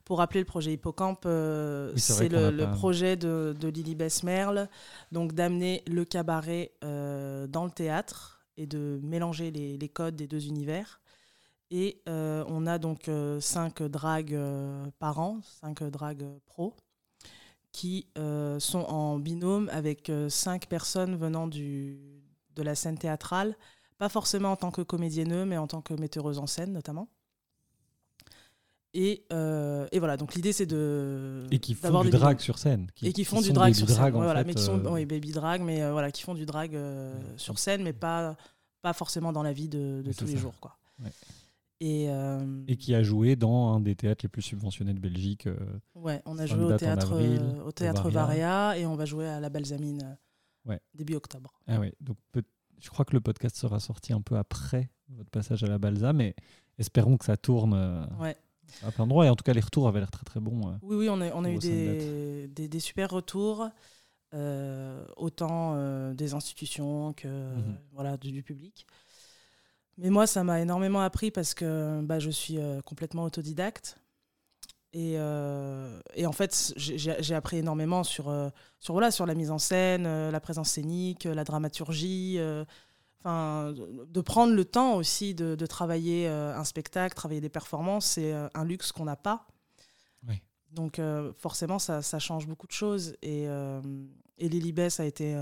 pour 0.04 0.18
rappeler 0.18 0.40
le 0.40 0.46
projet 0.46 0.72
Hippocampe, 0.74 1.24
Oui, 1.24 1.98
c'est 2.00 2.28
le, 2.28 2.46
a 2.46 2.50
le 2.50 2.64
pas- 2.64 2.72
projet 2.72 3.16
de, 3.16 3.56
de 3.58 3.68
Lily 3.68 3.94
Besmerle, 3.94 4.68
donc 5.12 5.32
d'amener 5.32 5.82
le 5.86 6.04
cabaret 6.04 6.72
dans 6.82 7.64
le 7.64 7.70
théâtre 7.70 8.31
et 8.56 8.66
de 8.66 9.00
mélanger 9.02 9.50
les, 9.50 9.88
codes 9.88 10.16
des 10.16 10.26
deux 10.26 10.46
univers. 10.46 11.00
Et 11.70 12.02
euh, 12.08 12.44
on 12.48 12.66
a 12.66 12.78
donc 12.78 13.08
euh, 13.08 13.40
cinq 13.40 13.82
dragues 13.82 14.34
euh, 14.34 14.84
par 14.98 15.20
an, 15.20 15.40
cinq 15.42 15.82
dragues 15.84 16.28
pro, 16.44 16.76
qui 17.72 18.06
sont 18.58 18.84
en 18.86 19.18
binôme 19.18 19.70
avec 19.72 20.12
cinq 20.28 20.66
personnes 20.66 21.16
venant 21.16 21.46
du, 21.46 22.22
de 22.54 22.62
la 22.62 22.74
scène 22.74 22.98
théâtrale, 22.98 23.56
pas 23.96 24.10
forcément 24.10 24.52
en 24.52 24.56
tant 24.56 24.70
que 24.70 24.82
comédienne, 24.82 25.46
mais 25.46 25.56
en 25.56 25.66
tant 25.66 25.80
que 25.80 25.94
metteuse 25.94 26.38
en 26.38 26.46
scène 26.46 26.72
notamment. 26.72 27.08
Et, 28.94 29.24
euh, 29.32 29.86
et 29.90 29.98
voilà, 29.98 30.16
donc 30.18 30.34
l'idée 30.34 30.52
c'est 30.52 30.66
de 30.66 31.46
Et 31.50 31.58
qui 31.60 31.74
font 31.74 31.84
d'avoir 31.84 32.04
du 32.04 32.10
drag 32.10 32.40
sur 32.40 32.58
scène. 32.58 32.88
et 33.02 33.12
qui 33.14 33.24
font 33.24 33.40
du 33.40 33.52
drag 33.52 33.72
sur 33.72 33.88
scène. 33.88 33.96
drag, 33.96 34.14
en 34.14 34.18
Ouais, 34.18 34.24
voilà, 34.24 34.40
fait, 34.40 34.46
mais 34.48 34.54
qui 34.54 34.62
sont 34.62 34.84
euh, 34.84 34.90
oui, 34.90 35.06
baby 35.06 35.32
drag, 35.32 35.62
mais 35.62 35.82
euh, 35.82 35.92
voilà, 35.92 36.10
qui 36.10 36.22
font 36.22 36.34
du 36.34 36.44
drag 36.44 36.78
sur 37.36 37.58
scène, 37.58 37.82
mais 37.82 37.92
pas 37.94 38.36
pas 38.82 38.92
forcément 38.92 39.32
dans 39.32 39.42
la 39.44 39.52
vie 39.52 39.68
de, 39.68 40.02
tous 40.18 40.24
les 40.26 40.32
ça. 40.34 40.38
jours, 40.38 40.58
quoi. 40.60 40.76
Ouais. 41.02 41.10
Et, 41.80 42.08
Et 42.68 42.76
qui 42.76 42.94
a 42.94 43.02
joué 43.02 43.34
dans 43.34 43.74
un 43.74 43.80
des 43.80 43.94
théâtres 43.96 44.24
les 44.24 44.28
plus 44.28 44.42
subventionnés 44.42 44.92
de 44.94 45.00
Belgique. 45.00 45.48
ouais, 45.94 46.20
on 46.26 46.38
a 46.38 46.46
joué 46.46 46.64
au 46.64 46.76
théâtre 46.76 47.12
avril, 47.12 47.40
au 47.64 47.72
théâtre 47.72 48.10
Varia. 48.10 48.46
Varia 48.66 48.78
et 48.78 48.86
on 48.86 48.94
va 48.94 49.04
jouer 49.04 49.26
à 49.26 49.40
la 49.40 49.48
Balsamine 49.48 50.16
Ouais. 50.64 50.80
début 50.94 51.14
octobre. 51.16 51.54
Ah 51.66 51.80
ouais, 51.80 51.92
donc 52.00 52.16
je 52.80 52.88
crois 52.90 53.04
que 53.04 53.14
le 53.14 53.20
podcast 53.20 53.56
sera 53.56 53.80
sorti 53.80 54.12
un 54.12 54.20
peu 54.20 54.36
après 54.36 54.90
votre 55.08 55.30
passage 55.30 55.64
à 55.64 55.66
la 55.66 55.78
Balsa, 55.78 56.12
mais 56.12 56.34
espérons 56.78 57.16
que 57.16 57.24
ça 57.24 57.36
tourne 57.36 57.74
Ouais. 58.20 58.36
À 58.82 58.90
plein 58.90 59.04
d'endroits. 59.04 59.26
Et 59.26 59.28
en 59.28 59.36
tout 59.36 59.44
cas, 59.44 59.52
les 59.52 59.60
retours 59.60 59.86
avaient 59.88 60.00
l'air 60.00 60.10
très 60.10 60.24
très 60.24 60.40
bons. 60.40 60.68
euh. 60.68 60.72
Oui, 60.82 60.96
oui, 60.96 61.08
on 61.08 61.20
a, 61.20 61.30
on 61.34 61.44
a 61.44 61.50
eu 61.50 61.58
des, 61.58 62.48
des, 62.48 62.68
des 62.68 62.80
super 62.80 63.10
retours, 63.10 63.68
euh, 64.34 65.04
autant 65.16 65.74
euh, 65.76 66.14
des 66.14 66.34
institutions 66.34 67.12
que 67.12 67.28
Mhm. 67.28 67.76
voilà, 67.92 68.16
du, 68.16 68.32
du 68.32 68.42
public. 68.42 68.86
Mais 69.98 70.08
moi, 70.10 70.26
ça 70.26 70.42
m'a 70.42 70.60
énormément 70.60 71.00
appris 71.02 71.30
parce 71.30 71.52
que 71.54 72.00
bah, 72.02 72.18
je 72.18 72.30
suis 72.30 72.58
euh, 72.58 72.80
complètement 72.80 73.24
autodidacte. 73.24 73.98
Et, 74.94 75.14
et 75.14 76.26
en 76.26 76.32
fait, 76.32 76.74
j'ai- 76.76 77.34
appris 77.34 77.56
énormément 77.56 78.04
sur, 78.04 78.30
sur, 78.78 78.92
voilà, 78.92 79.10
sur 79.10 79.24
la 79.24 79.34
mise 79.34 79.50
en 79.50 79.56
scène, 79.58 80.02
la 80.04 80.38
présence 80.40 80.68
scénique, 80.68 81.24
la 81.24 81.44
dramaturgie. 81.44 82.38
Enfin, 83.24 83.72
de- 83.72 84.20
prendre 84.20 84.52
le 84.52 84.64
temps 84.64 84.94
aussi 84.96 85.32
de, 85.34 85.54
de 85.54 85.66
travailler 85.66 86.28
euh, 86.28 86.56
un 86.58 86.64
spectacle, 86.64 87.14
travailler 87.14 87.40
des 87.40 87.48
performances, 87.48 88.06
c'est 88.06 88.32
euh, 88.32 88.48
un 88.54 88.64
luxe 88.64 88.90
qu'on 88.90 89.04
n'a 89.04 89.14
pas. 89.16 89.46
Oui. 90.26 90.40
Donc 90.72 90.98
euh, 90.98 91.32
forcément, 91.38 91.78
ça, 91.78 92.02
ça 92.02 92.18
change 92.18 92.48
beaucoup 92.48 92.66
de 92.66 92.72
choses. 92.72 93.14
Et, 93.22 93.44
et 94.38 94.48
Lily 94.48 94.72
Bess 94.72 94.98
a 94.98 95.04
été 95.04 95.36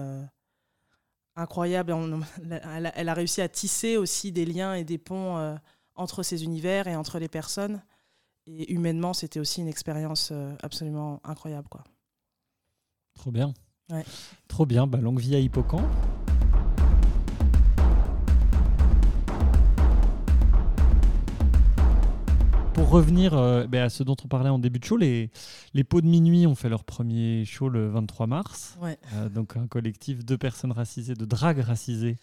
incroyable. 1.37 1.93
On- 1.93 2.21
elle, 2.51 2.87
a, 2.87 2.93
elle 2.99 3.09
a 3.09 3.15
réussi 3.15 3.41
à 3.41 3.49
tisser 3.49 3.97
aussi 3.97 4.31
des 4.33 4.45
liens 4.45 4.75
et 4.75 4.85
des 4.85 4.99
ponts 4.99 5.59
entre 5.95 6.23
ces 6.23 6.45
univers 6.45 6.87
et 6.87 6.97
entre 6.97 7.19
les 7.19 7.29
personnes. 7.29 7.83
Et 8.47 8.73
humainement, 8.73 9.15
c'était 9.15 9.41
aussi 9.41 9.61
une 9.61 9.69
expérience 9.69 10.33
absolument 10.63 11.21
incroyable. 11.25 11.69
Quoi. 11.69 11.85
Trop 13.15 13.31
bien. 13.31 13.55
Ouais. 13.91 14.05
Trop 14.49 14.67
bien. 14.67 14.87
Bah, 14.87 14.99
longue 14.99 15.21
vie 15.21 15.35
à 15.37 15.39
Hippocampe. 15.39 15.83
Pour 22.81 22.89
revenir 22.89 23.35
euh, 23.35 23.67
bah, 23.67 23.85
à 23.85 23.89
ce 23.91 24.03
dont 24.03 24.17
on 24.25 24.29
parlait 24.29 24.49
en 24.49 24.59
début 24.59 24.79
de 24.79 24.85
show, 24.85 24.97
les, 24.97 25.31
les 25.75 25.85
pots 25.85 26.01
de 26.01 26.07
minuit 26.07 26.47
ont 26.47 26.55
fait 26.55 26.71
leur 26.71 26.83
premier 26.85 27.45
show 27.45 27.69
le 27.69 27.91
23 27.91 28.27
mars. 28.27 28.79
Ouais. 28.81 28.99
Euh, 29.15 29.29
donc 29.29 29.57
un 29.59 29.67
collectif 29.67 30.25
de 30.25 30.35
personnes 30.35 30.73
racisées, 30.73 31.13
de 31.15 31.27
dragues 31.27 31.59
racisées. 31.61 32.17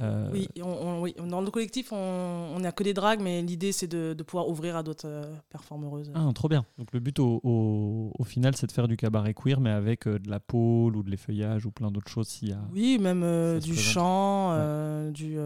Euh, 0.00 0.30
Oui, 0.32 0.48
et 0.54 0.62
on- 0.62 0.80
on- 0.86 1.00
oui, 1.02 1.16
dans 1.28 1.40
le 1.40 1.50
collectif, 1.50 1.90
on 1.90 2.56
n'a 2.60 2.70
que 2.70 2.84
des 2.84 2.94
dragues, 2.94 3.20
mais 3.20 3.42
l'idée, 3.42 3.72
c'est 3.72 3.88
de, 3.88 4.14
de 4.16 4.22
pouvoir 4.22 4.48
ouvrir 4.48 4.76
à 4.76 4.84
d'autres 4.84 5.08
euh, 5.08 5.34
performeuses. 5.50 6.12
Ah, 6.14 6.28
trop 6.32 6.48
bien. 6.48 6.64
Donc 6.78 6.92
le 6.92 7.00
but 7.00 7.18
au, 7.18 7.40
au- 7.42 8.12
au 8.16 8.24
final, 8.24 8.54
c'est 8.54 8.68
de 8.68 8.72
faire 8.72 8.86
du 8.86 8.96
cabaret 8.96 9.34
queer, 9.34 9.58
mais 9.60 9.70
avec 9.70 10.06
euh, 10.06 10.20
de 10.20 10.30
la 10.30 10.38
pôle 10.38 10.94
ou 10.96 11.02
de 11.02 11.10
l'effeuillage 11.10 11.66
ou 11.66 11.72
plein 11.72 11.90
d'autres 11.90 12.10
choses 12.10 12.28
s'il 12.28 12.50
y 12.50 12.52
a. 12.52 12.60
Oui, 12.72 12.98
même 13.00 13.22
du 13.58 13.72
présente. 13.72 13.92
chant, 13.92 15.10
du, 15.10 15.36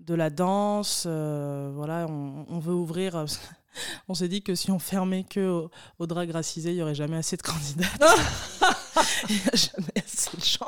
de 0.00 0.14
la 0.14 0.30
danse. 0.30 1.04
euh, 1.06 1.70
voilà, 1.74 2.06
on, 2.08 2.44
on 2.48 2.58
veut 2.58 2.74
ouvrir. 2.74 3.16
euh, 3.16 3.26
on 4.08 4.14
s'est 4.14 4.28
dit 4.28 4.42
que 4.42 4.54
si 4.54 4.70
on 4.70 4.78
fermait 4.78 5.24
que 5.24 5.48
au, 5.48 5.70
au 5.98 6.06
drag 6.06 6.30
racisé, 6.30 6.70
il 6.70 6.76
n'y 6.76 6.82
aurait 6.82 6.94
jamais 6.94 7.16
assez 7.16 7.36
de 7.36 7.42
candidats. 7.42 7.86
il 9.28 9.36
n'y 9.36 9.42
a 9.52 9.56
jamais 9.56 10.04
assez 10.04 10.36
de 10.36 10.42
chants. 10.42 10.66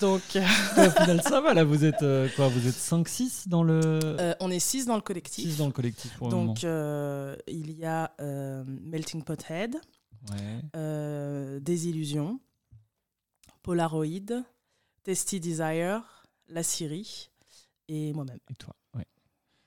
Donc, 0.00 0.22
euh, 0.36 0.42
au 0.86 0.90
final, 0.90 1.22
ça 1.22 1.40
va 1.40 1.54
là. 1.54 1.64
Vous 1.64 1.84
êtes 1.84 2.02
euh, 2.02 2.28
quoi 2.36 2.48
Vous 2.48 2.66
êtes 2.66 2.74
5-6 2.74 3.48
dans 3.48 3.62
le. 3.62 3.80
euh, 4.04 4.34
on 4.40 4.50
est 4.50 4.58
six 4.58 4.84
dans 4.86 4.96
le 4.96 5.00
collectif. 5.02 5.44
6 5.48 5.58
dans 5.58 5.66
le 5.66 5.72
collectif 5.72 6.12
pour. 6.18 6.28
Donc, 6.28 6.64
euh, 6.64 7.36
il 7.46 7.70
y 7.72 7.84
a 7.86 8.12
euh, 8.20 8.64
Melting 8.66 9.22
Pot 9.22 9.42
Head, 9.50 9.76
Ouais. 10.30 10.60
euh, 10.76 11.58
Désillusion, 11.60 12.38
Polaroid, 13.62 14.42
Testy 15.04 15.40
Desire, 15.40 16.24
La 16.48 16.62
Syrie 16.62 17.30
et 17.92 18.12
moi-même. 18.12 18.38
Et 18.50 18.54
toi 18.54 18.74
Ouais. 18.94 19.06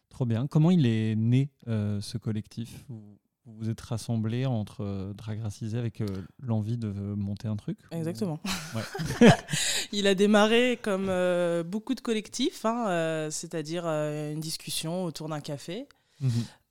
Trop 0.10 0.26
bien. 0.26 0.48
Comment 0.48 0.72
il 0.72 0.86
est 0.86 1.16
né 1.16 1.50
euh, 1.68 2.00
ce 2.02 2.18
collectif? 2.18 2.86
Vous, 2.88 3.18
vous 3.46 3.70
êtes 3.70 3.82
rassemblés 3.82 4.46
entre 4.46 4.82
euh, 4.82 5.14
drag 5.14 5.42
racisé 5.42 5.78
avec 5.78 6.02
euh, 6.02 6.08
l'envie 6.40 6.78
de 6.78 6.88
monter 6.90 7.48
un 7.48 7.56
truc? 7.56 7.78
Ou- 7.92 7.96
Exactement. 7.96 8.40
Ouais. 8.74 9.28
il 9.92 10.08
a 10.08 10.16
démarré 10.16 10.80
comme 10.82 11.08
euh, 11.10 11.64
beaucoup 11.64 11.94
de 11.96 12.02
collectifs, 12.02 12.66
hein, 12.66 12.88
euh, 12.88 13.30
c'est-à-dire 13.30 13.84
euh, 13.86 14.34
une 14.34 14.40
discussion 14.40 15.04
autour 15.06 15.30
d'un 15.30 15.42
café, 15.42 15.88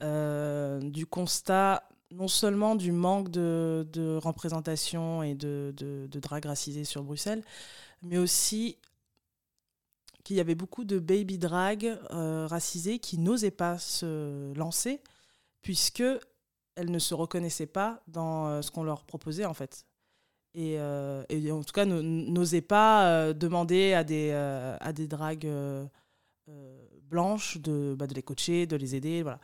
euh, 0.03 0.81
du 0.81 1.07
constat 1.07 1.89
non 2.11 2.29
seulement 2.29 2.77
du 2.77 2.93
manque 2.93 3.29
de, 3.31 3.87
de 3.93 4.17
représentation 4.17 5.23
et 5.25 5.35
de, 5.35 5.75
de, 5.77 6.07
de 6.09 6.21
drag 6.21 6.45
racisé 6.45 6.85
sur 6.85 7.03
Bruxelles, 7.03 7.43
mais 8.03 8.19
aussi 8.19 8.79
qu'il 10.25 10.37
y 10.37 10.41
avait 10.41 10.55
beaucoup 10.55 10.85
de 10.85 10.99
baby 10.99 11.39
drag 11.39 11.99
euh, 12.11 12.47
racisées 12.47 12.99
qui 12.99 13.19
n'osaient 13.19 13.51
pas 13.51 13.79
se 13.79 14.53
lancer 14.55 15.01
puisque 15.63 16.03
elles 16.77 16.91
ne 16.91 16.99
se 16.99 17.15
reconnaissaient 17.15 17.67
pas 17.67 18.03
dans 18.09 18.49
euh, 18.49 18.63
ce 18.63 18.71
qu'on 18.71 18.83
leur 18.83 19.05
proposait 19.05 19.45
en 19.45 19.55
fait. 19.55 19.87
Et, 20.55 20.79
euh, 20.79 21.25
en 21.51 21.63
tout 21.63 21.73
cas, 21.73 21.85
n'osaient 21.85 22.61
pas 22.61 23.33
demander 23.33 23.93
à 23.93 24.05
des, 24.05 24.31
à 24.31 24.93
des 24.93 25.09
dragues 25.09 25.51
blanches 27.03 27.59
de, 27.59 27.97
bah, 27.99 28.07
de 28.07 28.15
les 28.15 28.23
coacher, 28.23 28.65
de 28.65 28.77
les 28.77 28.95
aider. 28.95 29.25
Voilà. 29.25 29.41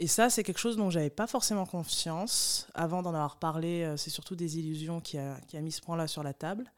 Et 0.00 0.08
ça, 0.08 0.28
c'est 0.28 0.42
quelque 0.42 0.58
chose 0.58 0.76
dont 0.76 0.90
j'avais 0.90 1.10
pas 1.10 1.28
forcément 1.28 1.64
confiance. 1.64 2.66
Avant 2.74 3.02
d'en 3.02 3.14
avoir 3.14 3.36
parlé, 3.36 3.94
c'est 3.96 4.10
surtout 4.10 4.34
des 4.34 4.58
illusions 4.58 5.00
qui 5.00 5.16
a, 5.16 5.40
qui 5.46 5.56
a 5.56 5.60
mis 5.60 5.70
ce 5.70 5.80
point-là 5.80 6.08
sur 6.08 6.24
la 6.24 6.34
table. 6.34 6.72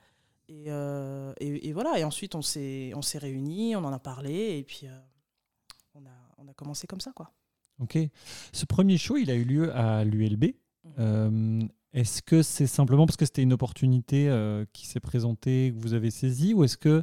Et, 0.49 0.65
euh, 0.69 1.33
et, 1.41 1.69
et 1.69 1.73
voilà. 1.73 1.99
Et 1.99 2.05
ensuite, 2.05 2.35
on 2.35 2.43
s'est, 2.43 2.93
on 2.95 3.03
s'est 3.03 3.19
réunis, 3.19 3.77
on 3.77 3.85
en 3.85 3.93
a 3.93 3.99
parlé, 3.99 4.57
et 4.59 4.63
puis 4.65 4.83
euh, 4.85 4.99
on, 5.95 6.01
a, 6.07 6.11
on 6.39 6.49
a 6.49 6.55
commencé 6.55 6.87
comme 6.87 7.01
ça, 7.01 7.13
quoi. 7.15 7.31
Ok. 7.81 7.99
Ce 8.53 8.65
premier 8.67 8.97
show, 8.99 9.17
il 9.17 9.31
a 9.31 9.35
eu 9.35 9.45
lieu 9.45 9.75
à 9.75 10.05
l'ULB. 10.05 10.47
Euh, 10.99 11.61
est-ce 11.93 12.23
que 12.23 12.43
c'est 12.43 12.67
simplement 12.67 13.07
parce 13.07 13.17
que 13.17 13.25
c'était 13.25 13.43
une 13.43 13.53
opportunité 13.53 14.29
qui 14.73 14.87
s'est 14.87 15.01
présentée, 15.01 15.73
que 15.75 15.81
vous 15.81 15.95
avez 15.95 16.11
saisie, 16.11 16.55
ou 16.55 16.65
est-ce 16.65 16.77
que 16.77 17.03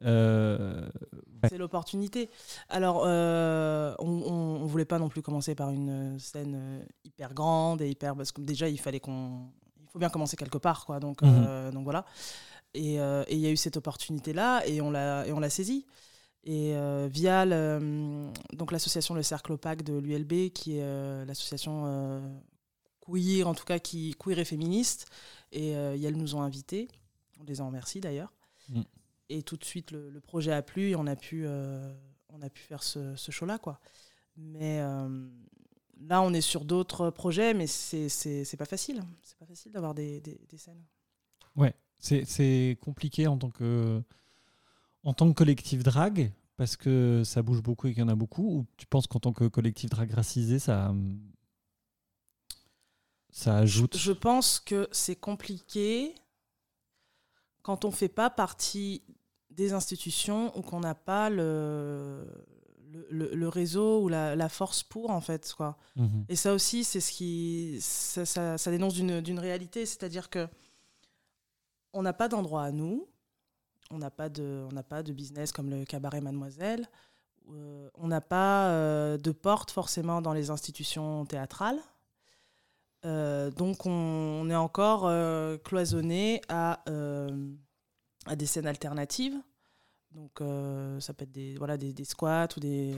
C'est 0.00 1.58
l'opportunité. 1.58 2.30
Alors, 2.68 3.02
on 3.02 4.58
ne 4.60 4.66
voulait 4.66 4.84
pas 4.84 4.98
non 4.98 5.08
plus 5.08 5.22
commencer 5.22 5.54
par 5.54 5.70
une 5.70 6.18
scène 6.18 6.86
hyper 7.04 7.34
grande 7.34 7.82
et 7.82 7.88
hyper. 7.90 8.16
Parce 8.16 8.32
que 8.32 8.40
déjà, 8.40 8.68
il 8.68 8.78
fallait 8.78 9.00
qu'on. 9.00 9.48
Il 9.80 9.88
faut 9.90 9.98
bien 10.00 10.08
commencer 10.08 10.36
quelque 10.36 10.58
part, 10.58 10.86
quoi. 10.86 10.98
Donc, 11.00 11.22
Mhm. 11.22 11.70
donc 11.72 11.84
voilà. 11.84 12.04
Et 12.74 13.00
euh, 13.00 13.24
et 13.28 13.34
il 13.34 13.40
y 13.40 13.46
a 13.46 13.50
eu 13.50 13.56
cette 13.56 13.76
opportunité-là 13.76 14.66
et 14.66 14.80
on 14.80 14.90
l'a 14.90 15.26
et 15.26 15.32
on 15.32 15.40
l'a 15.40 15.50
saisie. 15.50 15.86
Et 16.46 16.76
euh, 16.76 17.08
via 17.10 17.46
le- 17.46 18.30
donc 18.52 18.70
l'association 18.70 19.14
Le 19.14 19.22
Cercle 19.22 19.52
Opaque 19.52 19.82
de 19.82 19.94
l'ULB, 19.96 20.50
qui 20.52 20.76
est 20.78 20.82
euh, 20.82 21.24
l'association 21.24 21.84
euh, 21.86 22.20
queer, 23.00 23.44
en 23.48 23.54
tout 23.54 23.64
cas 23.64 23.78
qui 23.78 24.14
queer 24.18 24.38
et 24.38 24.44
féministe, 24.44 25.06
et 25.52 25.74
euh, 25.76 25.96
elles 26.02 26.16
nous 26.16 26.34
ont 26.34 26.42
invités. 26.42 26.88
On 27.40 27.44
les 27.44 27.60
en 27.60 27.66
remercie 27.68 28.00
d'ailleurs. 28.00 28.32
Mm. 28.68 28.82
Et 29.30 29.42
tout 29.42 29.56
de 29.56 29.64
suite, 29.64 29.90
le, 29.90 30.10
le 30.10 30.20
projet 30.20 30.52
a 30.52 30.60
plu 30.62 30.90
et 30.90 30.96
on 30.96 31.06
a 31.06 31.16
pu, 31.16 31.44
euh, 31.46 31.94
on 32.28 32.42
a 32.42 32.50
pu 32.50 32.60
faire 32.60 32.82
ce, 32.82 33.16
ce 33.16 33.30
show-là. 33.32 33.58
Quoi. 33.58 33.80
Mais 34.36 34.80
euh, 34.80 35.26
là, 36.00 36.20
on 36.20 36.34
est 36.34 36.42
sur 36.42 36.64
d'autres 36.66 37.08
projets, 37.10 37.54
mais 37.54 37.66
c'est 37.66 38.56
pas 38.58 38.66
facile. 38.66 39.02
C'est 39.22 39.38
pas 39.38 39.46
facile 39.46 39.72
d'avoir 39.72 39.94
des, 39.94 40.20
des, 40.20 40.38
des 40.48 40.58
scènes. 40.58 40.84
c'est 41.68 41.74
c'est 42.26 42.78
compliqué 42.80 43.26
en 43.26 43.38
tant 43.38 43.50
que 43.50 44.02
en 45.04 45.12
tant 45.14 45.28
que 45.28 45.34
collectif 45.34 45.82
drag 45.82 46.32
parce 46.56 46.76
que 46.76 47.22
ça 47.24 47.42
bouge 47.42 47.62
beaucoup 47.62 47.86
et 47.88 47.92
qu'il 47.94 48.00
y 48.02 48.04
en 48.04 48.08
a 48.08 48.14
beaucoup 48.14 48.58
ou 48.58 48.66
tu 48.76 48.86
penses 48.86 49.06
qu'en 49.06 49.20
tant 49.20 49.32
que 49.32 49.44
collectif 49.48 49.90
drag 49.90 50.10
racisé 50.12 50.58
ça 50.58 50.94
ça 53.30 53.56
ajoute? 53.56 53.96
Je 53.96 54.12
pense 54.12 54.60
que 54.60 54.88
c'est 54.92 55.16
compliqué 55.16 56.14
quand 57.62 57.84
on 57.84 57.90
fait 57.90 58.08
pas 58.08 58.30
partie 58.30 59.02
des 59.50 59.72
institutions 59.72 60.56
ou 60.56 60.62
qu'on 60.62 60.80
n'a 60.80 60.94
pas 60.94 61.30
le, 61.30 62.26
le, 62.92 63.06
le- 63.10 63.34
le 63.34 63.48
réseau 63.48 64.02
ou 64.02 64.08
la, 64.08 64.36
la 64.36 64.48
force 64.48 64.82
pour, 64.82 65.10
en 65.10 65.20
fait. 65.20 65.52
Quoi. 65.56 65.76
Mhm. 65.96 66.24
Et 66.28 66.36
ça 66.36 66.52
aussi, 66.54 66.84
c'est 66.84 67.00
ce 67.00 67.10
qui. 67.12 67.78
Ça, 67.80 68.24
ça- 68.26 68.58
ça 68.58 68.70
dénonce 68.70 68.94
d'une 68.94 69.38
réalité, 69.38 69.86
c'est-à-dire 69.86 70.28
que 70.30 70.46
on 71.94 72.02
n'a 72.02 72.12
pas 72.12 72.28
d'endroit 72.28 72.64
à 72.64 72.72
nous, 72.72 73.08
on 73.90 73.98
n'a 73.98 74.10
pas, 74.10 74.28
de- 74.28 74.68
pas 74.88 75.02
de 75.02 75.12
business 75.12 75.52
comme 75.52 75.70
le 75.70 75.84
cabaret 75.84 76.20
Mademoiselle, 76.20 76.86
euh, 77.50 77.90
on 77.94 78.08
n'a 78.08 78.20
pas 78.20 78.70
euh, 78.70 79.18
de 79.18 79.30
porte 79.30 79.70
forcément 79.70 80.22
dans 80.22 80.32
les 80.32 80.50
institutions 80.50 81.24
théâtrales. 81.26 81.78
Euh, 83.04 83.50
donc 83.50 83.84
on, 83.84 84.48
est 84.48 84.54
encore 84.54 85.10
cloisonné 85.62 86.40
à, 86.48 86.82
à 88.26 88.36
des 88.36 88.46
scènes 88.46 88.66
alternatives. 88.66 89.36
Donc 90.12 90.40
ça 91.00 91.12
peut 91.12 91.24
être 91.24 91.32
des, 91.32 91.56
voilà, 91.56 91.76
des, 91.76 92.04
squats 92.04 92.48
ou 92.56 92.60
des... 92.60 92.94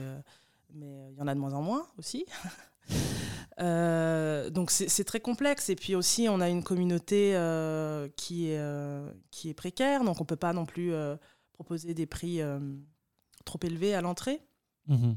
mais 0.73 1.11
il 1.11 1.17
y 1.17 1.21
en 1.21 1.27
a 1.27 1.35
de 1.35 1.39
moins 1.39 1.53
en 1.53 1.61
moins 1.61 1.87
aussi. 1.97 2.25
Euh, 3.59 4.49
donc 4.49 4.71
c'est 4.71 5.03
très 5.03 5.19
complexe. 5.19 5.69
Et 5.69 5.75
puis 5.75 5.95
aussi, 5.95 6.27
on 6.29 6.39
a 6.41 6.49
une 6.49 6.63
communauté 6.63 7.35
euh, 7.35 8.07
qui, 8.15 8.51
est, 8.51 8.59
euh, 8.59 9.11
qui 9.31 9.49
est 9.49 9.53
précaire. 9.53 10.03
Donc 10.03 10.19
on 10.19 10.23
ne 10.23 10.27
peut 10.27 10.35
pas 10.35 10.53
non 10.53 10.65
plus 10.65 10.93
proposer 11.53 11.93
des 11.93 12.05
prix 12.05 12.41
trop 13.45 13.59
élevés 13.63 13.93
à 13.93 14.01
l'entrée. 14.01 14.41
Mhm. 14.87 15.15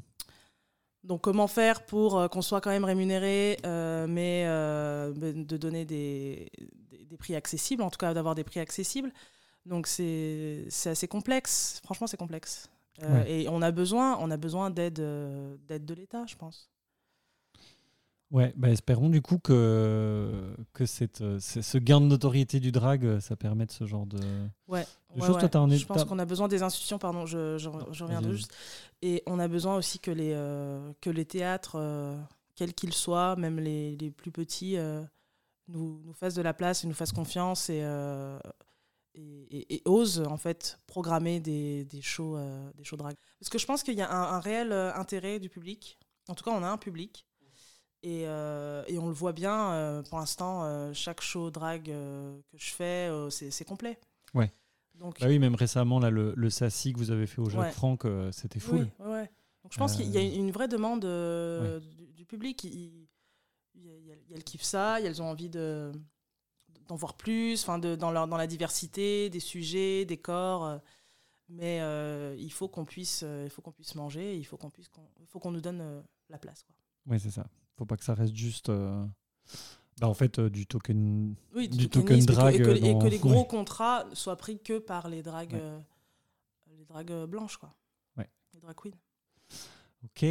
Donc 1.02 1.22
comment 1.22 1.46
faire 1.46 1.86
pour 1.86 2.28
qu'on 2.28 2.42
soit 2.42 2.60
quand 2.60 2.70
même 2.70 2.84
rémunéré, 2.84 3.58
mais 3.64 4.44
ben, 4.44 5.46
de 5.46 5.56
donner 5.56 5.84
des, 5.84 6.50
des, 6.90 7.04
des 7.04 7.16
prix 7.16 7.34
accessibles, 7.34 7.82
en 7.82 7.90
tout 7.90 7.98
cas 7.98 8.14
d'avoir 8.14 8.34
des 8.34 8.44
prix 8.44 8.60
accessibles. 8.60 9.12
Donc 9.66 9.86
c'est 9.86 10.66
assez 10.86 11.08
complexe, 11.08 11.80
franchement 11.84 12.06
c'est 12.06 12.16
complexe. 12.16 12.70
Ouais. 13.02 13.44
Et 13.44 13.48
on 13.48 13.62
a 13.62 13.70
besoin, 13.70 14.18
on 14.18 14.30
a 14.30 14.36
besoin 14.36 14.68
d'aide 14.68 15.00
d'aide 15.66 15.86
de 15.86 15.94
l'État, 15.94 16.26
je 16.26 16.36
pense. 16.36 16.70
Ouais, 18.30 18.52
bah 18.56 18.70
espérons 18.70 19.08
du 19.08 19.20
coup 19.22 19.38
que, 19.38 20.54
que 20.72 20.86
cette, 20.86 21.20
euh, 21.20 21.40
ce 21.40 21.78
gain 21.78 22.00
de 22.00 22.06
notoriété 22.06 22.60
du 22.60 22.70
drag, 22.70 23.04
euh, 23.04 23.18
ça 23.18 23.34
permette 23.34 23.72
ce 23.72 23.86
genre 23.86 24.06
de... 24.06 24.18
Ouais. 24.68 24.86
De 25.16 25.20
ouais, 25.20 25.26
choses, 25.26 25.38
toi, 25.38 25.48
ouais. 25.48 25.56
un 25.56 25.76
Je 25.76 25.84
pense 25.84 26.04
qu'on 26.04 26.18
a 26.20 26.24
besoin 26.24 26.46
des 26.46 26.62
institutions, 26.62 26.98
pardon, 27.00 27.26
je, 27.26 27.58
je, 27.58 27.68
je 27.90 28.04
reviendrai 28.04 28.28
Vas-y. 28.28 28.36
juste. 28.36 28.54
Et 29.02 29.24
on 29.26 29.40
a 29.40 29.48
besoin 29.48 29.74
aussi 29.76 29.98
que 29.98 30.12
les, 30.12 30.32
euh, 30.32 30.92
que 31.00 31.10
les 31.10 31.24
théâtres, 31.24 31.74
euh, 31.76 32.16
quels 32.54 32.72
qu'ils 32.72 32.92
soient, 32.92 33.34
même 33.34 33.58
les, 33.58 33.96
les 33.96 34.12
plus 34.12 34.30
petits, 34.30 34.76
euh, 34.76 35.02
nous, 35.66 36.00
nous 36.04 36.12
fassent 36.12 36.34
de 36.34 36.42
la 36.42 36.54
place 36.54 36.84
et 36.84 36.86
nous 36.86 36.94
fassent 36.94 37.10
confiance 37.12 37.68
et, 37.68 37.80
et, 39.16 39.20
et- 39.50 39.74
et 39.74 39.82
osent 39.86 40.20
en 40.26 40.36
fait 40.36 40.78
programmer 40.86 41.40
des, 41.40 41.84
des 41.84 42.00
shows, 42.02 42.38
des 42.76 42.84
shows 42.84 42.96
drag. 42.96 43.16
Parce 43.40 43.50
que 43.50 43.58
je 43.58 43.66
pense 43.66 43.82
qu'il 43.82 43.94
y 43.94 44.02
a 44.02 44.10
un, 44.12 44.34
un 44.36 44.40
réel 44.40 44.72
intérêt 44.72 45.40
du 45.40 45.48
public. 45.48 45.98
En 46.28 46.34
tout 46.34 46.44
cas, 46.44 46.52
on 46.52 46.62
a 46.62 46.68
un 46.68 46.76
public. 46.78 47.26
Et, 48.02 48.22
euh, 48.26 48.82
et 48.86 48.98
on 48.98 49.08
le 49.08 49.14
voit 49.14 49.32
bien, 49.32 49.72
euh, 49.72 50.02
pour 50.02 50.18
l'instant, 50.18 50.64
euh, 50.64 50.92
chaque 50.94 51.20
show 51.20 51.50
drag 51.50 51.84
que 51.84 52.40
je 52.56 52.70
fais, 52.72 53.10
c'est 53.30 53.64
complet. 53.64 53.98
Ouais. 54.34 54.50
Donc, 54.94 55.20
Bah 55.20 55.26
oui, 55.28 55.38
même 55.38 55.54
récemment, 55.54 55.98
là, 55.98 56.10
le, 56.10 56.32
le 56.36 56.50
Sassi 56.50 56.92
que 56.92 56.98
vous 56.98 57.10
avez 57.10 57.26
fait 57.26 57.40
au 57.40 57.48
Jacques 57.50 57.60
Ouais. 57.60 57.70
Franck, 57.72 58.06
c'était 58.32 58.60
full. 58.60 58.88
Oui, 59.00 59.06
ouais. 59.10 59.30
Donc 59.62 59.72
je 59.72 59.78
pense 59.78 59.94
qu'il 59.96 60.08
y 60.10 60.16
a 60.16 60.22
une 60.22 60.50
vraie 60.50 60.68
demande 60.68 61.00
du, 61.00 62.06
du 62.12 62.24
public. 62.24 62.64
Il, 62.64 63.06
il, 63.74 63.84
il 63.84 64.16
elles 64.34 64.44
kiffent 64.44 64.62
ça, 64.62 65.00
elles 65.00 65.20
ont 65.20 65.28
envie 65.30 65.50
de 65.50 65.92
d'en 66.88 66.96
voir 66.96 67.14
plus, 67.14 67.62
enfin 67.62 67.78
dans, 67.78 68.10
leur, 68.10 68.26
dans 68.26 68.36
la 68.36 68.46
diversité 68.48 69.30
des 69.30 69.38
sujets, 69.38 70.04
des 70.06 70.16
corps. 70.16 70.80
mais 71.48 71.78
il 72.38 72.50
faut 72.50 72.68
qu'on 72.68 72.84
puisse, 72.86 73.22
il 73.44 73.50
faut 73.50 73.60
qu'on 73.62 73.72
puisse 73.72 73.94
manger, 73.94 74.36
il 74.36 74.44
faut 74.44 74.56
qu'on 74.56 74.70
puisse, 74.70 74.90
il 75.20 75.26
faut 75.26 75.38
qu'on 75.38 75.50
nous 75.52 75.60
donne 75.60 76.02
la 76.30 76.38
place. 76.38 76.62
Quoi. 76.62 76.74
Oui, 77.06 77.20
c'est 77.20 77.30
ça. 77.30 77.46
Faut 77.80 77.86
pas 77.86 77.96
que 77.96 78.04
ça 78.04 78.12
reste 78.12 78.36
juste... 78.36 78.68
euh, 78.68 79.02
bah, 80.02 80.06
en 80.06 80.12
fait, 80.12 80.38
euh, 80.38 80.50
du 80.50 80.66
token... 80.66 81.34
Oui, 81.54 81.66
Du 81.66 81.88
token 81.88 82.22
drag 82.26 82.54
et 82.56 82.58
que, 82.58 82.62
et 82.62 82.66
que- 82.80 82.84
et 82.86 82.92
dans- 82.92 82.98
que 82.98 83.06
les 83.06 83.18
gros 83.18 83.40
ouais. 83.40 83.46
contrats 83.46 84.04
soient 84.12 84.36
pris 84.36 84.58
que 84.60 84.78
par 84.78 85.08
les 85.08 85.22
dragues, 85.22 85.54
Ouais. 85.54 85.60
euh, 85.62 85.80
les 86.76 86.84
dragues 86.84 87.24
blanches, 87.24 87.56
quoi. 87.56 87.74
Ouais. 88.18 88.28
Les 88.52 88.60
drag 88.60 88.76
queens. 88.76 88.90
Ok. 90.04 90.26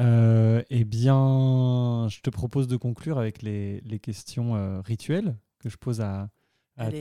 Euh, 0.00 0.60
eh 0.70 0.84
bien, 0.84 2.08
je 2.10 2.20
te 2.20 2.30
propose 2.30 2.66
de 2.66 2.76
conclure 2.76 3.18
avec 3.20 3.42
les, 3.42 3.80
les 3.82 4.00
questions 4.00 4.56
euh, 4.56 4.80
rituelles 4.80 5.36
que 5.60 5.68
je 5.68 5.76
pose 5.76 6.00
à, 6.00 6.30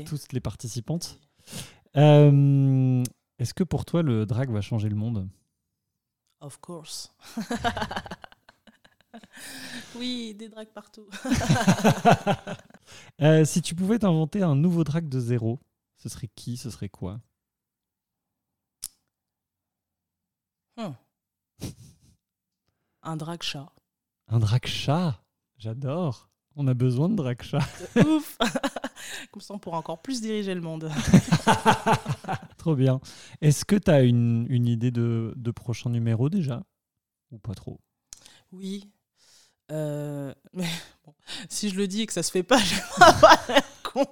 toutes 0.06 0.32
les 0.32 0.40
participantes. 0.42 1.20
Euh, 1.96 3.04
Est-ce 3.40 3.56
que 3.56 3.64
pour 3.64 3.84
toi, 3.86 4.04
le 4.04 4.28
drag 4.28 4.52
va 4.52 4.62
changer 4.62 4.90
le 4.90 4.96
monde? 4.96 5.28
Of 6.40 6.60
course. 6.60 7.16
oui, 9.98 10.34
des 10.34 10.50
drags 10.50 10.70
partout. 10.74 11.08
Euh, 13.22 13.44
Si 13.44 13.62
tu 13.62 13.76
pouvais 13.76 14.00
t'inventer 14.00 14.44
un 14.44 14.56
nouveau 14.56 14.84
drag 14.86 15.10
de 15.10 15.20
zéro, 15.20 15.60
ce 15.98 16.08
serait 16.08 16.30
qui 16.36 16.56
Ce 16.56 16.70
serait 16.70 16.88
quoi? 16.90 17.20
Un 23.02 23.16
drag 23.18 23.42
chat. 23.42 23.72
Un 24.28 24.40
drag 24.40 24.66
chat? 24.66 25.22
J'adore 25.58 26.30
On 26.56 26.68
a 26.68 26.74
besoin 26.74 27.10
de 27.10 27.16
drag 27.16 27.42
chat. 27.42 27.60
Ouf 27.96 28.38
Comme 29.32 29.42
ça, 29.42 29.54
on 29.54 29.60
pourra 29.60 29.78
encore 29.78 30.02
plus 30.02 30.22
diriger 30.22 30.54
le 30.54 30.62
monde. 30.62 30.92
Trop 32.58 32.76
bien. 32.76 33.00
Est-ce 33.42 33.64
que 33.64 33.76
tu 33.76 33.90
as 33.92 34.02
une, 34.02 34.46
une 34.50 34.68
idée 34.68 34.92
de, 34.92 35.34
de 35.36 35.52
prochain 35.52 35.90
numéro 35.90 36.30
déjà? 36.30 36.64
Ou 37.32 37.38
pas 37.38 37.54
trop? 37.54 37.80
Oui. 38.52 38.90
Euh, 39.72 40.34
mais 40.54 40.68
bon, 41.06 41.14
si 41.50 41.70
je 41.70 41.76
le 41.76 41.88
dis 41.88 42.02
et 42.02 42.06
que 42.06 42.14
ça 42.14 42.24
se 42.24 42.32
fait 42.32 42.44
pas, 42.44 42.58
je 42.60 42.76
vais 42.76 43.62
con. 43.84 44.06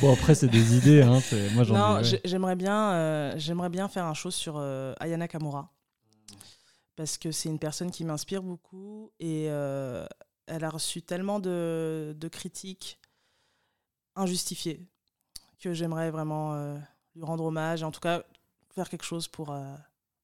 Bon, 0.00 0.12
après, 0.12 0.34
c'est 0.34 0.48
des 0.48 0.76
idées. 0.76 1.02
Hein, 1.02 1.20
moi, 1.54 1.64
Non, 1.64 2.02
j'aimerais 2.24 2.56
bien, 2.56 2.92
euh, 2.92 3.34
j'aimerais 3.36 3.68
bien 3.70 3.88
faire 3.88 4.04
un 4.04 4.14
show 4.14 4.30
sur 4.30 4.56
euh, 4.56 4.94
Ayana 5.00 5.28
Kamura. 5.28 5.72
Parce 6.96 7.16
que 7.16 7.30
c'est 7.30 7.48
une 7.48 7.60
personne 7.60 7.90
qui 7.90 8.04
m'inspire 8.04 8.42
beaucoup 8.42 9.12
et 9.20 9.44
elle 9.44 10.64
a 10.64 10.70
reçu 10.70 11.00
tellement 11.00 11.38
de, 11.38 12.16
de 12.18 12.28
critiques 12.28 12.98
injustifiées 14.16 14.84
que 15.60 15.72
j'aimerais 15.72 16.10
vraiment 16.10 16.76
lui 17.14 17.22
rendre 17.22 17.44
hommage 17.44 17.82
et 17.82 17.84
en 17.84 17.92
tout 17.92 18.00
cas 18.00 18.24
faire 18.74 18.88
quelque 18.88 19.04
chose 19.04 19.28
pour, 19.28 19.56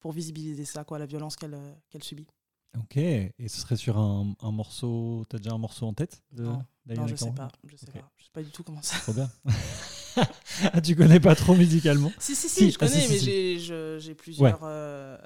pour 0.01 0.11
visibiliser 0.11 0.65
ça, 0.65 0.83
quoi, 0.83 0.99
la 0.99 1.07
violence 1.07 1.37
qu'elle 1.37 1.57
qu'elle 1.91 2.03
subit. 2.03 2.27
Ok. 2.79 2.97
Et 2.97 3.33
ce 3.49 3.61
serait 3.61 3.77
sur 3.77 3.99
un, 3.99 4.35
un 4.41 4.51
morceau. 4.51 5.25
T'as 5.29 5.39
déjà 5.39 5.53
un 5.53 5.59
morceau 5.59 5.87
en 5.87 5.95
tête 5.95 6.23
de 6.33 6.45
Non. 6.45 6.63
Non, 6.87 7.07
je 7.07 7.17
sais 7.17 7.33
pas, 7.33 7.49
je 7.67 7.77
sais 7.77 7.87
pas, 7.87 8.11
je 8.19 8.25
sais 8.25 8.31
pas 8.31 8.43
du 8.43 8.51
tout 8.51 8.63
comment 8.63 8.83
ça. 8.83 8.99
Trop 8.99 9.15
bien. 9.15 9.31
ah, 10.73 10.81
tu 10.83 10.95
connais 10.95 11.19
pas 11.19 11.35
trop 11.35 11.55
musicalement 11.55 12.13
Si, 12.19 12.35
si, 12.35 12.49
si, 12.49 12.57
Si, 12.57 12.71
je 12.73 12.79
ah, 12.81 12.89
si, 12.89 12.95
connais, 12.95 13.09
mais 13.09 13.99
j'ai 14.01 14.15
plusieurs, 14.15 14.61
euh, 14.65 15.17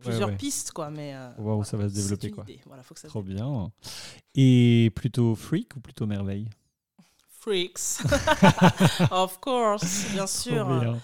plusieurs 0.00 0.30
ouais. 0.30 0.36
pistes, 0.36 0.72
quoi. 0.72 0.90
Mais, 0.90 1.14
euh, 1.14 1.30
où 1.38 1.64
ça 1.64 1.76
va 1.76 1.88
se 1.90 1.94
développer, 1.94 2.30
quoi. 2.30 2.44
idée. 2.44 2.60
Voilà, 2.64 2.82
faut 2.82 2.94
que 2.94 3.00
ça 3.00 3.08
se 3.08 3.10
Trop 3.10 3.22
bien. 3.22 3.70
Et 4.34 4.90
plutôt 4.94 5.34
freak 5.34 5.76
ou 5.76 5.80
plutôt 5.80 6.06
merveille 6.06 6.48
Freaks. 7.40 8.00
of 9.10 9.38
course, 9.38 10.06
bien 10.12 10.26
sûr. 10.26 10.64
Trop 10.64 10.80
bien. 10.80 10.98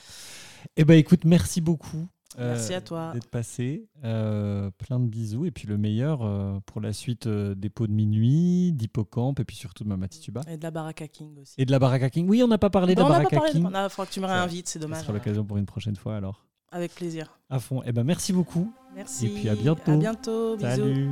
Eh 0.77 0.85
ben 0.85 0.95
écoute, 0.95 1.25
merci 1.25 1.61
beaucoup. 1.61 2.09
Euh, 2.39 2.53
Merci 2.53 2.75
à 2.75 2.81
toi. 2.81 3.13
D'être 3.15 3.31
passé. 3.31 3.89
Euh, 4.05 4.71
plein 4.79 5.01
de 5.01 5.07
bisous. 5.07 5.47
Et 5.47 5.51
puis 5.51 5.67
le 5.67 5.79
meilleur 5.79 6.23
euh, 6.23 6.59
pour 6.67 6.81
la 6.81 6.93
suite 6.93 7.27
euh, 7.27 7.55
des 7.55 7.71
pots 7.71 7.87
de 7.87 7.93
minuit, 7.93 8.73
d'Hippocampe 8.73 9.41
et 9.41 9.45
puis 9.45 9.57
surtout 9.57 9.85
de 9.85 9.89
Mama 9.89 10.09
Tituba. 10.09 10.43
Et 10.49 10.57
de 10.57 10.63
la 10.63 10.71
Baraka 10.71 11.09
King 11.09 11.39
aussi. 11.41 11.55
Et 11.59 11.65
de 11.65 11.71
la 11.71 11.79
Baraka 11.79 12.11
King. 12.11 12.29
Oui, 12.29 12.43
on 12.43 12.49
n'a 12.49 12.59
pas 12.59 12.71
parlé 12.71 12.95
de 12.95 13.01
la 13.01 13.07
on 13.07 13.09
n'a 13.09 13.15
pas 13.15 13.21
Baraka 13.21 13.37
parlé. 13.37 13.53
King. 13.53 13.67
Il 13.67 13.91
faudra 13.91 14.07
que 14.07 14.13
tu 14.13 14.21
me 14.21 14.27
réinvites, 14.27 14.69
c'est 14.69 14.79
dommage. 14.79 15.03
sera 15.03 15.13
l'occasion 15.13 15.45
pour 15.45 15.57
une 15.57 15.67
prochaine 15.67 15.97
fois 15.97 16.17
alors. 16.17 16.45
Avec 16.71 16.95
plaisir. 16.95 17.39
À 17.49 17.61
fond. 17.61 17.83
Eh 17.87 17.93
ben 17.93 18.05
merci 18.05 18.33
beaucoup. 18.33 18.73
Merci. 18.95 19.27
Et 19.27 19.31
puis 19.31 19.49
à 19.49 19.55
bientôt. 19.55 19.93
À 19.93 19.97
bientôt. 19.97 20.57
Bisous. 20.57 20.69
Salut. 20.69 21.11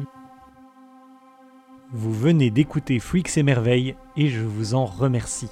Vous 1.92 2.12
venez 2.12 2.50
d'écouter 2.50 2.98
Freaks 2.98 3.38
et 3.38 3.42
Merveilles 3.42 3.94
et 4.16 4.28
je 4.28 4.40
vous 4.40 4.74
en 4.74 4.84
remercie. 4.84 5.48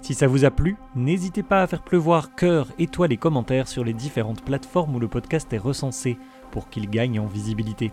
Si 0.00 0.14
ça 0.14 0.26
vous 0.26 0.44
a 0.44 0.50
plu, 0.50 0.76
n'hésitez 0.94 1.42
pas 1.42 1.62
à 1.62 1.66
faire 1.66 1.82
pleuvoir 1.82 2.34
cœur, 2.34 2.68
étoiles 2.78 3.12
et 3.12 3.16
commentaires 3.16 3.68
sur 3.68 3.84
les 3.84 3.92
différentes 3.92 4.42
plateformes 4.42 4.94
où 4.96 5.00
le 5.00 5.08
podcast 5.08 5.52
est 5.52 5.58
recensé 5.58 6.16
pour 6.50 6.68
qu'il 6.68 6.88
gagne 6.88 7.20
en 7.20 7.26
visibilité. 7.26 7.92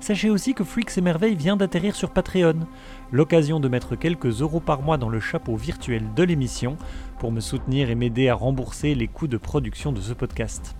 Sachez 0.00 0.28
aussi 0.28 0.54
que 0.54 0.64
Freaks 0.64 0.98
et 0.98 1.00
Merveilles 1.00 1.36
vient 1.36 1.56
d'atterrir 1.56 1.94
sur 1.94 2.10
Patreon, 2.10 2.66
l'occasion 3.12 3.60
de 3.60 3.68
mettre 3.68 3.96
quelques 3.96 4.42
euros 4.42 4.60
par 4.60 4.82
mois 4.82 4.98
dans 4.98 5.08
le 5.08 5.20
chapeau 5.20 5.56
virtuel 5.56 6.02
de 6.14 6.22
l'émission 6.22 6.76
pour 7.18 7.32
me 7.32 7.40
soutenir 7.40 7.90
et 7.90 7.94
m'aider 7.94 8.28
à 8.28 8.34
rembourser 8.34 8.94
les 8.94 9.08
coûts 9.08 9.26
de 9.26 9.38
production 9.38 9.92
de 9.92 10.00
ce 10.00 10.12
podcast. 10.12 10.76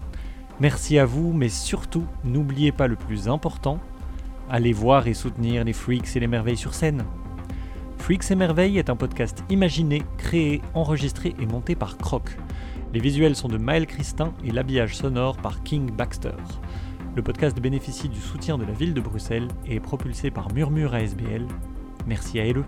Merci 0.60 0.98
à 0.98 1.06
vous, 1.06 1.32
mais 1.32 1.48
surtout, 1.48 2.04
n'oubliez 2.24 2.72
pas 2.72 2.86
le 2.88 2.96
plus 2.96 3.28
important, 3.28 3.78
allez 4.50 4.72
voir 4.72 5.06
et 5.06 5.14
soutenir 5.14 5.64
les 5.64 5.72
Freaks 5.72 6.16
et 6.16 6.20
les 6.20 6.28
Merveilles 6.28 6.56
sur 6.56 6.74
scène. 6.74 7.04
Freaks 7.98 8.30
et 8.30 8.36
Merveilles 8.36 8.78
est 8.78 8.90
un 8.90 8.96
podcast 8.96 9.42
imaginé, 9.50 10.02
créé, 10.16 10.62
enregistré 10.74 11.34
et 11.40 11.46
monté 11.46 11.74
par 11.74 11.96
Croc. 11.96 12.36
Les 12.94 13.00
visuels 13.00 13.34
sont 13.34 13.48
de 13.48 13.58
Maël 13.58 13.86
Christin 13.86 14.32
et 14.44 14.50
l'habillage 14.50 14.96
sonore 14.96 15.36
par 15.36 15.62
King 15.64 15.90
Baxter. 15.90 16.36
Le 17.16 17.22
podcast 17.22 17.58
bénéficie 17.60 18.08
du 18.08 18.20
soutien 18.20 18.58
de 18.58 18.64
la 18.64 18.72
ville 18.72 18.94
de 18.94 19.00
Bruxelles 19.00 19.48
et 19.66 19.76
est 19.76 19.80
propulsé 19.80 20.30
par 20.30 20.52
Murmure 20.52 20.94
ASBL. 20.94 21.46
Merci 22.06 22.38
à 22.38 22.44
LE. 22.44 22.64